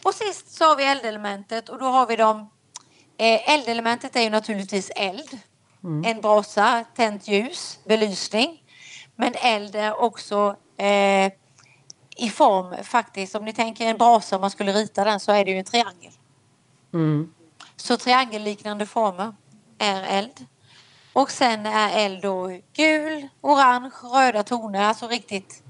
Och 0.03 0.13
sist 0.13 0.51
så 0.57 0.65
har 0.65 0.75
vi 0.75 0.83
eldelementet 0.83 1.69
och 1.69 1.79
då 1.79 1.85
har 1.85 2.07
vi 2.07 2.15
de 2.15 2.49
eh, 3.17 3.49
Eldelementet 3.49 4.15
är 4.15 4.21
ju 4.21 4.29
naturligtvis 4.29 4.91
eld. 4.95 5.39
En 6.05 6.21
brasa, 6.21 6.85
tänt 6.95 7.27
ljus, 7.27 7.79
belysning. 7.85 8.63
Men 9.15 9.33
eld 9.35 9.75
är 9.75 10.01
också 10.01 10.55
eh, 10.77 11.31
i 12.17 12.29
form 12.29 12.83
faktiskt, 12.83 13.35
om 13.35 13.45
ni 13.45 13.53
tänker 13.53 13.85
en 13.85 13.97
brasa 13.97 14.35
om 14.35 14.41
man 14.41 14.51
skulle 14.51 14.73
rita 14.73 15.03
den 15.03 15.19
så 15.19 15.31
är 15.31 15.45
det 15.45 15.51
ju 15.51 15.57
en 15.57 15.65
triangel. 15.65 16.11
Mm. 16.93 17.33
Så 17.75 17.97
triangelliknande 17.97 18.85
former 18.85 19.35
är 19.77 20.03
eld. 20.03 20.45
Och 21.13 21.31
sen 21.31 21.65
är 21.65 22.05
eld 22.05 22.21
då 22.21 22.59
gul, 22.73 23.27
orange, 23.41 23.91
röda 24.03 24.43
toner, 24.43 24.81
alltså 24.81 25.07
riktigt 25.07 25.63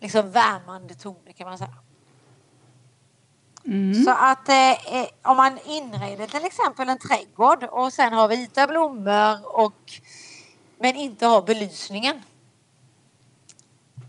liksom 0.00 0.30
värmande 0.30 0.94
toner 0.94 1.32
kan 1.32 1.48
man 1.48 1.58
säga. 1.58 1.74
Så 4.04 4.10
att 4.10 4.48
eh, 4.48 4.70
eh, 4.70 5.06
om 5.22 5.36
man 5.36 5.58
inreder 5.66 6.26
till 6.26 6.44
exempel 6.44 6.88
en 6.88 6.98
trädgård 6.98 7.64
och 7.64 7.92
sen 7.92 8.12
har 8.12 8.28
vita 8.28 8.66
blommor 8.66 9.56
och 9.56 9.92
men 10.78 10.96
inte 10.96 11.26
har 11.26 11.42
belysningen. 11.42 12.22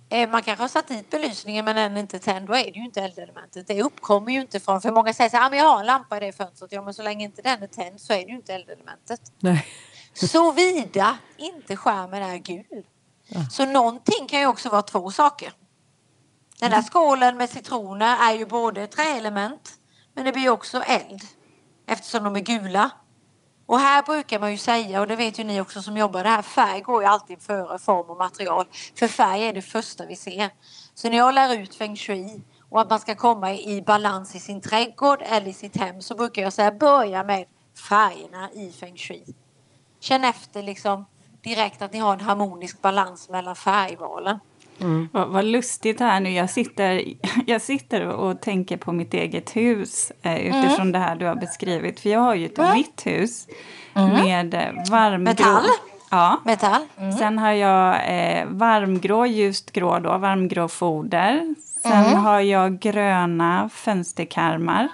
Eh, 0.10 0.30
man 0.30 0.44
kanske 0.44 0.64
har 0.64 0.70
satt 0.70 0.88
dit 0.88 1.10
belysningen 1.10 1.66
men 1.66 1.76
den 1.76 1.98
är 1.98 2.00
inte 2.00 2.20
tänd, 2.20 2.48
då 2.48 2.54
är 2.54 2.64
det 2.64 2.80
ju 2.80 2.86
inte 2.86 3.02
eldelementet. 3.02 3.68
Det 3.68 3.84
uppkommer 3.84 4.32
ju 4.32 4.42
inte 4.42 4.60
från, 4.60 4.82
för 4.82 4.92
många 4.92 5.14
säger 5.14 5.30
så 5.30 5.38
här, 5.38 5.46
ah, 5.46 5.50
men 5.50 5.60
jag 5.60 5.66
har 5.66 5.80
en 5.80 5.86
lampa 5.86 6.18
i 6.18 6.20
det 6.20 6.32
fönstret, 6.32 6.72
ja 6.72 6.82
men 6.82 6.94
så 6.94 7.04
länge 7.04 7.26
inte 7.26 7.42
den 7.42 7.64
är 7.64 7.68
tänd 7.68 8.02
så 8.02 8.14
är 8.14 8.18
det 8.18 8.30
ju 8.32 8.36
inte 8.36 8.54
eldelementet. 8.54 9.22
Nej. 9.40 9.68
Såvida 10.14 11.18
inte 11.38 11.76
skärmen 11.76 12.24
är 12.24 12.38
gul. 12.38 12.84
Så 13.52 13.66
någonting 13.66 14.28
kan 14.28 14.40
ju 14.40 14.46
också 14.46 14.70
vara 14.70 14.82
två 14.82 15.12
saker. 15.12 15.54
Den 16.62 16.72
där 16.72 16.82
skålen 16.82 17.38
med 17.38 17.50
citroner 17.50 18.18
är 18.30 18.34
ju 18.34 18.46
både 18.46 18.88
träelement 18.88 19.72
men 20.14 20.26
det 20.26 20.32
blir 20.32 20.50
också 20.50 20.82
eld 20.82 21.22
eftersom 21.88 22.24
de 22.24 22.36
är 22.36 22.40
gula. 22.40 22.90
Och 23.66 23.80
här 23.80 24.04
brukar 24.04 24.40
man 24.40 24.52
ju 24.52 24.58
säga, 24.58 25.02
och 25.02 25.08
det 25.08 25.16
vet 25.16 25.40
ju 25.40 25.44
ni 25.44 25.62
också 25.62 25.82
som 25.82 25.98
jobbar 25.98 26.24
det 26.24 26.30
här, 26.30 26.42
färg 26.42 26.82
går 26.82 27.02
ju 27.02 27.08
alltid 27.08 27.42
före 27.42 27.80
form 27.80 28.10
och 28.10 28.18
material. 28.18 28.66
För 28.96 29.08
färg 29.08 29.44
är 29.44 29.54
det 29.54 29.62
första 29.62 30.06
vi 30.06 30.16
ser. 30.16 30.50
Så 30.94 31.10
när 31.10 31.18
jag 31.18 31.34
lär 31.34 31.58
ut 31.58 31.76
feng 31.76 31.96
shui 31.96 32.42
och 32.70 32.82
att 32.82 32.90
man 32.90 33.00
ska 33.00 33.16
komma 33.16 33.54
i 33.54 33.82
balans 33.82 34.36
i 34.36 34.40
sin 34.40 34.62
trädgård 34.62 35.22
eller 35.22 35.48
i 35.48 35.54
sitt 35.54 35.78
hem 35.78 36.02
så 36.02 36.16
brukar 36.16 36.42
jag 36.42 36.54
säga 36.54 36.72
börja 36.72 37.24
med 37.24 37.46
färgerna 37.90 38.52
i 38.52 38.72
feng 38.72 38.98
shui. 38.98 39.36
Känn 40.00 40.24
efter 40.24 40.64
liksom 40.64 41.06
direkt 41.44 41.82
att 41.82 41.94
ni 41.94 42.00
har 42.00 42.14
en 42.14 42.22
harmonisk 42.22 42.82
balans 42.82 43.30
mellan 43.30 43.56
färgvalen. 43.56 44.40
Mm. 44.82 45.10
Vad, 45.12 45.28
vad, 45.28 45.46
lustigt 45.46 46.00
här 46.00 46.20
nu. 46.20 46.30
Jag 46.30 46.50
sitter, 46.50 47.04
jag 47.46 47.62
sitter 47.62 48.08
och 48.08 48.42
tänker 48.42 48.78
på 48.78 48.92
mitt 48.92 49.14
eget 49.14 49.56
hus 49.56 50.12
eh, 50.22 50.38
utifrån 50.38 50.82
mm. 50.82 50.92
det 50.92 51.00
här 51.00 51.16
du 51.16 51.26
har 51.26 51.36
beskrivit. 51.36 52.00
För 52.00 52.10
jag 52.10 52.20
har 52.20 52.36
ju 52.36 52.46
ett 52.46 52.58
mm. 52.58 52.74
vitt 52.74 53.06
hus 53.06 53.48
mm. 53.96 54.12
med 54.12 54.54
eh, 54.54 54.92
varmgrå... 54.92 55.24
Metall? 55.24 55.66
Ja. 56.12 56.42
Metall. 56.46 56.82
Mm. 56.98 57.12
Sen 57.12 57.40
har 57.40 57.52
jag 57.52 57.96
eh, 58.08 58.46
varmgrå, 58.48 59.26
ljust 59.26 59.72
grå 59.72 60.00
då, 60.00 60.18
varmgrå 60.18 60.68
foder. 60.68 61.56
Sen 61.82 62.06
mm. 62.06 62.20
har 62.20 62.40
jag 62.40 62.80
gröna 62.80 63.70
fönsterkarmar. 63.74 64.88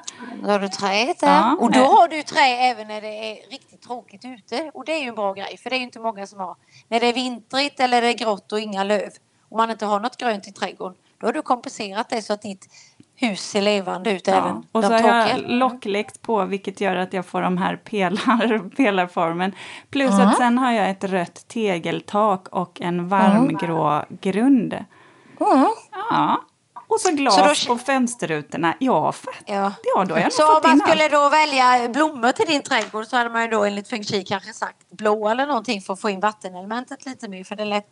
Då 0.43 0.49
har 0.51 0.59
du 0.59 0.67
träet 0.67 1.19
där. 1.19 1.27
Ja. 1.27 1.57
Och 1.59 1.71
då 1.71 1.79
har 1.79 2.07
du 2.07 2.23
trä 2.23 2.69
även 2.69 2.87
när 2.87 3.01
det 3.01 3.31
är 3.31 3.51
riktigt 3.51 3.81
tråkigt 3.81 4.25
ute. 4.25 4.71
Och 4.73 4.85
det 4.85 4.91
är 4.91 5.01
ju 5.01 5.07
en 5.09 5.15
bra 5.15 5.33
grej, 5.33 5.57
för 5.57 5.69
det 5.69 5.75
är 5.75 5.77
ju 5.77 5.83
inte 5.83 5.99
många 5.99 6.27
som 6.27 6.39
har. 6.39 6.55
När 6.87 6.99
det 6.99 7.07
är 7.07 7.13
vintrigt 7.13 7.79
eller 7.79 8.01
det 8.01 8.07
är 8.07 8.17
grått 8.17 8.51
och 8.51 8.59
inga 8.59 8.83
löv 8.83 9.09
om 9.49 9.57
man 9.57 9.71
inte 9.71 9.85
har 9.85 9.99
något 9.99 10.17
grönt 10.17 10.47
i 10.47 10.51
trädgården, 10.51 10.97
då 11.17 11.27
har 11.27 11.33
du 11.33 11.41
kompenserat 11.41 12.09
det 12.09 12.21
så 12.21 12.33
att 12.33 12.41
ditt 12.41 12.67
hus 13.15 13.41
ser 13.41 13.61
levande 13.61 14.11
ut. 14.11 14.27
Ja. 14.27 14.33
Även 14.33 14.67
och 14.71 14.83
så 14.83 14.91
har 14.91 14.99
jag 14.99 15.41
lockläkt 15.47 16.21
på 16.21 16.45
vilket 16.45 16.81
gör 16.81 16.95
att 16.95 17.13
jag 17.13 17.25
får 17.25 17.41
de 17.41 17.57
här 17.57 17.75
pelar, 17.75 18.69
pelarformen. 18.75 19.55
Plus 19.89 20.11
mm. 20.11 20.27
att 20.27 20.37
sen 20.37 20.57
har 20.57 20.71
jag 20.71 20.89
ett 20.89 21.03
rött 21.03 21.47
tegeltak 21.47 22.47
och 22.47 22.81
en 22.81 23.07
varmgrå 23.07 23.89
mm. 23.89 24.05
grund. 24.21 24.73
Mm. 24.73 25.67
Ja. 25.91 26.41
Och 26.89 26.99
så 26.99 27.11
glas 27.11 27.35
så 27.35 27.69
då... 27.69 27.75
på 27.75 27.83
fönsterrutorna. 27.83 28.75
Ja, 28.79 29.11
fett. 29.11 29.33
Ja. 29.45 29.73
ja 29.83 30.05
då 30.05 30.15
har 30.15 30.21
jag 30.21 30.33
Så 30.33 30.57
om 30.57 30.61
man 30.63 30.79
skulle 30.79 31.03
allt. 31.03 31.11
då 31.11 31.29
välja 31.29 31.89
blommor 31.89 32.31
till 32.31 32.45
din 32.45 32.61
trädgård 32.61 33.05
så 33.05 33.17
hade 33.17 33.29
man 33.29 33.41
ju 33.41 33.47
då 33.47 33.63
enligt 33.63 33.87
feng 33.87 34.03
shui 34.03 34.23
kanske 34.23 34.53
sagt 34.53 34.89
blå 34.89 35.29
eller 35.29 35.47
någonting 35.47 35.81
för 35.81 35.93
att 35.93 36.01
få 36.01 36.09
in 36.09 36.19
vattenelementet 36.19 37.05
lite 37.05 37.27
mer 37.27 37.43
för 37.43 37.55
det 37.55 37.63
är 37.63 37.67
lätt 37.67 37.87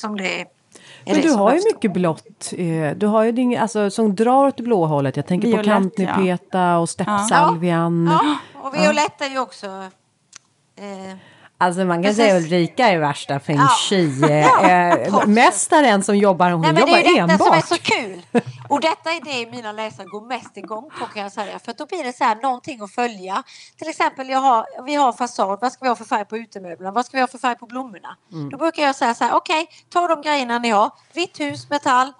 som 0.00 0.16
det 0.16 0.40
är 0.40 0.46
men 1.06 1.20
du 1.20 1.30
har 1.30 1.54
ju 1.54 1.60
mycket 1.74 1.92
blått. 1.92 2.52
Eh, 2.56 2.90
du 2.96 3.06
har 3.06 3.24
ju 3.24 3.32
din, 3.32 3.58
alltså, 3.58 3.90
som 3.90 4.14
drar 4.14 4.46
åt 4.46 4.56
det 4.56 4.62
blå 4.62 4.86
hållet. 4.86 5.16
Jag 5.16 5.26
tänker 5.26 5.48
Violett, 5.48 5.64
på 5.64 5.70
kantnypeta 5.70 6.58
ja. 6.58 6.78
och 6.78 6.88
steppsalvian. 6.88 8.08
Ja. 8.10 8.20
ja. 8.54 8.60
och 8.60 8.74
violett 8.74 9.20
är 9.20 9.30
ju 9.30 9.38
också 9.38 9.66
eh, 10.76 11.16
Alltså 11.58 11.84
man 11.84 12.02
kan 12.02 12.14
säga 12.14 12.36
Ulrika 12.36 12.88
är 12.88 12.98
värsta 12.98 13.40
feng 13.40 13.58
shui-mästaren 13.88 16.00
eh, 16.00 16.00
som 16.00 16.16
jobbar, 16.16 16.50
hon 16.50 16.60
Nej, 16.60 16.72
men 16.72 16.80
jobbar 16.80 16.98
Det 16.98 17.18
är 17.18 17.26
detta 17.26 17.44
som 17.44 17.52
är 17.52 17.60
så 17.60 17.78
kul. 17.78 18.22
Och 18.68 18.80
detta 18.80 19.10
är 19.10 19.20
det 19.20 19.50
mina 19.50 19.72
läsare 19.72 20.06
går 20.06 20.26
mest 20.26 20.56
igång 20.56 20.90
på 20.98 21.06
kan 21.06 21.22
jag 21.22 21.32
säga. 21.32 21.58
För 21.58 21.74
då 21.78 21.86
blir 21.86 22.04
det 22.04 22.12
så 22.12 22.24
här 22.24 22.36
någonting 22.36 22.82
att 22.82 22.94
följa. 22.94 23.42
Till 23.78 23.88
exempel 23.88 24.28
jag 24.28 24.38
har, 24.38 24.84
vi 24.84 24.94
har 24.94 25.12
fasad, 25.12 25.58
vad 25.60 25.72
ska 25.72 25.84
vi 25.84 25.88
ha 25.88 25.96
för 25.96 26.04
färg 26.04 26.24
på 26.24 26.38
utemöblerna? 26.38 26.92
Vad 26.92 27.06
ska 27.06 27.16
vi 27.16 27.20
ha 27.20 27.28
för 27.28 27.38
färg 27.38 27.56
på 27.56 27.66
blommorna? 27.66 28.16
Mm. 28.32 28.50
Då 28.50 28.56
brukar 28.56 28.82
jag 28.82 28.96
säga 28.96 29.14
så 29.14 29.24
här, 29.24 29.34
okej, 29.34 29.62
okay, 29.62 29.76
ta 29.88 30.08
de 30.08 30.22
grejerna 30.22 30.58
ni 30.58 30.70
har. 30.70 30.90
Vitt 31.12 31.40
hus, 31.40 31.70
metall, 31.70 32.12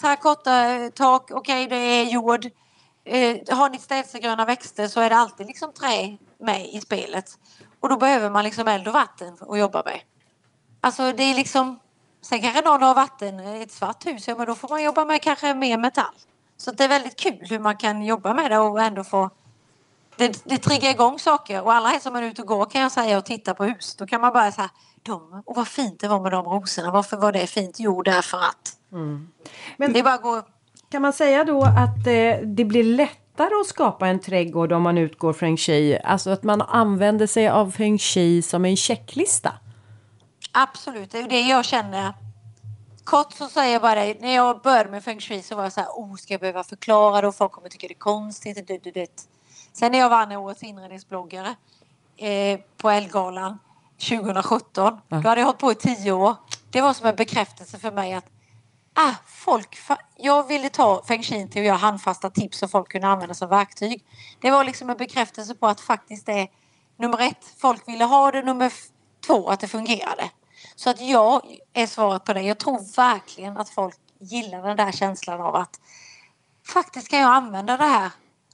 terrakotta-tak, 0.00 1.30
okej 1.30 1.64
okay, 1.64 1.66
det 1.66 1.76
är 1.76 2.04
jord. 2.04 2.46
Eh, 3.06 3.56
har 3.56 3.70
ni 3.70 3.78
städselgröna 3.78 4.44
växter 4.44 4.88
så 4.88 5.00
är 5.00 5.10
det 5.10 5.16
alltid 5.16 5.46
liksom 5.46 5.72
trä 5.72 6.16
med 6.40 6.66
i 6.66 6.80
spelet. 6.80 7.38
Och 7.84 7.90
då 7.90 7.96
behöver 7.96 8.30
man 8.30 8.44
liksom 8.44 8.68
eld 8.68 8.88
och 8.88 8.94
vatten 8.94 9.36
att 9.40 9.58
jobba 9.58 9.82
med. 9.84 10.00
Alltså 10.80 11.12
det 11.12 11.22
är 11.22 11.34
liksom 11.34 11.78
Sen 12.22 12.42
kanske 12.42 12.60
någon 12.60 12.82
har 12.82 12.94
vatten 12.94 13.40
i 13.40 13.62
ett 13.62 13.72
svart 13.72 14.06
hus, 14.06 14.28
ja 14.28 14.36
men 14.36 14.46
då 14.46 14.54
får 14.54 14.68
man 14.68 14.82
jobba 14.82 15.04
med 15.04 15.22
kanske 15.22 15.54
mer 15.54 15.78
metall. 15.78 16.14
Så 16.56 16.70
det 16.70 16.84
är 16.84 16.88
väldigt 16.88 17.16
kul 17.16 17.46
hur 17.50 17.58
man 17.58 17.76
kan 17.76 18.02
jobba 18.02 18.34
med 18.34 18.50
det 18.50 18.58
och 18.58 18.82
ändå 18.82 19.04
få 19.04 19.30
det, 20.16 20.44
det 20.44 20.58
triggar 20.58 20.90
igång 20.90 21.18
saker 21.18 21.62
och 21.62 21.72
alla 21.72 22.00
som 22.00 22.16
är 22.16 22.22
ute 22.22 22.42
och 22.42 22.48
går 22.48 22.66
kan 22.66 22.80
jag 22.80 22.92
säga 22.92 23.18
och 23.18 23.24
tittar 23.24 23.54
på 23.54 23.64
hus. 23.64 23.94
Då 23.96 24.06
kan 24.06 24.20
man 24.20 24.32
bara 24.32 24.52
säga 24.52 24.70
de, 25.02 25.42
och 25.46 25.56
vad 25.56 25.68
fint 25.68 26.00
det 26.00 26.08
var 26.08 26.20
med 26.20 26.32
de 26.32 26.46
rosorna. 26.46 26.90
Varför 26.90 27.16
var 27.16 27.32
det 27.32 27.46
fint? 27.46 27.76
Jo, 27.78 28.02
därför 28.02 28.38
att. 28.38 28.76
Mm. 28.92 29.28
Men 29.76 29.92
det 29.92 30.02
bara 30.02 30.16
gå... 30.16 30.42
Kan 30.90 31.02
man 31.02 31.12
säga 31.12 31.44
då 31.44 31.62
att 31.62 32.06
eh, 32.06 32.46
det 32.46 32.64
blir 32.64 32.84
lätt 32.84 33.23
lättare 33.34 33.60
att 33.60 33.66
skapa 33.66 34.08
en 34.08 34.20
trädgård 34.20 34.72
om 34.72 34.82
man 34.82 34.98
utgår 34.98 35.32
från 35.32 35.56
feng? 35.56 35.98
Alltså 36.04 36.30
att 36.30 36.42
man 36.42 36.62
använder 36.62 37.26
sig 37.26 37.48
av 37.48 37.70
feng 37.70 37.98
som 38.42 38.64
en 38.64 38.76
checklista? 38.76 39.52
Absolut, 40.52 41.10
det 41.10 41.18
är 41.18 41.28
det 41.28 41.40
jag 41.40 41.64
känner. 41.64 42.14
Kort 43.04 43.32
så 43.32 43.48
säger 43.48 43.72
jag 43.72 43.82
bara 43.82 43.94
när 43.94 44.34
jag 44.34 44.60
började 44.62 44.90
med 44.90 45.04
feng 45.04 45.20
shui 45.20 45.42
så 45.42 45.56
var 45.56 45.62
jag 45.62 45.72
så 45.72 45.80
här, 45.80 45.88
oh, 45.88 46.16
ska 46.16 46.34
jag 46.34 46.40
behöva 46.40 46.64
förklara 46.64 47.28
och 47.28 47.34
folk 47.34 47.52
kommer 47.52 47.68
tycka 47.68 47.88
det 47.88 47.94
är 47.94 47.98
konstigt. 47.98 48.66
Det, 48.66 48.78
det, 48.84 48.90
det. 48.90 49.28
Sen 49.72 49.92
när 49.92 49.98
jag 49.98 50.10
vann 50.10 50.32
årets 50.32 50.62
inredningsbloggare 50.62 51.54
eh, 52.16 52.60
på 52.76 52.90
Elgalan 52.90 53.58
2017, 54.08 55.00
ja. 55.08 55.16
då 55.16 55.28
hade 55.28 55.40
jag 55.40 55.46
hållit 55.46 55.60
på 55.60 55.72
i 55.72 55.74
tio 55.74 56.12
år. 56.12 56.34
Det 56.70 56.80
var 56.80 56.94
som 56.94 57.06
en 57.06 57.16
bekräftelse 57.16 57.78
för 57.78 57.92
mig 57.92 58.12
att 58.14 58.33
ah, 58.94 59.14
folk, 59.26 59.78
jag 60.16 60.48
ville 60.48 60.68
ta 60.68 61.02
feng 61.04 61.22
shui 61.22 61.48
till 61.48 61.60
att 61.60 61.66
göra 61.66 61.76
handfasta 61.76 62.30
tips 62.30 62.58
som 62.58 62.68
folk 62.68 62.90
kunde 62.90 63.06
använda 63.06 63.34
som 63.34 63.48
verktyg. 63.48 64.04
Det 64.40 64.50
var 64.50 64.64
liksom 64.64 64.90
en 64.90 64.96
bekräftelse 64.96 65.54
på 65.54 65.66
att 65.66 65.80
faktiskt 65.80 66.26
det 66.26 66.48
nummer 66.96 67.20
ett, 67.20 67.54
folk 67.58 67.88
ville 67.88 68.04
ha 68.04 68.30
det, 68.30 68.42
nummer 68.42 68.72
två, 69.26 69.48
att 69.48 69.60
det 69.60 69.68
fungerade. 69.68 70.30
Så 70.76 70.90
att 70.90 71.00
jag 71.00 71.42
är 71.72 71.86
svaret 71.86 72.24
på 72.24 72.32
det. 72.32 72.42
Jag 72.42 72.58
tror 72.58 72.96
verkligen 72.96 73.56
att 73.56 73.68
folk 73.68 73.96
gillar 74.18 74.62
den 74.62 74.76
där 74.76 74.92
känslan 74.92 75.40
av 75.40 75.56
att 75.56 75.80
faktiskt 76.66 77.08
kan 77.08 77.18
jag 77.18 77.30
använda 77.30 77.76
det 77.76 77.84
här 77.84 78.10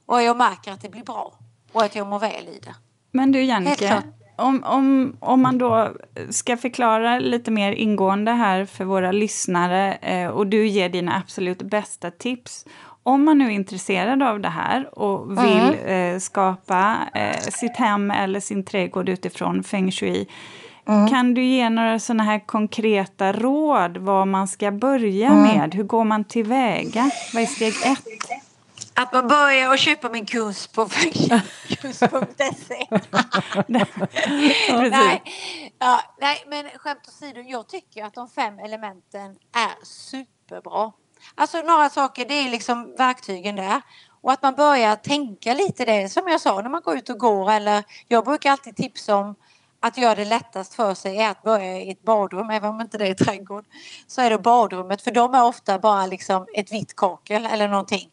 och 0.07 0.23
jag 0.23 0.37
märker 0.37 0.73
att 0.73 0.81
det 0.81 0.89
blir 0.89 1.05
bra 1.05 1.33
och 1.73 1.83
att 1.83 1.95
jag 1.95 2.07
mår 2.07 2.19
väl 2.19 2.49
i 2.49 2.61
det. 2.63 2.75
Men 3.11 3.33
du 3.33 3.43
Jannike, 3.43 4.03
om, 4.41 4.65
om, 4.65 5.17
om 5.21 5.43
man 5.43 5.59
då 5.59 5.89
ska 6.31 6.57
förklara 6.57 7.19
lite 7.19 7.51
mer 7.51 7.73
ingående 7.73 8.33
här 8.33 8.65
för 8.65 8.85
våra 8.85 9.13
lyssnare 9.13 9.95
eh, 9.95 10.29
och 10.29 10.47
du 10.47 10.67
ger 10.67 10.89
dina 10.89 11.17
absolut 11.17 11.63
bästa 11.63 12.11
tips. 12.11 12.67
Om 13.03 13.25
man 13.25 13.39
nu 13.39 13.47
är 13.47 13.51
intresserad 13.51 14.23
av 14.23 14.41
det 14.41 14.49
här 14.49 14.99
och 14.99 15.31
vill 15.31 15.75
mm. 15.83 16.15
eh, 16.15 16.19
skapa 16.19 16.97
eh, 17.15 17.41
sitt 17.41 17.77
hem 17.77 18.11
eller 18.11 18.41
sin 18.41 18.65
trädgård 18.65 19.09
utifrån 19.09 19.63
feng 19.63 19.93
shui. 19.93 20.27
Mm. 20.89 21.09
Kan 21.09 21.35
du 21.35 21.45
ge 21.45 21.71
några 21.71 21.99
sådana 21.99 22.23
här 22.23 22.47
konkreta 22.47 23.33
råd 23.33 23.97
vad 23.97 24.29
man 24.29 24.49
ska 24.49 24.71
börja 24.71 25.29
mm. 25.29 25.43
med? 25.43 25.75
Hur 25.75 25.85
går 25.85 26.05
man 26.05 26.25
tillväga? 26.25 27.11
Vad 27.35 27.43
är 27.43 27.47
steg 27.47 27.75
ett? 27.85 28.40
Att 29.01 29.13
man 29.13 29.29
börjar 29.29 29.71
och 29.71 29.79
köpa 29.79 30.09
min 30.09 30.27
kurs 30.27 30.67
på 30.67 30.89
kurs.se. 31.69 32.87
nej, 34.91 35.23
ja, 35.79 36.01
nej, 36.21 36.45
men 36.47 36.69
skämt 36.79 37.09
åsido, 37.09 37.41
jag 37.41 37.69
tycker 37.69 38.05
att 38.05 38.15
de 38.15 38.29
fem 38.29 38.59
elementen 38.59 39.37
är 39.53 39.85
superbra. 39.85 40.93
Alltså 41.35 41.63
några 41.63 41.89
saker, 41.89 42.25
det 42.25 42.35
är 42.35 42.51
liksom 42.51 42.95
verktygen 42.99 43.57
där. 43.57 43.83
Och 44.23 44.33
att 44.33 44.43
man 44.43 44.55
börjar 44.55 44.97
tänka 44.97 45.55
lite 45.55 45.85
det, 45.85 46.09
som 46.09 46.29
jag 46.29 46.41
sa, 46.41 46.63
när 46.63 46.71
man 46.71 46.83
går 46.83 46.97
ut 46.97 47.11
och 47.11 47.19
går 47.19 47.51
eller 47.51 47.85
jag 48.09 48.25
brukar 48.25 48.51
alltid 48.51 48.77
tipsa 48.77 49.17
om 49.17 49.35
att 49.81 49.99
göra 49.99 50.15
det 50.15 50.25
lättast 50.25 50.75
för 50.75 50.95
sig 50.95 51.19
är 51.19 51.31
att 51.31 51.43
börja 51.43 51.79
i 51.81 51.91
ett 51.91 52.03
badrum, 52.03 52.51
även 52.51 52.71
om 52.71 52.81
inte 52.81 52.99
det 52.99 53.07
är 53.07 53.15
trädgård. 53.15 53.65
Så 54.07 54.21
är 54.21 54.31
det 54.31 54.39
badrummet, 54.39 55.03
för 55.03 55.11
de 55.11 55.35
är 55.35 55.45
ofta 55.45 55.79
bara 55.79 56.07
liksom 56.07 56.47
ett 56.55 56.73
vitt 56.73 56.97
kakel 56.97 57.47
eller 57.47 57.69
någonting. 57.69 58.11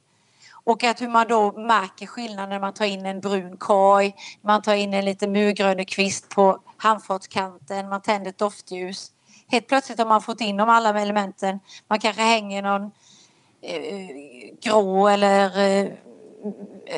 Och 0.68 0.84
att 0.84 1.02
hur 1.02 1.08
man 1.08 1.28
då 1.28 1.52
märker 1.52 2.06
skillnaden 2.06 2.50
när 2.50 2.60
man 2.60 2.74
tar 2.74 2.86
in 2.86 3.06
en 3.06 3.20
brun 3.20 3.58
korg, 3.58 4.16
man 4.42 4.62
tar 4.62 4.74
in 4.74 4.94
en 4.94 5.06
lite 5.06 5.28
murgrönekvist 5.28 6.30
på 6.30 6.60
handfatskanten, 6.78 7.90
man 7.90 8.02
tänder 8.02 8.30
ett 8.30 8.38
doftljus. 8.38 9.12
Helt 9.48 9.68
plötsligt 9.68 9.98
har 10.00 10.06
man 10.06 10.22
fått 10.22 10.42
in 10.42 10.58
de 10.58 10.70
alla 10.70 11.02
elementen. 11.02 11.60
Man 11.88 12.00
kanske 12.00 12.22
hänger 12.22 12.62
någon 12.62 12.92
eh, 13.62 14.10
grå 14.62 15.08
eller 15.08 15.60
eh, 15.60 15.90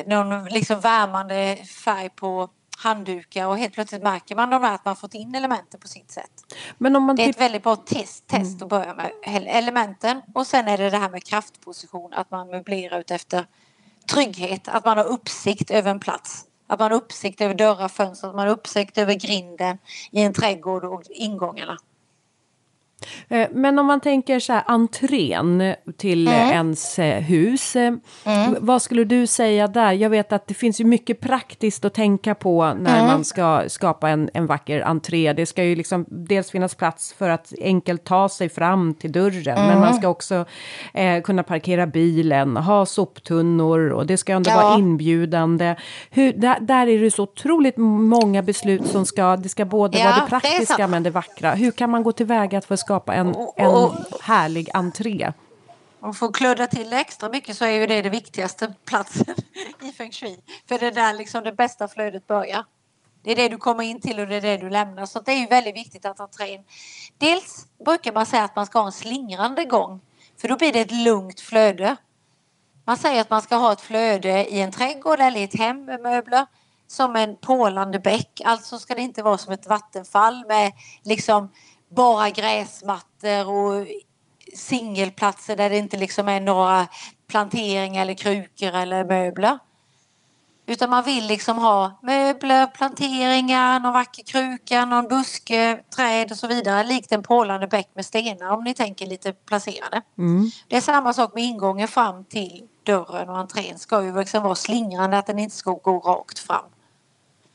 någon 0.06 0.44
liksom 0.44 0.80
värmande 0.80 1.56
färg 1.84 2.10
på 2.10 2.48
handdukar 2.82 3.46
och 3.46 3.58
helt 3.58 3.74
plötsligt 3.74 4.02
märker 4.02 4.36
man 4.36 4.50
de 4.50 4.64
att 4.64 4.84
man 4.84 4.96
fått 4.96 5.14
in 5.14 5.34
elementen 5.34 5.80
på 5.80 5.88
sitt 5.88 6.10
sätt. 6.10 6.54
Men 6.78 6.96
om 6.96 7.02
man 7.02 7.16
Det 7.16 7.24
är 7.24 7.30
ett 7.30 7.40
väldigt 7.40 7.62
bra 7.62 7.76
test, 7.76 8.26
test 8.26 8.62
att 8.62 8.68
börja 8.68 8.94
med. 8.94 9.10
Ele- 9.26 9.48
Elementen 9.48 10.22
och 10.34 10.46
sen 10.46 10.68
är 10.68 10.78
det 10.78 10.90
det 10.90 10.96
här 10.96 11.10
med 11.10 11.24
kraftposition, 11.24 12.12
att 12.12 12.30
man 12.30 12.48
möblerar 12.48 13.00
ut 13.00 13.10
efter 13.10 13.46
trygghet, 14.12 14.68
att 14.68 14.84
man 14.84 14.98
har 14.98 15.04
uppsikt 15.04 15.70
över 15.70 15.90
en 15.90 16.00
plats. 16.00 16.44
Att 16.66 16.78
man 16.78 16.90
har 16.90 16.98
uppsikt 16.98 17.40
över 17.40 17.54
dörrar, 17.54 17.88
fönster, 17.88 18.28
att 18.28 18.34
man 18.34 18.46
har 18.46 18.52
uppsikt 18.54 18.98
över 18.98 19.14
grinden 19.14 19.78
i 20.10 20.22
en 20.22 20.32
trädgård 20.34 20.84
och 20.84 21.02
ingångarna. 21.10 21.78
Eh, 23.28 23.48
Men 23.52 23.78
om 23.78 23.86
man 23.86 24.00
tänker 24.00 24.40
så 24.40 24.52
här 24.52 24.62
entrén 24.66 25.74
till 25.96 26.28
Mm. 26.28 26.50
ens 26.50 26.98
eh, 26.98 27.20
hus. 27.22 27.76
eh, 27.76 27.92
Vad 28.60 28.82
skulle 28.82 29.04
du 29.04 29.26
säga 29.26 29.66
där? 29.68 29.92
Jag 29.92 30.10
vet 30.10 30.32
att 30.32 30.46
det 30.46 30.54
finns 30.54 30.80
ju 30.80 30.84
mycket 30.84 31.20
praktiskt 31.20 31.84
att 31.84 31.94
tänka 31.94 32.34
på 32.34 32.64
när 32.80 32.94
Mm. 32.94 33.06
man 33.06 33.24
ska 33.24 33.62
skapa 33.68 34.08
en, 34.08 34.30
en 34.34 34.46
vacker 34.46 34.80
entré. 34.80 35.32
Det 35.32 35.46
ska 35.46 35.64
ju 35.64 35.76
liksom 35.76 36.04
dels 36.08 36.50
finnas 36.50 36.74
plats 36.74 37.14
för 37.18 37.28
att 37.30 37.52
enkelt 37.60 38.04
ta 38.04 38.28
sig 38.28 38.48
fram 38.48 38.94
till 38.94 39.12
dörren. 39.12 39.54
Men 39.60 39.68
Mm. 39.68 39.80
man 39.80 39.94
ska 39.94 40.08
också 40.08 40.44
eh, 40.94 41.22
kunna 41.22 41.42
parkera 41.42 41.86
bilen, 41.86 42.56
ha 42.56 42.86
soptunnor 42.86 43.90
och 43.90 44.06
det 44.06 44.16
ska 44.16 44.32
ändå 44.32 44.50
Ja. 44.50 44.56
vara 44.62 44.78
inbjudande. 44.78 45.74
Hur, 46.10 46.32
där, 46.32 46.56
där 46.60 46.86
är 46.86 46.98
det 47.00 47.10
så 47.10 47.22
otroligt 47.22 47.76
många 47.76 48.42
beslut 48.42 48.86
som 48.86 49.06
ska, 49.06 49.36
det 49.36 49.48
ska 49.48 49.64
både 49.64 49.98
Ja, 49.98 50.04
vara 50.04 50.14
det 50.14 50.20
det 50.20 50.26
praktiska 50.28 50.76
sant. 50.76 50.90
men 50.90 51.02
det 51.02 51.10
vackra. 51.10 51.50
Hur 51.52 51.70
kan 51.70 51.90
man 51.90 52.02
gå 52.02 52.12
tillväga 52.12 52.60
för 52.60 52.74
att 52.74 52.80
skapa 52.90 53.14
en, 53.14 53.34
en 53.56 53.90
härlig 54.20 54.70
entré? 54.74 55.32
Och 56.00 56.16
att 56.22 56.34
kludda 56.34 56.66
till 56.66 56.92
extra 56.92 57.28
mycket 57.28 57.56
så 57.56 57.64
är 57.64 57.70
ju 57.70 57.86
det 57.86 58.02
det 58.02 58.10
viktigaste 58.10 58.74
platsen 58.84 59.34
i 59.82 59.92
feng 59.92 60.12
shui. 60.12 60.40
För 60.68 60.78
det 60.78 60.86
är 60.86 60.92
där 60.92 61.14
liksom 61.14 61.44
det 61.44 61.52
bästa 61.52 61.88
flödet 61.88 62.26
börjar. 62.26 62.64
Det 63.22 63.32
är 63.32 63.36
det 63.36 63.48
du 63.48 63.56
kommer 63.56 63.84
in 63.84 64.00
till 64.00 64.20
och 64.20 64.26
det 64.26 64.36
är 64.36 64.40
det 64.40 64.56
du 64.56 64.70
lämnar. 64.70 65.06
Så 65.06 65.20
det 65.20 65.32
är 65.32 65.38
ju 65.38 65.46
väldigt 65.46 65.76
viktigt 65.76 66.06
att 66.06 66.20
entrén... 66.20 66.64
Dels 67.18 67.66
brukar 67.84 68.12
man 68.12 68.26
säga 68.26 68.44
att 68.44 68.56
man 68.56 68.66
ska 68.66 68.78
ha 68.78 68.86
en 68.86 68.92
slingrande 68.92 69.64
gång. 69.64 70.00
För 70.40 70.48
då 70.48 70.56
blir 70.56 70.72
det 70.72 70.80
ett 70.80 70.92
lugnt 70.92 71.40
flöde. 71.40 71.96
Man 72.84 72.96
säger 72.96 73.20
att 73.20 73.30
man 73.30 73.42
ska 73.42 73.56
ha 73.56 73.72
ett 73.72 73.80
flöde 73.80 74.54
i 74.54 74.60
en 74.60 74.72
trädgård 74.72 75.20
eller 75.20 75.40
i 75.40 75.42
ett 75.42 75.58
hem 75.58 75.84
med 75.84 76.00
möbler 76.00 76.46
som 76.86 77.16
en 77.16 77.36
pålande 77.36 77.98
bäck. 77.98 78.40
Alltså 78.44 78.78
ska 78.78 78.94
det 78.94 79.02
inte 79.02 79.22
vara 79.22 79.38
som 79.38 79.52
ett 79.52 79.66
vattenfall 79.66 80.44
med 80.48 80.72
liksom 81.02 81.50
bara 81.90 82.30
gräsmattor 82.30 83.48
och 83.48 83.86
singelplatser 84.54 85.56
där 85.56 85.70
det 85.70 85.76
inte 85.78 85.96
liksom 85.96 86.28
är 86.28 86.40
några 86.40 86.86
planteringar 87.28 88.02
eller 88.02 88.14
krukor 88.14 88.74
eller 88.74 89.04
möbler. 89.04 89.58
Utan 90.66 90.90
man 90.90 91.04
vill 91.04 91.26
liksom 91.26 91.58
ha 91.58 91.98
möbler, 92.02 92.66
planteringar, 92.66 93.80
någon 93.80 93.92
vacker 93.92 94.22
kruka, 94.22 94.84
någon 94.84 95.08
buske, 95.08 95.80
träd 95.96 96.30
och 96.30 96.36
så 96.36 96.46
vidare. 96.46 96.84
Likt 96.84 97.12
en 97.12 97.22
pålande 97.22 97.66
bäck 97.66 97.90
med 97.94 98.06
stenar 98.06 98.50
om 98.50 98.64
ni 98.64 98.74
tänker 98.74 99.06
lite 99.06 99.32
placerade. 99.32 100.02
Det 100.68 100.76
är 100.76 100.80
samma 100.80 101.12
sak 101.12 101.34
med 101.34 101.44
ingången 101.44 101.88
fram 101.88 102.24
till 102.24 102.68
dörren 102.82 103.28
och 103.28 103.38
entrén 103.38 103.78
ska 103.78 104.02
ju 104.02 104.18
liksom 104.18 104.42
vara 104.42 104.54
slingrande 104.54 105.18
att 105.18 105.26
den 105.26 105.38
inte 105.38 105.56
ska 105.56 105.72
gå 105.72 105.98
rakt 105.98 106.38
fram. 106.38 106.64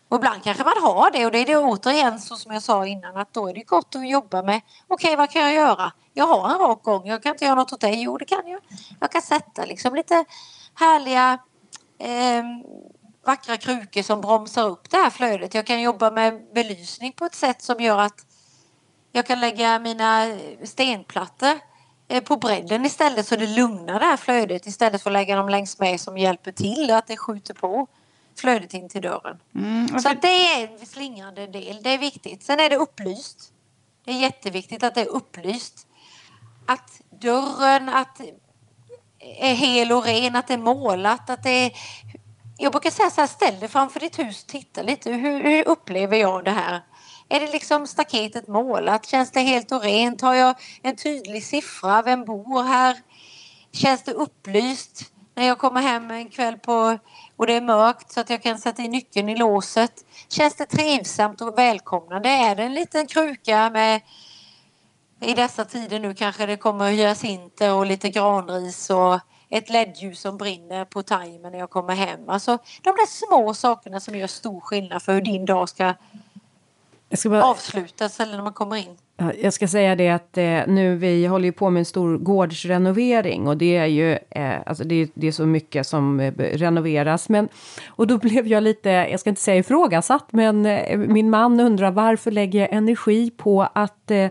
Och 0.10 0.18
ibland 0.18 0.44
kanske 0.44 0.64
man 0.64 0.82
har 0.82 1.12
det 1.12 1.26
och 1.26 1.32
det 1.32 1.38
är 1.38 1.46
det 1.46 1.58
återigen 1.58 2.20
så 2.20 2.36
som 2.36 2.54
jag 2.54 2.64
sa 2.64 2.88
innan 2.88 3.18
att 3.18 3.34
då 3.34 3.48
är 3.48 3.54
det 3.54 3.64
gott 3.64 3.96
att 3.96 4.10
jobba 4.10 4.44
med 4.44 4.62
okej 4.88 5.08
okay, 5.08 5.16
vad 5.16 5.30
kan 5.30 5.42
jag 5.42 5.54
göra? 5.54 5.92
Jag 6.14 6.28
har 6.28 6.50
en 6.50 6.60
rak 6.60 6.84
gång, 6.84 7.08
jag 7.08 7.24
kan 7.24 7.32
inte 7.32 7.46
göra 7.46 7.56
något 7.56 7.74
åt 7.74 7.82
dig. 7.82 8.04
Jo 8.04 8.18
det 8.18 8.26
kan 8.26 8.48
jag. 8.48 8.62
Jag 9.00 9.12
kan 9.12 9.22
sätta 9.22 9.66
liksom 9.66 9.96
lite 9.96 10.26
härliga 10.76 11.40
eh, 12.00 12.44
vackra 13.26 13.58
krukor 13.58 14.02
som 14.02 14.22
bromsar 14.22 14.68
upp 14.68 14.90
det 14.90 14.98
här 14.98 15.10
flödet. 15.10 15.54
Jag 15.54 15.66
kan 15.66 15.82
jobba 15.82 16.12
med 16.12 16.54
belysning 16.54 17.14
på 17.14 17.26
ett 17.26 17.36
sätt 17.36 17.62
som 17.62 17.80
gör 17.80 17.98
att 17.98 18.26
jag 19.12 19.26
kan 19.26 19.40
lägga 19.40 19.80
mina 19.80 20.38
stenplattor 20.64 21.60
eh, 22.08 22.24
på 22.24 22.38
bredden 22.38 22.86
istället 22.86 23.28
så 23.28 23.36
det 23.36 23.48
lugnar 23.48 24.00
det 24.00 24.06
här 24.06 24.18
flödet 24.18 24.66
istället 24.66 25.04
för 25.04 25.10
att 25.10 25.14
lägga 25.14 25.36
dem 25.36 25.50
längs 25.50 25.80
med 25.80 26.00
som 26.02 26.18
hjälper 26.18 26.52
till 26.52 26.92
att 26.92 27.08
det 27.08 27.18
skjuter 27.18 27.54
på 27.54 27.88
flödet 28.40 28.74
in 28.74 28.90
till 28.90 29.02
dörren. 29.02 29.40
Mm, 29.56 29.88
Så 29.88 30.00
för- 30.00 30.10
att 30.10 30.22
det 30.22 30.28
är 30.48 30.68
en 30.68 30.86
slingrande 30.86 31.48
del. 31.48 31.84
Det 31.84 31.90
är 31.90 31.98
viktigt. 31.98 32.44
Sen 32.44 32.60
är 32.60 32.70
det 32.70 32.76
upplyst. 32.76 33.52
Det 34.06 34.12
är 34.12 34.20
jätteviktigt 34.20 34.84
att 34.84 34.96
det 34.96 35.02
är 35.02 35.08
upplyst. 35.10 35.88
Att 36.66 37.02
dörren 37.22 37.90
att 37.90 38.22
är 39.20 39.54
hel 39.54 39.92
och 39.92 40.06
ren, 40.06 40.36
att 40.36 40.48
det 40.48 40.54
är 40.54 40.58
målat, 40.58 41.30
att 41.30 41.44
det 41.44 41.50
är... 41.50 41.72
Jag 42.58 42.72
brukar 42.72 42.90
säga 42.92 43.10
så 43.10 43.22
här, 43.22 43.28
ställ 43.28 43.60
dig 43.60 43.70
framför 43.70 44.00
ditt 44.00 44.20
hus 44.20 44.44
och 44.44 44.50
titta 44.50 44.82
lite. 44.82 45.12
Hur, 45.12 45.44
hur 45.44 45.68
upplever 45.68 46.18
jag 46.18 46.46
det 46.46 46.52
här? 46.52 46.82
Är 47.30 47.40
det 47.40 47.52
liksom 47.52 47.88
staketet 47.88 48.48
målat? 48.48 49.06
Känns 49.06 49.32
det 49.32 49.40
helt 49.42 49.72
och 49.72 49.82
rent? 49.82 50.22
Har 50.22 50.34
jag 50.34 50.56
en 50.82 50.96
tydlig 50.96 51.44
siffra? 51.44 52.02
Vem 52.02 52.26
bor 52.26 52.64
här? 52.64 52.98
Känns 53.72 54.04
det 54.04 54.12
upplyst 54.12 55.12
när 55.36 55.48
jag 55.48 55.58
kommer 55.58 55.82
hem 55.82 56.12
en 56.12 56.30
kväll 56.30 56.58
på 56.58 56.98
och 57.38 57.48
det 57.48 57.54
är 57.54 57.62
mörkt 57.62 58.12
så 58.12 58.20
att 58.20 58.30
jag 58.30 58.44
kan 58.44 58.58
sätta 58.58 58.82
in 58.82 58.92
nyckeln 58.92 59.30
i 59.30 59.36
låset? 59.36 60.06
Känns 60.30 60.56
det 60.56 60.66
trivsamt 60.66 61.42
och 61.42 61.58
välkomnande? 61.58 62.30
Är 62.30 62.56
det 62.56 62.64
en 62.64 62.74
liten 62.74 63.08
kruka 63.08 63.70
med 63.70 64.02
i 65.22 65.34
dessa 65.34 65.66
tider 65.66 66.00
nu 66.00 66.14
kanske 66.14 66.46
det 66.46 66.58
kommer 66.58 66.92
hyacinter 66.92 67.74
och 67.74 67.86
lite 67.86 68.10
granris 68.10 68.90
och 68.90 69.20
ett 69.50 69.70
ledljus 69.70 70.20
som 70.20 70.38
brinner 70.38 70.86
på 70.86 71.04
timern 71.04 71.52
när 71.52 71.60
jag 71.60 71.70
kommer 71.70 71.96
hem. 71.96 72.30
Alltså 72.30 72.58
de 72.82 72.90
där 72.90 73.06
små 73.06 73.54
sakerna 73.54 74.00
som 74.00 74.16
gör 74.16 74.28
stor 74.28 74.62
skillnad 74.62 75.04
för 75.04 75.14
hur 75.14 75.22
din 75.22 75.46
dag 75.46 75.70
ska 75.70 75.94
ska, 77.12 77.30
bara, 77.30 77.44
avslutas 77.44 78.20
eller 78.20 78.36
när 78.36 78.44
man 78.44 78.54
kommer 78.54 78.76
in 78.76 78.98
jag 79.42 79.54
ska 79.54 79.68
säga 79.68 79.96
det 79.96 80.10
att 80.10 80.38
eh, 80.38 80.60
nu 80.68 80.96
vi 80.96 81.26
håller 81.26 81.46
ju 81.46 81.52
på 81.52 81.70
med 81.70 81.80
en 81.82 81.86
stor 81.86 82.18
gårdsrenovering 82.18 83.48
och 83.48 83.58
det 83.58 83.76
är 83.78 83.86
ju 83.86 84.12
eh, 84.30 84.54
alltså 84.66 84.84
det, 84.84 84.96
är- 85.02 85.08
det 85.14 85.28
är 85.28 85.32
så 85.32 85.46
mycket 85.46 85.88
som 85.88 86.20
eh, 86.20 86.34
renoveras. 86.38 87.30
Men, 87.30 87.50
och 87.88 88.08
då 88.08 88.18
blev 88.22 88.48
jag 88.48 88.64
lite, 88.64 88.90
jag 88.90 89.20
ska 89.20 89.30
inte 89.30 89.42
säga 89.42 89.58
ifrågasatt, 89.58 90.26
men 90.32 90.66
eh, 90.66 90.98
min 90.98 91.30
man 91.30 91.60
undrar 91.60 91.92
varför 91.92 92.32
lägger 92.32 92.60
jag 92.60 92.74
energi 92.74 93.32
på 93.38 93.68
att 93.74 94.05
eh, 94.12 94.30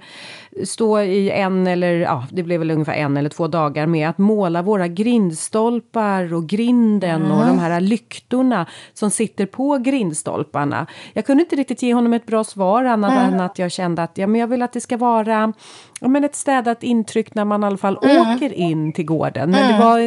stå 0.64 1.00
i 1.00 1.30
en 1.30 1.66
eller, 1.66 1.92
ja 1.92 2.26
det 2.30 2.42
blev 2.42 2.58
väl 2.58 2.70
ungefär 2.70 2.94
en 2.94 3.16
eller 3.16 3.30
två 3.30 3.48
dagar 3.48 3.86
med 3.86 4.08
att 4.08 4.18
måla 4.18 4.62
våra 4.62 4.88
grindstolpar 4.88 6.34
och 6.34 6.46
grinden 6.46 7.30
och 7.30 7.46
de 7.46 7.58
här 7.58 7.80
lyktorna 7.80 8.66
som 8.94 9.10
sitter 9.10 9.46
på 9.46 9.78
grindstolparna. 9.78 10.86
Jag 11.12 11.26
kunde 11.26 11.42
inte 11.42 11.56
riktigt 11.56 11.82
ge 11.82 11.94
honom 11.94 12.12
ett 12.12 12.26
bra 12.26 12.44
svar 12.44 12.84
annat 12.84 13.12
än 13.12 13.40
att 13.40 13.58
jag 13.58 13.72
kände 13.72 14.02
att 14.02 14.18
ja, 14.18 14.26
men 14.26 14.40
jag 14.40 14.48
vill 14.48 14.62
att 14.62 14.72
det 14.72 14.80
ska 14.80 14.96
vara 14.96 15.52
ja, 16.00 16.08
men 16.08 16.24
ett 16.24 16.34
städat 16.34 16.82
intryck 16.82 17.34
när 17.34 17.44
man 17.44 17.62
i 17.62 17.66
alla 17.66 17.76
fall 17.76 17.96
åker 17.96 18.52
in 18.52 18.92
till 18.92 19.04
gården. 19.04 19.50
Men 19.50 19.72
det 19.72 19.84
var, 19.84 19.98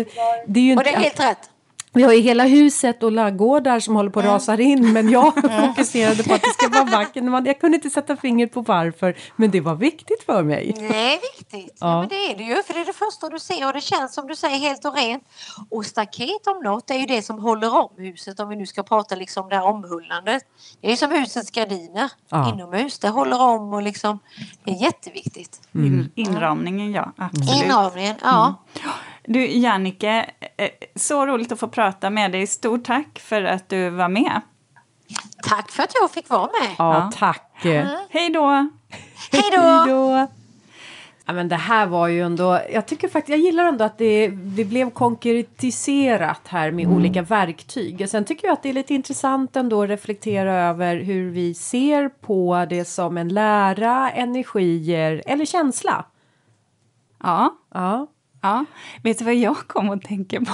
det 0.47 0.59
är 0.59 0.63
ju 0.63 0.76
Och 0.78 0.84
det 0.84 0.93
är 0.93 0.99
helt 0.99 1.20
rätt. 1.20 1.49
Vi 1.97 2.03
har 2.03 2.13
ju 2.13 2.19
hela 2.21 2.43
huset 2.43 3.03
och 3.03 3.11
laggårdar 3.11 3.79
som 3.79 3.95
håller 3.95 4.09
på 4.09 4.19
att 4.19 4.25
rasa 4.25 4.61
in 4.61 4.93
men 4.93 5.09
jag 5.09 5.33
fokuserade 5.67 6.23
på 6.23 6.33
att 6.33 6.41
det 6.41 6.49
ska 6.53 6.69
vara 6.69 6.83
vackert. 6.83 7.23
Jag 7.47 7.59
kunde 7.59 7.75
inte 7.75 7.89
sätta 7.89 8.17
fingret 8.17 8.53
på 8.53 8.61
varför 8.61 9.15
men 9.35 9.51
det 9.51 9.61
var 9.61 9.75
viktigt 9.75 10.23
för 10.25 10.43
mig. 10.43 10.73
Det 10.77 10.85
är 11.13 11.37
viktigt. 11.37 11.77
Ja. 11.79 11.87
Ja. 11.87 11.99
men 11.99 12.09
det 12.09 12.15
är 12.31 12.37
det 12.37 12.43
ju. 12.43 12.63
För 12.63 12.73
det 12.73 12.79
är 12.81 12.85
det 12.85 12.93
första 12.93 13.29
du 13.29 13.39
ser 13.39 13.67
och 13.67 13.73
det 13.73 13.81
känns 13.81 14.13
som 14.13 14.27
du 14.27 14.35
säger 14.35 14.57
helt 14.57 14.85
och 14.85 14.95
rent. 14.95 15.23
Och 15.69 15.85
staket 15.85 16.47
om 16.47 16.63
något 16.63 16.91
är 16.91 16.95
ju 16.95 17.05
det 17.05 17.21
som 17.21 17.39
håller 17.39 17.75
om 17.75 17.89
huset 17.97 18.39
om 18.39 18.49
vi 18.49 18.55
nu 18.55 18.65
ska 18.65 18.83
prata 18.83 19.15
liksom 19.15 19.49
det 19.49 19.55
här 19.55 19.65
omhullandet. 19.65 20.43
Det 20.81 20.91
är 20.91 20.95
som 20.95 21.11
husets 21.11 21.51
gardiner 21.51 22.11
Ja. 22.29 22.53
inomhus. 22.53 22.99
Det 22.99 23.09
håller 23.09 23.41
om 23.41 23.73
och 23.73 23.81
liksom 23.81 24.19
det 24.63 24.71
är 24.71 24.75
jätteviktigt. 24.75 25.61
In, 25.73 26.11
inramningen, 26.15 26.91
ja. 26.91 27.11
Absolut. 27.17 27.63
Inramningen, 27.63 28.15
ja. 28.21 28.55
Du, 29.30 29.47
Jannike, 29.47 30.30
eh, 30.57 30.69
så 30.95 31.25
roligt 31.25 31.51
att 31.51 31.59
få 31.59 31.67
prata 31.67 32.09
med 32.09 32.32
dig. 32.32 32.47
Stort 32.47 32.84
tack 32.84 33.19
för 33.19 33.43
att 33.43 33.69
du 33.69 33.89
var 33.89 34.09
med. 34.09 34.41
Tack 35.43 35.71
för 35.71 35.84
att 35.84 35.91
jag 36.01 36.11
fick 36.11 36.30
vara 36.30 36.49
med. 36.61 36.75
Ja, 36.78 37.11
tack. 37.15 37.51
Hej 38.09 38.30
då! 38.30 38.69
Hej 39.32 39.43
då! 39.51 40.28
Ja, 41.25 41.34
men 41.34 41.49
det 41.49 41.55
här 41.55 41.86
var 41.86 42.07
ju 42.07 42.21
ändå, 42.21 42.59
jag 42.73 42.86
tycker 42.86 43.07
faktiskt, 43.07 43.30
jag 43.30 43.39
gillar 43.39 43.65
ändå 43.65 43.84
att 43.84 43.97
det, 43.97 44.28
det 44.28 44.65
blev 44.65 44.89
konkretiserat 44.89 46.41
här 46.47 46.71
med 46.71 46.88
olika 46.88 47.21
verktyg. 47.21 48.09
Sen 48.09 48.25
tycker 48.25 48.47
jag 48.47 48.53
att 48.53 48.63
det 48.63 48.69
är 48.69 48.73
lite 48.73 48.93
intressant 48.93 49.55
ändå 49.55 49.84
att 49.84 49.89
reflektera 49.89 50.53
över 50.53 50.95
hur 50.95 51.30
vi 51.32 51.53
ser 51.53 52.09
på 52.09 52.65
det 52.69 52.86
som 52.86 53.17
en 53.17 53.30
lära, 53.30 54.11
energier 54.11 55.23
eller 55.25 55.45
känsla. 55.45 56.05
Ja, 57.23 57.55
Ja. 57.73 58.07
Ja. 58.47 58.65
Vet 59.03 59.19
du 59.19 59.25
vad 59.25 59.35
jag 59.35 59.57
kom 59.67 59.89
att 59.89 60.03
tänka 60.03 60.39
på? 60.39 60.53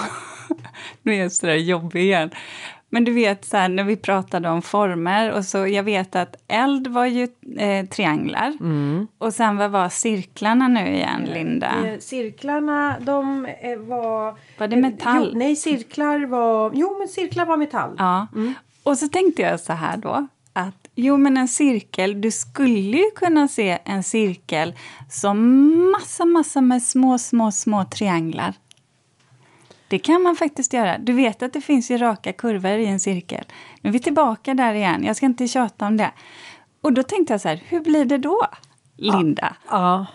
nu 1.02 1.14
är 1.14 1.20
jag 1.20 1.32
sådär 1.32 1.56
jobbig 1.56 2.02
igen. 2.02 2.30
Men 2.90 3.04
du 3.04 3.14
vet, 3.14 3.46
så 3.46 3.58
här, 3.58 3.70
när 3.70 3.84
vi 3.84 3.96
pratade 3.96 4.50
om 4.50 4.62
former, 4.62 5.32
och 5.32 5.46
så 5.46 5.68
jag 5.68 5.84
vet 5.84 6.16
att 6.16 6.36
eld 6.48 6.88
var 6.88 7.06
ju 7.06 7.28
eh, 7.58 7.86
trianglar. 7.86 8.54
Och 9.18 9.34
sen 9.34 9.58
vad 9.58 9.72
var 9.72 9.90
cirklarna 9.90 10.68
nu 10.68 10.96
igen, 10.96 11.22
Linda? 11.34 11.72
Eh, 11.86 12.00
Cirklarna, 12.00 12.96
de 13.00 13.46
eh, 13.46 13.78
var... 13.78 14.36
Var 14.58 14.68
det 14.68 14.76
metall? 14.76 15.30
Jo, 15.34 15.40
nej, 15.40 15.56
cirklar 15.56 16.26
var... 16.26 16.72
Jo, 16.74 16.96
men 17.00 17.08
cirklar 17.08 17.46
var 17.46 17.58
metall. 17.58 17.96
Ja. 17.98 18.28
Och 18.84 18.98
så 18.98 19.08
tänkte 19.08 19.42
jag 19.42 19.60
så 19.60 19.74
här 19.74 19.98
då, 19.98 20.28
att 20.54 20.83
jo 20.96 21.18
men 21.18 21.38
en 21.38 21.48
cirkel, 21.48 22.22
du 22.22 22.32
skulle 22.32 22.98
ju 22.98 23.12
kunna 23.16 23.48
se 23.48 23.80
en 23.86 24.04
cirkel 24.04 24.74
som 25.10 25.92
massa, 25.92 26.26
massa 26.26 26.62
med 26.62 26.84
små, 26.84 27.18
små, 27.18 27.52
små 27.52 27.86
trianglar. 27.86 28.54
Det 29.88 30.00
kan 30.00 30.22
man 30.22 30.36
faktiskt 30.36 30.74
göra. 30.74 30.98
Du 30.98 31.14
vet 31.14 31.44
att 31.44 31.54
det 31.54 31.62
finns 31.62 31.92
ju 31.92 31.98
raka 31.98 32.34
kurvor 32.34 32.72
i 32.72 32.86
en 32.86 33.00
cirkel. 33.00 33.46
Nu 33.82 33.90
är 33.90 33.94
vi 33.94 34.00
tillbaka 34.00 34.54
där 34.54 34.74
igen, 34.74 35.04
jag 35.04 35.16
ska 35.16 35.26
inte 35.26 35.48
tjata 35.48 35.88
om 35.88 35.98
det. 35.98 36.12
Och 36.82 36.94
då 36.94 37.04
tänkte 37.04 37.34
jag 37.34 37.42
så 37.42 37.48
här, 37.48 37.64
hur 37.66 37.80
blir 37.80 38.06
det 38.06 38.18
då, 38.18 38.48
Linda? 38.98 39.56
Ja, 39.70 40.06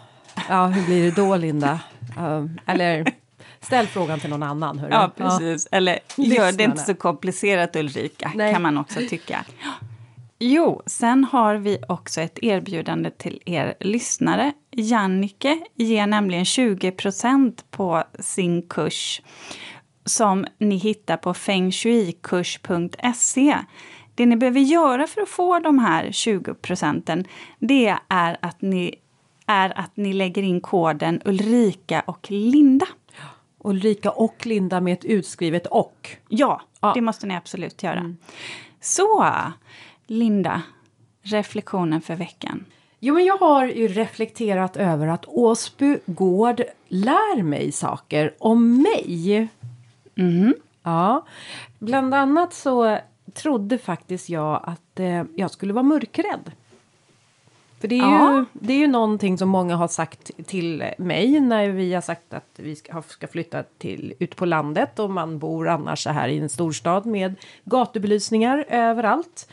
ja 0.49 0.67
hur 0.67 0.87
blir 0.87 1.05
det 1.05 1.11
då 1.11 1.37
Linda? 1.37 1.81
Um, 2.19 2.59
eller 2.67 3.13
ställ 3.61 3.87
frågan 3.87 4.21
till 4.21 4.31
någon 4.31 4.43
annan. 4.43 4.79
Hörru. 4.79 4.93
Ja, 4.93 5.11
precis. 5.17 5.69
Eller 5.71 5.99
gör 6.17 6.53
det 6.53 6.65
inte 6.65 6.79
så 6.79 6.95
komplicerat 6.95 7.77
Ulrika, 7.77 8.33
Nej. 8.35 8.53
kan 8.53 8.63
man 8.63 8.79
också 8.79 9.01
tycka. 9.09 9.45
Jo, 10.41 10.83
sen 10.87 11.25
har 11.25 11.55
vi 11.55 11.79
också 11.89 12.21
ett 12.21 12.39
erbjudande 12.43 13.11
till 13.11 13.43
er 13.47 13.75
lyssnare. 13.81 14.53
Jannike 14.71 15.59
ger 15.75 16.07
nämligen 16.07 16.45
20% 16.45 17.61
på 17.71 18.05
sin 18.19 18.69
kurs 18.69 19.23
som 20.05 20.47
ni 20.59 20.77
hittar 20.77 21.17
på 21.17 21.35
fengshuikurs.se. 21.35 23.59
Det 24.15 24.27
ni 24.27 24.37
behöver 24.37 24.61
göra 24.61 25.07
för 25.07 25.21
att 25.21 25.29
få 25.29 25.59
de 25.59 25.79
här 25.79 26.13
20 26.13 26.55
procenten 26.55 27.25
det 27.59 27.95
är 28.09 28.39
att, 28.43 28.63
ni, 28.63 28.95
är 29.47 29.79
att 29.79 29.97
ni 29.97 30.13
lägger 30.13 30.43
in 30.43 30.61
koden 30.61 31.21
Ulrika 31.25 32.03
och 32.07 32.31
Linda. 32.31 32.87
Ulrika 33.65 34.11
och 34.11 34.47
Linda 34.47 34.81
med 34.81 34.93
ett 34.93 35.05
utskrivet 35.05 35.67
och. 35.67 36.09
Ja, 36.29 36.63
Ja. 36.81 36.93
det 36.95 37.01
måste 37.01 37.27
ni 37.27 37.37
absolut 37.37 37.83
göra. 37.83 38.15
Så, 38.81 39.27
Linda, 40.11 40.63
reflektionen 41.23 42.01
för 42.01 42.15
veckan. 42.17 42.65
Jo, 43.01 43.15
men 43.15 43.25
jag 43.25 43.37
har 43.39 43.67
ju 43.67 43.89
reflekterat 43.89 44.77
över 44.77 45.07
att 45.07 45.25
Åsby 45.27 45.99
gård 46.07 46.63
lär 46.89 47.43
mig 47.43 47.73
saker 47.73 48.35
om 48.39 48.83
mig. 48.83 49.49
Ja, 50.83 51.27
bland 51.79 52.15
annat 52.15 52.55
så 52.55 52.99
trodde 53.35 53.79
faktiskt 53.79 54.29
jag 54.29 54.61
att 54.65 55.01
eh, 55.01 55.23
jag 55.37 55.51
skulle 55.51 55.73
vara 55.73 55.83
mörkrädd. 55.83 56.53
För 57.81 57.89
det 57.89 57.99
är, 57.99 58.03
Ja. 58.03 58.37
ju, 58.37 58.45
det 58.53 58.73
är 58.73 58.79
ju 58.79 58.87
någonting 58.87 59.39
som 59.39 59.49
många 59.49 59.77
har 59.77 59.89
sagt 59.89 60.31
till 60.47 60.85
mig 60.99 61.41
när 61.41 61.69
vi 61.69 61.95
har 61.95 62.01
sagt 62.01 62.35
att 62.35 62.51
vi 62.57 62.77
ska, 62.77 63.03
ska 63.03 63.27
flytta 63.27 63.63
till, 63.63 64.15
ut 64.19 64.37
på 64.37 64.47
landet 64.47 64.99
och 64.99 65.11
man 65.11 65.39
bor 65.39 65.69
annars 65.69 66.03
så 66.03 66.11
här 66.11 66.29
i 66.29 66.39
en 66.39 66.49
storstad 66.49 67.07
med 67.07 67.35
gatubelysningar 67.65 68.65
överallt. 68.69 69.49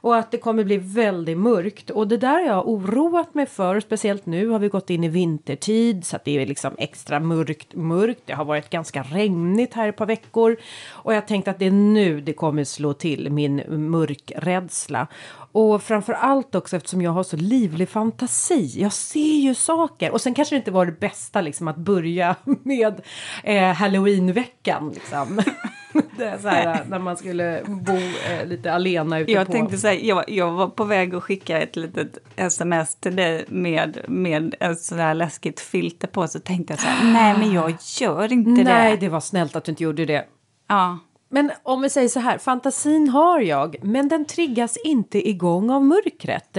Och 0.00 0.16
att 0.16 0.30
det 0.30 0.38
kommer 0.38 0.64
bli 0.64 0.76
väldigt 0.76 1.38
mörkt. 1.38 1.90
Och 1.90 2.08
det 2.08 2.16
där 2.16 2.32
har 2.32 2.40
jag 2.40 2.68
oroat 2.68 3.34
mig 3.34 3.46
för. 3.46 3.80
Speciellt 3.80 4.26
nu 4.26 4.48
har 4.48 4.58
vi 4.58 4.68
gått 4.68 4.90
in 4.90 5.04
i 5.04 5.08
vintertid 5.08 6.06
så 6.06 6.16
att 6.16 6.24
det 6.24 6.38
är 6.38 6.46
liksom 6.46 6.74
extra 6.78 7.20
mörkt. 7.20 7.74
mörkt. 7.74 8.22
Det 8.24 8.32
har 8.32 8.44
varit 8.44 8.70
ganska 8.70 9.02
regnigt 9.02 9.74
här 9.74 9.88
ett 9.88 9.96
par 9.96 10.06
veckor. 10.06 10.56
Och 10.88 11.14
jag 11.14 11.26
tänkte 11.26 11.50
att 11.50 11.58
det 11.58 11.66
är 11.66 11.70
nu 11.70 12.20
det 12.20 12.32
kommer 12.32 12.64
slå 12.64 12.92
till 12.92 13.30
min 13.30 13.62
mörkrädsla. 13.90 15.06
Och 15.58 15.82
framför 15.82 16.12
allt 16.12 16.54
också 16.54 16.76
eftersom 16.76 17.02
jag 17.02 17.10
har 17.10 17.22
så 17.22 17.36
livlig 17.36 17.88
fantasi. 17.88 18.80
Jag 18.82 18.92
ser 18.92 19.38
ju 19.38 19.54
saker. 19.54 20.10
Och 20.10 20.20
sen 20.20 20.34
kanske 20.34 20.54
det 20.54 20.58
inte 20.58 20.70
var 20.70 20.86
det 20.86 20.92
bästa 21.00 21.40
liksom 21.40 21.68
att 21.68 21.76
börja 21.76 22.36
med 22.62 23.00
eh, 23.44 23.72
halloweenveckan. 23.72 24.90
Liksom. 24.94 25.42
så 26.42 26.48
här 26.48 26.84
när 26.88 26.98
man 26.98 27.16
skulle 27.16 27.62
bo 27.66 27.96
eh, 27.96 28.46
lite 28.46 28.72
alena 28.72 29.18
ute 29.18 29.32
Jag 29.32 29.46
på... 29.46 29.52
tänkte 29.52 29.78
säga, 29.78 30.00
jag, 30.00 30.30
jag 30.30 30.50
var 30.50 30.68
på 30.68 30.84
väg 30.84 31.14
att 31.14 31.22
skicka 31.22 31.60
ett 31.60 31.76
litet 31.76 32.18
sms 32.36 32.94
till 32.94 33.16
dig 33.16 33.44
med, 33.48 33.98
med 34.08 34.54
ett 34.60 34.80
sådär 34.80 35.14
läskigt 35.14 35.60
filter 35.60 36.08
på, 36.08 36.28
så 36.28 36.40
tänkte 36.40 36.72
jag 36.72 36.80
så 36.80 36.86
här, 36.86 37.12
nej 37.12 37.38
men 37.38 37.52
jag 37.52 37.74
gör 38.00 38.32
inte 38.32 38.50
Nej, 38.50 38.90
det. 38.90 38.96
det 38.96 39.08
var 39.08 39.20
snällt 39.20 39.56
att 39.56 39.64
du 39.64 39.72
inte 39.72 39.84
gjorde 39.84 40.04
det. 40.04 40.24
Ja. 40.68 40.98
Men 41.28 41.52
om 41.62 41.82
vi 41.82 41.90
säger 41.90 42.08
så 42.08 42.20
här, 42.20 42.38
fantasin 42.38 43.08
har 43.08 43.40
jag, 43.40 43.76
men 43.82 44.08
den 44.08 44.24
triggas 44.24 44.76
inte 44.76 45.28
igång 45.28 45.70
av 45.70 45.84
mörkret. 45.84 46.56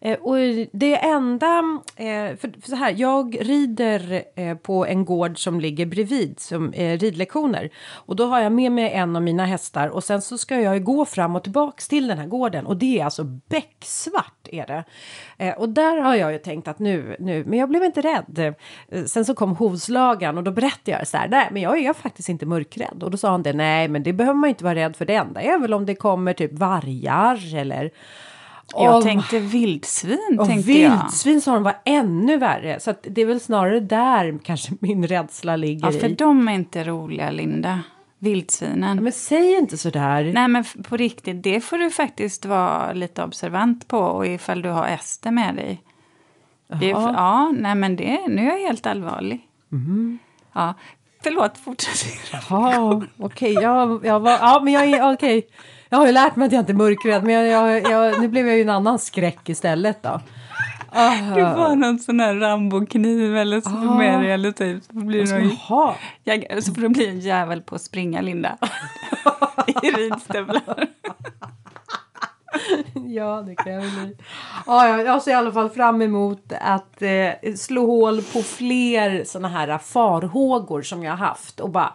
Eh, 0.00 0.18
och 0.20 0.36
det 0.72 0.96
enda, 0.96 1.58
eh, 1.96 2.36
för, 2.36 2.60
för 2.60 2.68
så 2.68 2.76
här, 2.76 2.94
jag 2.96 3.36
rider 3.40 4.24
eh, 4.36 4.56
på 4.56 4.86
en 4.86 5.04
gård 5.04 5.42
som 5.42 5.60
ligger 5.60 5.86
bredvid 5.86 6.40
som 6.40 6.72
eh, 6.72 6.98
ridlektioner. 6.98 7.70
Och 7.92 8.16
då 8.16 8.26
har 8.26 8.40
jag 8.40 8.52
med 8.52 8.72
mig 8.72 8.90
en 8.92 9.16
av 9.16 9.22
mina 9.22 9.46
hästar 9.46 9.88
och 9.88 10.04
sen 10.04 10.22
så 10.22 10.38
ska 10.38 10.60
jag 10.60 10.74
ju 10.74 10.80
gå 10.80 11.04
fram 11.04 11.36
och 11.36 11.42
tillbaks 11.42 11.88
till 11.88 12.06
den 12.06 12.18
här 12.18 12.26
gården 12.26 12.66
och 12.66 12.76
det 12.76 13.00
är 13.00 13.04
alltså 13.04 13.24
becksvart 13.24 14.48
är 14.52 14.66
det. 14.66 14.84
Eh, 15.38 15.54
och 15.54 15.68
där 15.68 15.96
har 15.96 16.14
jag 16.14 16.32
ju 16.32 16.38
tänkt 16.38 16.68
att 16.68 16.78
nu, 16.78 17.16
nu, 17.18 17.44
men 17.44 17.58
jag 17.58 17.68
blev 17.68 17.84
inte 17.84 18.00
rädd. 18.00 18.54
Eh, 18.88 19.04
sen 19.04 19.24
så 19.24 19.34
kom 19.34 19.56
hovslagaren 19.56 20.38
och 20.38 20.44
då 20.44 20.50
berättade 20.50 20.90
jag 20.90 21.08
så 21.08 21.16
här, 21.16 21.28
nej 21.28 21.48
men 21.52 21.62
jag 21.62 21.78
är 21.78 21.92
faktiskt 21.92 22.28
inte 22.28 22.46
mörkrädd. 22.46 23.02
Och 23.02 23.10
då 23.10 23.16
sa 23.16 23.30
han 23.30 23.42
det, 23.42 23.52
nej 23.52 23.88
men 23.88 24.01
det 24.02 24.12
behöver 24.12 24.38
man 24.38 24.50
inte 24.50 24.64
vara 24.64 24.74
rädd 24.74 24.96
för, 24.96 25.04
det 25.04 25.14
enda 25.14 25.42
är 25.42 25.58
väl 25.58 25.74
om 25.74 25.86
det 25.86 25.94
kommer 25.94 26.32
typ 26.32 26.52
vargar 26.52 27.54
eller 27.56 27.90
Jag 28.76 28.96
om- 28.96 29.02
tänkte 29.02 29.38
vildsvin, 29.38 30.36
och 30.40 30.46
tänkte 30.48 30.72
jag. 30.72 30.90
vildsvin 30.90 31.40
sa 31.40 31.54
de 31.54 31.62
var 31.62 31.76
ännu 31.84 32.36
värre. 32.36 32.80
Så 32.80 32.94
det 33.02 33.22
är 33.22 33.26
väl 33.26 33.40
snarare 33.40 33.80
där 33.80 34.38
kanske 34.44 34.72
min 34.80 35.06
rädsla 35.06 35.56
ligger 35.56 35.92
Ja, 35.92 36.00
för 36.00 36.08
i. 36.08 36.14
de 36.14 36.48
är 36.48 36.52
inte 36.52 36.84
roliga, 36.84 37.30
Linda. 37.30 37.80
Vildsvinen. 38.18 39.02
Men 39.04 39.12
säg 39.12 39.54
inte 39.58 39.78
sådär. 39.78 40.30
Nej, 40.34 40.48
men 40.48 40.64
på 40.88 40.96
riktigt, 40.96 41.42
det 41.42 41.60
får 41.60 41.78
du 41.78 41.90
faktiskt 41.90 42.44
vara 42.44 42.92
lite 42.92 43.24
observant 43.24 43.88
på 43.88 43.98
och 43.98 44.26
ifall 44.26 44.62
du 44.62 44.68
har 44.68 44.86
Ester 44.86 45.30
med 45.30 45.54
dig. 45.54 45.82
Det, 46.80 46.86
ja, 46.88 47.52
nej 47.58 47.74
men 47.74 47.96
det, 47.96 48.20
nu 48.28 48.42
är 48.50 48.58
jag 48.58 48.66
helt 48.66 48.86
allvarlig. 48.86 49.40
Ja, 50.54 50.74
förlåt, 51.22 51.58
fortsätt. 51.58 52.06
Ja, 52.50 53.02
okej. 53.18 53.52
Ja, 53.52 54.00
jag 54.02 54.20
var, 54.20 54.30
ja, 54.30 54.60
men 54.64 54.72
jag 54.72 54.84
är 54.90 55.12
okej. 55.14 55.46
Jag 55.88 55.98
har 55.98 56.06
ju 56.06 56.12
lärt 56.12 56.36
mig 56.36 56.46
att 56.46 56.52
jag 56.52 56.60
inte 56.62 56.72
är 56.72 56.76
mörkrädd, 56.76 57.24
men 57.24 57.34
jag, 57.34 57.46
jag, 57.46 57.90
jag, 57.92 58.20
nu 58.20 58.28
blev 58.28 58.46
jag 58.46 58.56
ju 58.56 58.62
en 58.62 58.70
annan 58.70 58.98
skräck 58.98 59.48
istället 59.48 60.02
då. 60.02 60.20
Ah, 60.94 61.10
Du 61.34 61.40
får 61.54 61.76
någon 61.76 61.98
sån 61.98 62.20
här 62.20 62.34
Rambo-kniv 62.34 63.36
eller 63.36 63.60
så 63.60 63.70
Ah. 63.70 63.98
med 63.98 64.20
dig 64.20 64.32
eller 64.32 64.52
typ. 64.52 64.84
Så 64.84 64.92
blir 64.94 65.26
någon, 65.38 65.56
Jaha. 65.68 65.94
jag, 66.24 66.64
så 66.64 66.74
får 66.74 66.82
du 66.82 66.88
bli 66.88 67.08
en 67.08 67.20
jävel 67.20 67.62
på 67.62 67.74
att 67.74 67.82
springa, 67.82 68.20
Linda. 68.20 68.56
I 69.82 69.90
ridstövlar. 69.90 70.86
Ja, 73.06 73.42
det 73.46 73.54
kan 73.54 73.72
jag 73.72 73.80
väl. 73.80 74.16
Ja, 74.66 74.88
ja, 74.88 75.02
jag 75.02 75.22
ser 75.22 75.30
i 75.30 75.34
alla 75.34 75.52
fall 75.52 75.70
fram 75.70 76.02
emot 76.02 76.52
att 76.60 77.02
eh, 77.02 77.54
slå 77.56 77.86
hål 77.86 78.16
på 78.22 78.42
fler 78.42 79.24
såna 79.24 79.48
här 79.48 79.78
farhågor 79.78 80.82
som 80.82 81.02
jag 81.02 81.12
har 81.12 81.26
haft 81.26 81.60
och 81.60 81.70
bara 81.70 81.92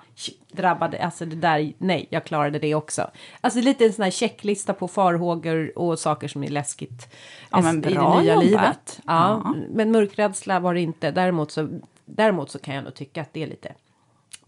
drabbade, 0.51 1.03
alltså 1.03 1.25
det 1.25 1.35
där, 1.35 1.73
nej, 1.77 2.07
jag 2.09 2.23
klarade 2.25 2.59
det 2.59 2.75
också. 2.75 3.09
Alltså 3.41 3.59
lite 3.61 3.85
en 3.85 3.93
sån 3.93 4.03
här 4.03 4.11
checklista 4.11 4.73
på 4.73 4.87
farhågor 4.87 5.77
och 5.79 5.99
saker 5.99 6.27
som 6.27 6.43
är 6.43 6.47
läskigt 6.49 7.13
Ja, 7.49 7.61
men 7.61 7.77
i 7.77 7.81
det 7.81 7.95
bra 7.95 8.19
nya 8.21 8.33
jobbat. 8.33 8.45
livet. 8.45 8.99
Ja, 9.05 9.41
Ja. 9.45 9.55
men 9.69 9.91
mörkrädsla 9.91 10.59
var 10.59 10.73
det 10.73 10.81
inte. 10.81 11.11
Däremot 11.11 11.51
så, 11.51 11.67
däremot 12.05 12.51
så 12.51 12.59
kan 12.59 12.75
jag 12.75 12.83
nog 12.83 12.93
tycka 12.93 13.21
att 13.21 13.33
det 13.33 13.43
är 13.43 13.47
lite 13.47 13.71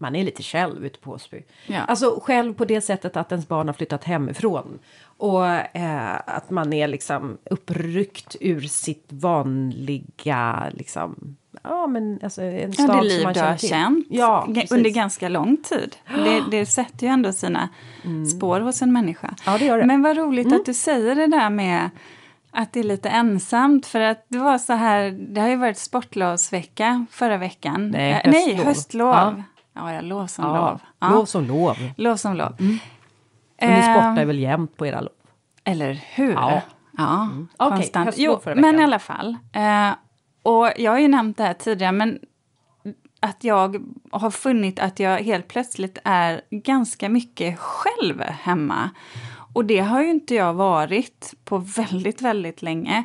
man 0.00 0.16
är 0.16 0.24
lite 0.24 0.42
själv 0.42 0.86
ute 0.86 0.98
på 0.98 1.10
Åsby. 1.10 1.42
Ja. 1.66 1.80
Alltså 1.80 2.20
själv 2.22 2.54
på 2.54 2.64
det 2.64 2.80
sättet 2.80 3.16
att 3.16 3.32
ens 3.32 3.48
barn 3.48 3.66
har 3.66 3.74
flyttat 3.74 4.04
hemifrån. 4.04 4.78
Och 5.16 5.46
eh, 5.76 6.14
att 6.26 6.50
man 6.50 6.72
är 6.72 6.88
liksom 6.88 7.38
uppryckt 7.50 8.36
ur 8.40 8.60
sitt 8.60 9.06
vanliga, 9.08 10.66
liksom, 10.72 11.36
ja 11.62 11.86
men 11.86 12.18
alltså 12.22 12.42
en 12.42 12.70
Ja, 12.70 12.72
stad 12.72 12.88
det 12.88 12.92
som 12.92 13.04
liv 13.08 13.24
man 13.24 13.32
du 13.34 13.40
har 13.40 13.56
till. 13.56 13.68
känt 13.68 14.06
Ja, 14.10 14.48
under 14.70 14.90
ganska 14.90 15.28
lång 15.28 15.56
tid. 15.56 15.96
Det, 16.24 16.42
det 16.50 16.66
sätter 16.66 17.06
ju 17.06 17.12
ändå 17.12 17.32
sina 17.32 17.68
spår 18.36 18.60
hos 18.60 18.82
en 18.82 18.92
människa. 18.92 19.34
Ja, 19.46 19.58
det 19.58 19.64
gör 19.64 19.78
det. 19.78 19.86
Men 19.86 20.02
vad 20.02 20.16
roligt 20.16 20.52
att 20.52 20.66
du 20.66 20.74
säger 20.74 21.14
det 21.14 21.26
där 21.26 21.50
med 21.50 21.90
att 22.50 22.72
det 22.72 22.80
är 22.80 22.84
lite 22.84 23.08
ensamt. 23.08 23.86
För 23.86 24.00
att 24.00 24.24
det 24.28 24.38
var 24.38 24.58
så 24.58 24.72
här, 24.72 25.10
det 25.10 25.40
har 25.40 25.48
ju 25.48 25.56
varit 25.56 25.78
sportlovsvecka 25.78 27.06
förra 27.10 27.36
veckan. 27.36 27.90
Nej, 27.90 28.12
Eh, 28.24 28.30
nej 28.30 28.54
höstlov. 28.54 28.66
höstlov. 28.66 29.14
Ja. 29.14 29.42
Ja, 29.80 29.92
ja, 29.94 30.00
lov 30.00 30.26
som 30.26 30.44
Ja, 30.44 30.70
lov. 30.70 30.80
Ja, 30.98 31.08
lov 31.10 31.24
som 31.24 31.44
lov. 31.44 31.76
lov 31.96 32.16
som 32.16 32.36
lov. 32.36 32.54
Men 32.58 32.68
ni 33.58 33.78
Eh, 33.78 33.82
sportar 33.82 34.24
väl 34.24 34.38
jämt 34.38 34.76
på 34.76 34.86
era 34.86 35.00
lov? 35.00 35.12
Eller 35.64 35.92
hur? 36.14 36.32
Ja. 36.32 36.60
Ja, 36.98 37.28
Okej, 37.56 37.76
konstant. 37.76 38.14
Jo, 38.16 38.40
förra 38.44 38.54
men 38.54 38.80
i 38.80 38.84
alla 38.84 38.98
fall. 38.98 39.36
Eh, 39.52 39.90
och 40.42 40.70
jag 40.76 40.90
har 40.92 40.98
ju 40.98 41.08
nämnt 41.08 41.36
det 41.36 41.44
här 41.44 41.54
tidigare, 41.54 41.92
men 41.92 42.18
att 43.20 43.44
jag 43.44 43.84
har 44.12 44.30
funnit 44.30 44.78
att 44.80 44.98
jag 45.00 45.18
helt 45.18 45.48
plötsligt 45.48 45.98
är 46.04 46.40
ganska 46.50 47.08
mycket 47.08 47.58
själv 47.58 48.20
hemma. 48.22 48.90
Och 49.54 49.64
det 49.64 49.78
har 49.80 50.02
ju 50.02 50.10
inte 50.10 50.34
jag 50.34 50.54
varit 50.54 51.34
på 51.44 51.58
väldigt, 51.58 52.20
väldigt 52.22 52.62
länge. 52.62 53.04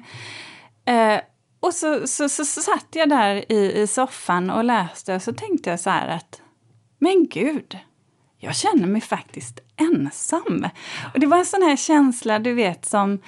Eh, 0.86 1.20
och 1.60 1.74
så, 1.74 2.08
så, 2.08 2.30
så, 2.30 2.46
så 2.46 2.62
satt 2.62 2.88
jag 2.92 3.10
där 3.10 3.52
i, 3.52 3.82
i 3.82 3.88
soffan 3.88 4.50
och 4.50 4.64
läste 4.64 5.16
och 5.16 5.22
så 5.22 5.34
tänkte 5.34 5.70
jag 5.70 5.80
så 5.80 5.90
här 5.90 6.08
att 6.08 6.42
men 7.06 7.28
gud, 7.30 7.78
jag 8.38 8.56
känner 8.56 8.88
mig 8.88 9.02
faktiskt 9.02 9.60
ensam. 9.76 10.68
Och 11.14 11.20
det 11.20 11.28
var 11.28 11.38
en 11.38 11.46
sån 11.46 11.62
här 11.62 11.76
känsla, 11.76 12.40
du 12.40 12.54
vet, 12.54 12.86
som, 12.86 13.20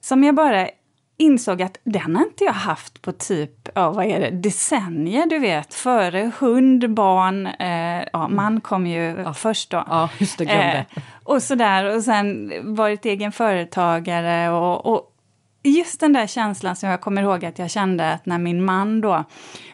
som 0.00 0.24
jag 0.24 0.34
bara 0.34 0.68
insåg 1.16 1.62
att 1.62 1.78
den 1.84 2.16
har 2.16 2.22
inte 2.22 2.44
jag 2.44 2.52
haft 2.52 3.02
på 3.02 3.12
typ, 3.12 3.68
ja, 3.74 3.90
vad 3.90 4.06
är 4.06 4.20
det, 4.20 4.30
decennier, 4.30 5.26
du 5.26 5.38
vet. 5.38 5.74
Före 5.74 6.32
hund, 6.38 6.94
barn, 6.94 7.46
eh, 7.46 8.08
ja, 8.12 8.28
man 8.28 8.60
kom 8.60 8.86
ju 8.86 9.22
ja. 9.24 9.34
först 9.34 9.70
då. 9.70 9.84
Ja, 9.88 10.08
just 10.18 10.38
det, 10.38 10.44
glömde. 10.44 10.86
Eh, 10.94 11.02
och 11.24 11.42
sådär, 11.42 11.96
och 11.96 12.02
sen 12.02 12.52
varit 12.62 13.04
egen 13.04 13.32
företagare 13.32 14.50
och, 14.50 14.86
och 14.86 15.13
just 15.64 16.00
den 16.00 16.12
där 16.12 16.26
känslan 16.26 16.76
som 16.76 16.88
jag 16.88 17.00
kommer 17.00 17.22
ihåg 17.22 17.44
att 17.44 17.58
jag 17.58 17.70
kände 17.70 18.12
att 18.12 18.26
när 18.26 18.38
min 18.38 18.64
man 18.64 19.00
då 19.00 19.24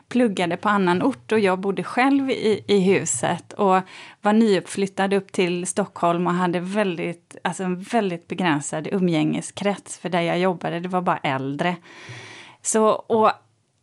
pluggade 0.08 0.56
på 0.56 0.68
annan 0.68 1.02
ort 1.02 1.32
och 1.32 1.40
jag 1.40 1.58
bodde 1.58 1.84
själv 1.84 2.30
i, 2.30 2.64
i 2.66 2.80
huset 2.80 3.52
och 3.52 3.80
var 4.22 4.32
nyuppflyttad 4.32 5.12
upp 5.12 5.32
till 5.32 5.66
Stockholm 5.66 6.26
och 6.26 6.32
hade 6.32 6.60
väldigt, 6.60 7.36
alltså 7.44 7.62
en 7.62 7.80
väldigt 7.80 8.28
begränsad 8.28 8.88
umgängeskrets 8.92 9.98
för 9.98 10.08
där 10.08 10.20
jag 10.20 10.38
jobbade, 10.38 10.80
det 10.80 10.88
var 10.88 11.02
bara 11.02 11.18
äldre. 11.18 11.76
Så, 12.62 12.88
och 12.88 13.28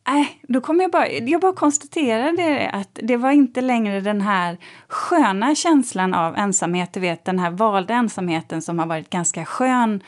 äh, 0.08 0.28
då 0.41 0.62
kom 0.62 0.82
jag 0.82 0.91
bara, 0.91 1.10
jag 1.10 1.41
bara 1.41 1.53
konstaterade 1.53 2.70
att 2.74 2.99
det 3.03 3.18
var 3.18 3.32
inte 3.32 3.62
längre 3.62 4.01
den 4.01 4.22
här 4.22 4.58
sköna 4.88 5.55
känslan 5.55 6.14
av 6.14 6.38
ensamhet, 6.38 6.93
du 6.93 6.99
vet 6.99 7.26
den 7.26 7.39
här 7.39 7.51
valda 7.51 7.93
ensamheten 7.93 8.62
som 8.62 8.80
har 8.80 8.86
varit 8.86 9.10
ganska 9.10 9.45
skön 9.45 10.03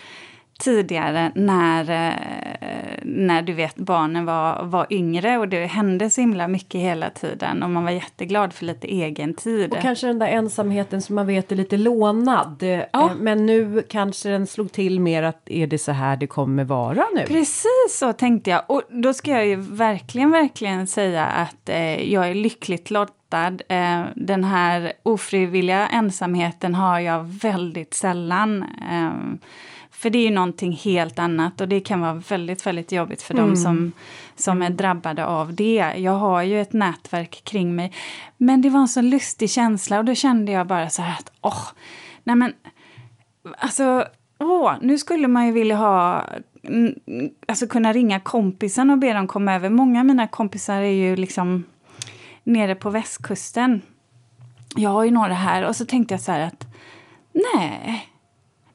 tidigare 0.59 1.31
när, 1.35 1.81
eh, 1.89 2.99
när 3.03 3.41
du 3.41 3.53
vet 3.53 3.75
barnen 3.75 4.25
var, 4.25 4.63
var 4.63 4.87
yngre 4.89 5.37
och 5.37 5.47
det 5.47 5.65
hände 5.65 6.09
så 6.09 6.21
himla 6.21 6.47
mycket 6.47 6.81
hela 6.81 7.09
tiden 7.09 7.63
och 7.63 7.69
man 7.69 7.83
var 7.83 7.91
jätteglad 7.91 8.53
för 8.53 8.65
lite 8.65 8.87
egen 8.87 9.33
tid. 9.33 9.71
Och 9.71 9.77
kanske 9.81 10.07
den 10.07 10.19
där 10.19 10.27
ensamheten 10.27 11.01
som 11.01 11.15
man 11.15 11.27
vet 11.27 11.51
är 11.51 11.55
lite 11.55 11.77
lånad. 11.77 12.63
Eh, 12.63 12.81
ja. 12.91 13.11
Men 13.19 13.45
nu 13.45 13.83
kanske 13.89 14.29
den 14.29 14.47
slog 14.47 14.71
till 14.71 14.99
mer 14.99 15.23
att 15.23 15.41
är 15.45 15.67
det 15.67 15.77
så 15.77 15.91
här 15.91 16.17
det 16.17 16.27
kommer 16.27 16.63
vara 16.63 17.05
nu? 17.15 17.23
Precis 17.27 17.97
så 17.99 18.13
tänkte 18.13 18.49
jag. 18.49 18.63
Och 18.67 18.81
då 18.89 19.13
ska 19.13 19.31
jag 19.31 19.47
ju 19.47 19.55
verkligen, 19.55 20.31
verkligen 20.31 20.87
säga 20.87 21.25
att 21.25 21.69
eh, 21.69 22.13
jag 22.13 22.29
är 22.29 22.33
lyckligt 22.33 22.91
lottad 22.91 23.19
Eh, 23.67 24.01
den 24.15 24.43
här 24.43 24.93
ofrivilliga 25.03 25.87
ensamheten 25.87 26.75
har 26.75 26.99
jag 26.99 27.23
väldigt 27.23 27.93
sällan. 27.93 28.65
För 29.99 30.09
det 30.09 30.17
är 30.17 30.23
ju 30.23 30.31
någonting 30.31 30.71
helt 30.71 31.19
annat 31.19 31.61
och 31.61 31.67
det 31.67 31.79
kan 31.79 32.01
vara 32.01 32.13
väldigt, 32.13 32.65
väldigt 32.65 32.91
jobbigt 32.91 33.21
för 33.21 33.33
mm. 33.33 33.49
de 33.49 33.55
som, 33.55 33.91
som 34.35 34.61
är 34.61 34.69
drabbade 34.69 35.25
av 35.25 35.53
det. 35.53 35.93
Jag 35.97 36.11
har 36.11 36.43
ju 36.43 36.61
ett 36.61 36.73
nätverk 36.73 37.41
kring 37.43 37.75
mig. 37.75 37.93
Men 38.37 38.61
det 38.61 38.69
var 38.69 38.79
en 38.79 38.87
så 38.87 39.01
lustig 39.01 39.49
känsla 39.49 39.99
och 39.99 40.05
då 40.05 40.15
kände 40.15 40.51
jag 40.51 40.67
bara 40.67 40.89
så 40.89 41.01
här 41.01 41.13
att 41.13 41.31
åh, 41.41 41.67
nej 42.23 42.35
men 42.35 42.53
alltså 43.57 44.05
åh, 44.39 44.73
nu 44.81 44.97
skulle 44.97 45.27
man 45.27 45.45
ju 45.45 45.51
vilja 45.51 45.75
ha 45.75 46.25
alltså 47.47 47.67
kunna 47.67 47.93
ringa 47.93 48.19
kompisen 48.19 48.89
och 48.89 48.97
be 48.97 49.13
dem 49.13 49.27
komma 49.27 49.53
över. 49.55 49.69
Många 49.69 49.99
av 49.99 50.05
mina 50.05 50.27
kompisar 50.27 50.81
är 50.81 51.09
ju 51.09 51.15
liksom 51.15 51.63
nere 52.43 52.75
på 52.75 52.89
västkusten. 52.89 53.81
Jag 54.75 54.89
har 54.89 55.03
ju 55.03 55.11
några 55.11 55.33
här 55.33 55.67
och 55.67 55.75
så 55.75 55.85
tänkte 55.85 56.13
jag 56.13 56.21
så 56.21 56.31
här 56.31 56.39
att 56.39 56.67
nej, 57.55 58.09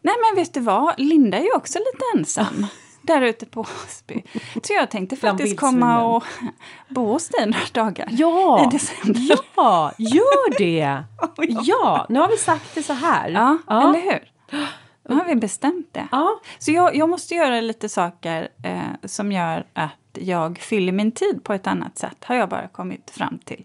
Nej 0.04 0.14
men 0.22 0.42
vet 0.42 0.54
du 0.54 0.60
vad, 0.60 0.94
Linda 0.98 1.38
är 1.38 1.42
ju 1.42 1.52
också 1.52 1.78
lite 1.78 2.04
ensam. 2.18 2.66
där 3.02 3.22
ute 3.22 3.46
på 3.46 3.60
Åsby. 3.60 4.22
Så 4.62 4.72
jag 4.72 4.90
tänkte 4.90 5.16
faktiskt 5.26 5.60
komma 5.60 6.04
och 6.04 6.24
bo 6.88 7.06
hos 7.06 7.28
dig 7.28 7.46
några 7.46 7.84
dagar 7.84 8.08
ja, 8.10 8.64
i 8.64 8.76
december. 8.76 9.38
Ja, 9.56 9.92
gör 9.98 10.58
det! 10.58 11.04
ja, 11.64 12.06
nu 12.08 12.20
har 12.20 12.28
vi 12.28 12.36
sagt 12.36 12.74
det 12.74 12.82
så 12.82 12.92
här. 12.92 13.30
Ja, 13.30 13.58
ja. 13.66 13.88
eller 13.88 14.00
hur? 14.00 14.30
Nu 15.08 15.14
har 15.14 15.24
vi 15.24 15.36
bestämt 15.36 15.88
det. 15.92 16.08
Ja. 16.12 16.40
Så 16.58 16.70
jag, 16.70 16.96
jag 16.96 17.08
måste 17.08 17.34
göra 17.34 17.60
lite 17.60 17.88
saker 17.88 18.48
eh, 18.62 18.80
som 19.04 19.32
gör 19.32 19.66
att 19.72 20.18
jag 20.18 20.58
fyller 20.58 20.92
min 20.92 21.12
tid 21.12 21.44
på 21.44 21.52
ett 21.52 21.66
annat 21.66 21.98
sätt, 21.98 22.24
har 22.24 22.34
jag 22.34 22.48
bara 22.48 22.68
kommit 22.68 23.10
fram 23.10 23.38
till. 23.38 23.64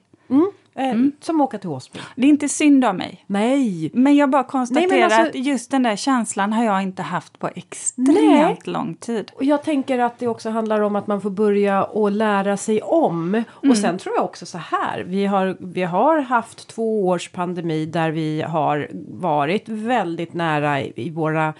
Eh, 0.79 0.89
mm. 0.89 1.11
Som 1.19 1.41
åka 1.41 1.57
till 1.57 1.69
Åsby. 1.69 1.99
Det 2.15 2.21
är 2.21 2.29
inte 2.29 2.49
synd 2.49 2.85
av 2.85 2.95
mig. 2.95 3.23
Nej. 3.27 3.91
Men 3.93 4.15
jag 4.15 4.29
bara 4.29 4.43
konstaterar 4.43 4.89
Nej, 4.89 5.03
alltså, 5.03 5.21
att 5.21 5.45
just 5.45 5.71
den 5.71 5.83
där 5.83 5.95
känslan 5.95 6.53
har 6.53 6.63
jag 6.63 6.83
inte 6.83 7.01
haft 7.01 7.39
på 7.39 7.49
extremt 7.55 8.15
nej. 8.15 8.57
lång 8.63 8.95
tid. 8.95 9.31
Och 9.35 9.43
jag 9.43 9.63
tänker 9.63 9.99
att 9.99 10.19
det 10.19 10.27
också 10.27 10.49
handlar 10.49 10.81
om 10.81 10.95
att 10.95 11.07
man 11.07 11.21
får 11.21 11.29
börja 11.29 11.83
och 11.83 12.11
lära 12.11 12.57
sig 12.57 12.81
om. 12.81 13.35
Mm. 13.35 13.43
Och 13.71 13.77
sen 13.77 13.97
tror 13.97 14.15
jag 14.15 14.25
också 14.25 14.45
så 14.45 14.57
här. 14.57 15.03
Vi 15.07 15.25
har, 15.25 15.57
vi 15.59 15.83
har 15.83 16.19
haft 16.19 16.67
två 16.67 17.07
års 17.07 17.29
pandemi 17.29 17.85
där 17.85 18.11
vi 18.11 18.41
har 18.41 18.87
varit 19.09 19.69
väldigt 19.69 20.33
nära 20.33 20.81
i, 20.81 20.93
i 20.95 21.09
våra 21.09 21.53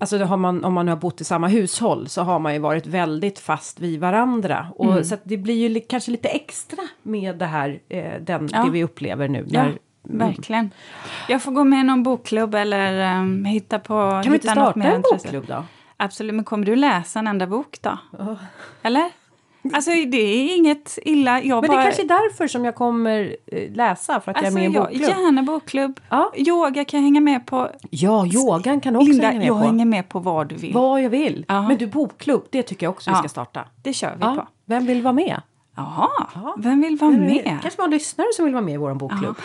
Alltså 0.00 0.18
har 0.18 0.36
man, 0.36 0.64
om 0.64 0.74
man 0.74 0.88
har 0.88 0.96
bott 0.96 1.20
i 1.20 1.24
samma 1.24 1.48
hushåll 1.48 2.08
så 2.08 2.22
har 2.22 2.38
man 2.38 2.54
ju 2.54 2.58
varit 2.58 2.86
väldigt 2.86 3.38
fast 3.38 3.80
vid 3.80 4.00
varandra. 4.00 4.66
Och 4.76 4.92
mm. 4.92 5.04
Så 5.04 5.16
det 5.24 5.36
blir 5.36 5.54
ju 5.54 5.68
li 5.68 5.80
kanske 5.80 6.10
lite 6.10 6.28
extra 6.28 6.82
med 7.02 7.36
det 7.36 7.46
här, 7.46 7.80
eh, 7.88 8.20
den, 8.20 8.48
ja. 8.52 8.64
det 8.64 8.70
vi 8.70 8.84
upplever 8.84 9.28
nu. 9.28 9.46
När, 9.48 9.66
ja, 9.66 9.72
verkligen. 10.02 10.70
Jag 11.28 11.42
får 11.42 11.52
gå 11.52 11.64
med 11.64 11.80
i 11.80 11.82
någon 11.82 12.02
bokklubb 12.02 12.54
eller 12.54 13.18
um, 13.20 13.44
hitta 13.44 13.78
på... 13.78 13.94
Kan 14.10 14.32
vi 14.32 14.34
inte 14.34 14.48
starta 14.48 14.82
en 14.82 15.02
bokklubb 15.02 15.46
då? 15.46 15.64
Absolut, 15.96 16.34
men 16.34 16.44
kommer 16.44 16.66
du 16.66 16.76
läsa 16.76 17.18
en 17.18 17.26
enda 17.26 17.46
bok 17.46 17.78
då? 17.80 17.98
Oh. 18.18 18.38
Eller? 18.82 19.10
Alltså 19.72 19.90
det 19.90 20.16
är 20.16 20.56
inget 20.56 20.98
illa. 21.02 21.42
Jag 21.42 21.60
Men 21.60 21.68
bara... 21.68 21.76
det 21.76 21.82
är 21.82 21.84
kanske 21.84 22.02
är 22.02 22.08
därför 22.08 22.46
som 22.46 22.64
jag 22.64 22.74
kommer 22.74 23.36
eh, 23.46 23.72
läsa, 23.72 24.20
för 24.20 24.30
att 24.30 24.36
alltså, 24.36 24.58
jag 24.58 24.64
är 24.64 24.70
med 24.70 24.72
i 24.72 24.76
en 24.76 24.82
alltså, 24.82 24.98
bokklubb. 24.98 25.24
Gärna 25.24 25.42
bokklubb. 25.42 26.00
Ja. 26.08 26.32
Yoga 26.36 26.84
kan 26.84 27.00
jag 27.00 27.04
hänga 27.04 27.20
med 27.20 27.46
på. 27.46 27.70
Ja, 27.90 28.26
yogan 28.26 28.80
kan 28.80 28.96
också 28.96 29.08
Linda, 29.08 29.26
hänga 29.26 29.38
med 29.38 29.48
jag 29.48 29.58
på. 29.58 29.64
hänger 29.64 29.84
med 29.84 30.08
på 30.08 30.18
vad 30.18 30.48
du 30.48 30.54
vill. 30.54 30.74
Vad 30.74 31.02
jag 31.02 31.10
vill. 31.10 31.44
Aha. 31.48 31.68
Men 31.68 31.78
du, 31.78 31.86
bokklubb, 31.86 32.46
det 32.50 32.62
tycker 32.62 32.86
jag 32.86 32.90
också 32.90 33.10
ja. 33.10 33.14
vi 33.14 33.18
ska 33.18 33.28
starta. 33.28 33.64
Det 33.82 33.92
kör 33.92 34.14
vi 34.16 34.20
ja. 34.20 34.34
på. 34.34 34.46
Vem 34.64 34.86
vill 34.86 35.02
vara 35.02 35.12
med? 35.12 35.42
Jaha, 35.76 36.54
vem 36.58 36.82
vill 36.82 36.96
vara 36.96 37.10
med? 37.10 37.58
kanske 37.62 37.82
en 37.82 37.90
lyssnare 37.90 38.28
som 38.36 38.44
vill 38.44 38.54
vara 38.54 38.64
med 38.64 38.74
i 38.74 38.76
vår 38.76 38.94
bokklubb. 38.94 39.36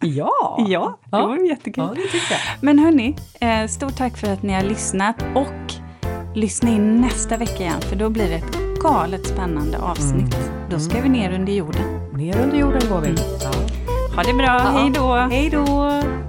Ja, 0.00 0.64
ja, 0.68 0.98
det 1.10 1.16
var 1.16 1.36
jättekul. 1.36 1.84
Ja, 2.30 2.36
Men 2.60 2.78
hörni, 2.78 3.16
eh, 3.40 3.66
stort 3.66 3.96
tack 3.96 4.16
för 4.16 4.32
att 4.32 4.42
ni 4.42 4.52
har 4.52 4.62
lyssnat 4.62 5.16
och 5.34 5.72
lyssna 6.34 6.70
in 6.70 7.00
nästa 7.00 7.36
vecka 7.36 7.62
igen 7.62 7.80
för 7.80 7.96
då 7.96 8.10
blir 8.10 8.28
det 8.28 8.34
ett 8.34 8.65
galet 8.86 9.26
spännande 9.26 9.78
avsnitt. 9.78 10.34
Mm. 10.34 10.70
Då 10.70 10.78
ska 10.78 11.00
vi 11.00 11.08
ner 11.08 11.34
under 11.34 11.52
jorden. 11.52 11.82
Ner 12.12 12.42
under 12.42 12.56
jorden 12.56 12.80
går 12.90 13.00
vi. 13.00 13.08
Mm. 13.08 13.22
Ja. 13.40 13.50
Ha 14.16 14.22
det 14.22 14.32
bra, 14.32 14.46
ja. 14.46 14.58
hej 14.58 14.90
då! 14.94 15.14
Hej 15.14 15.50
då! 15.50 16.25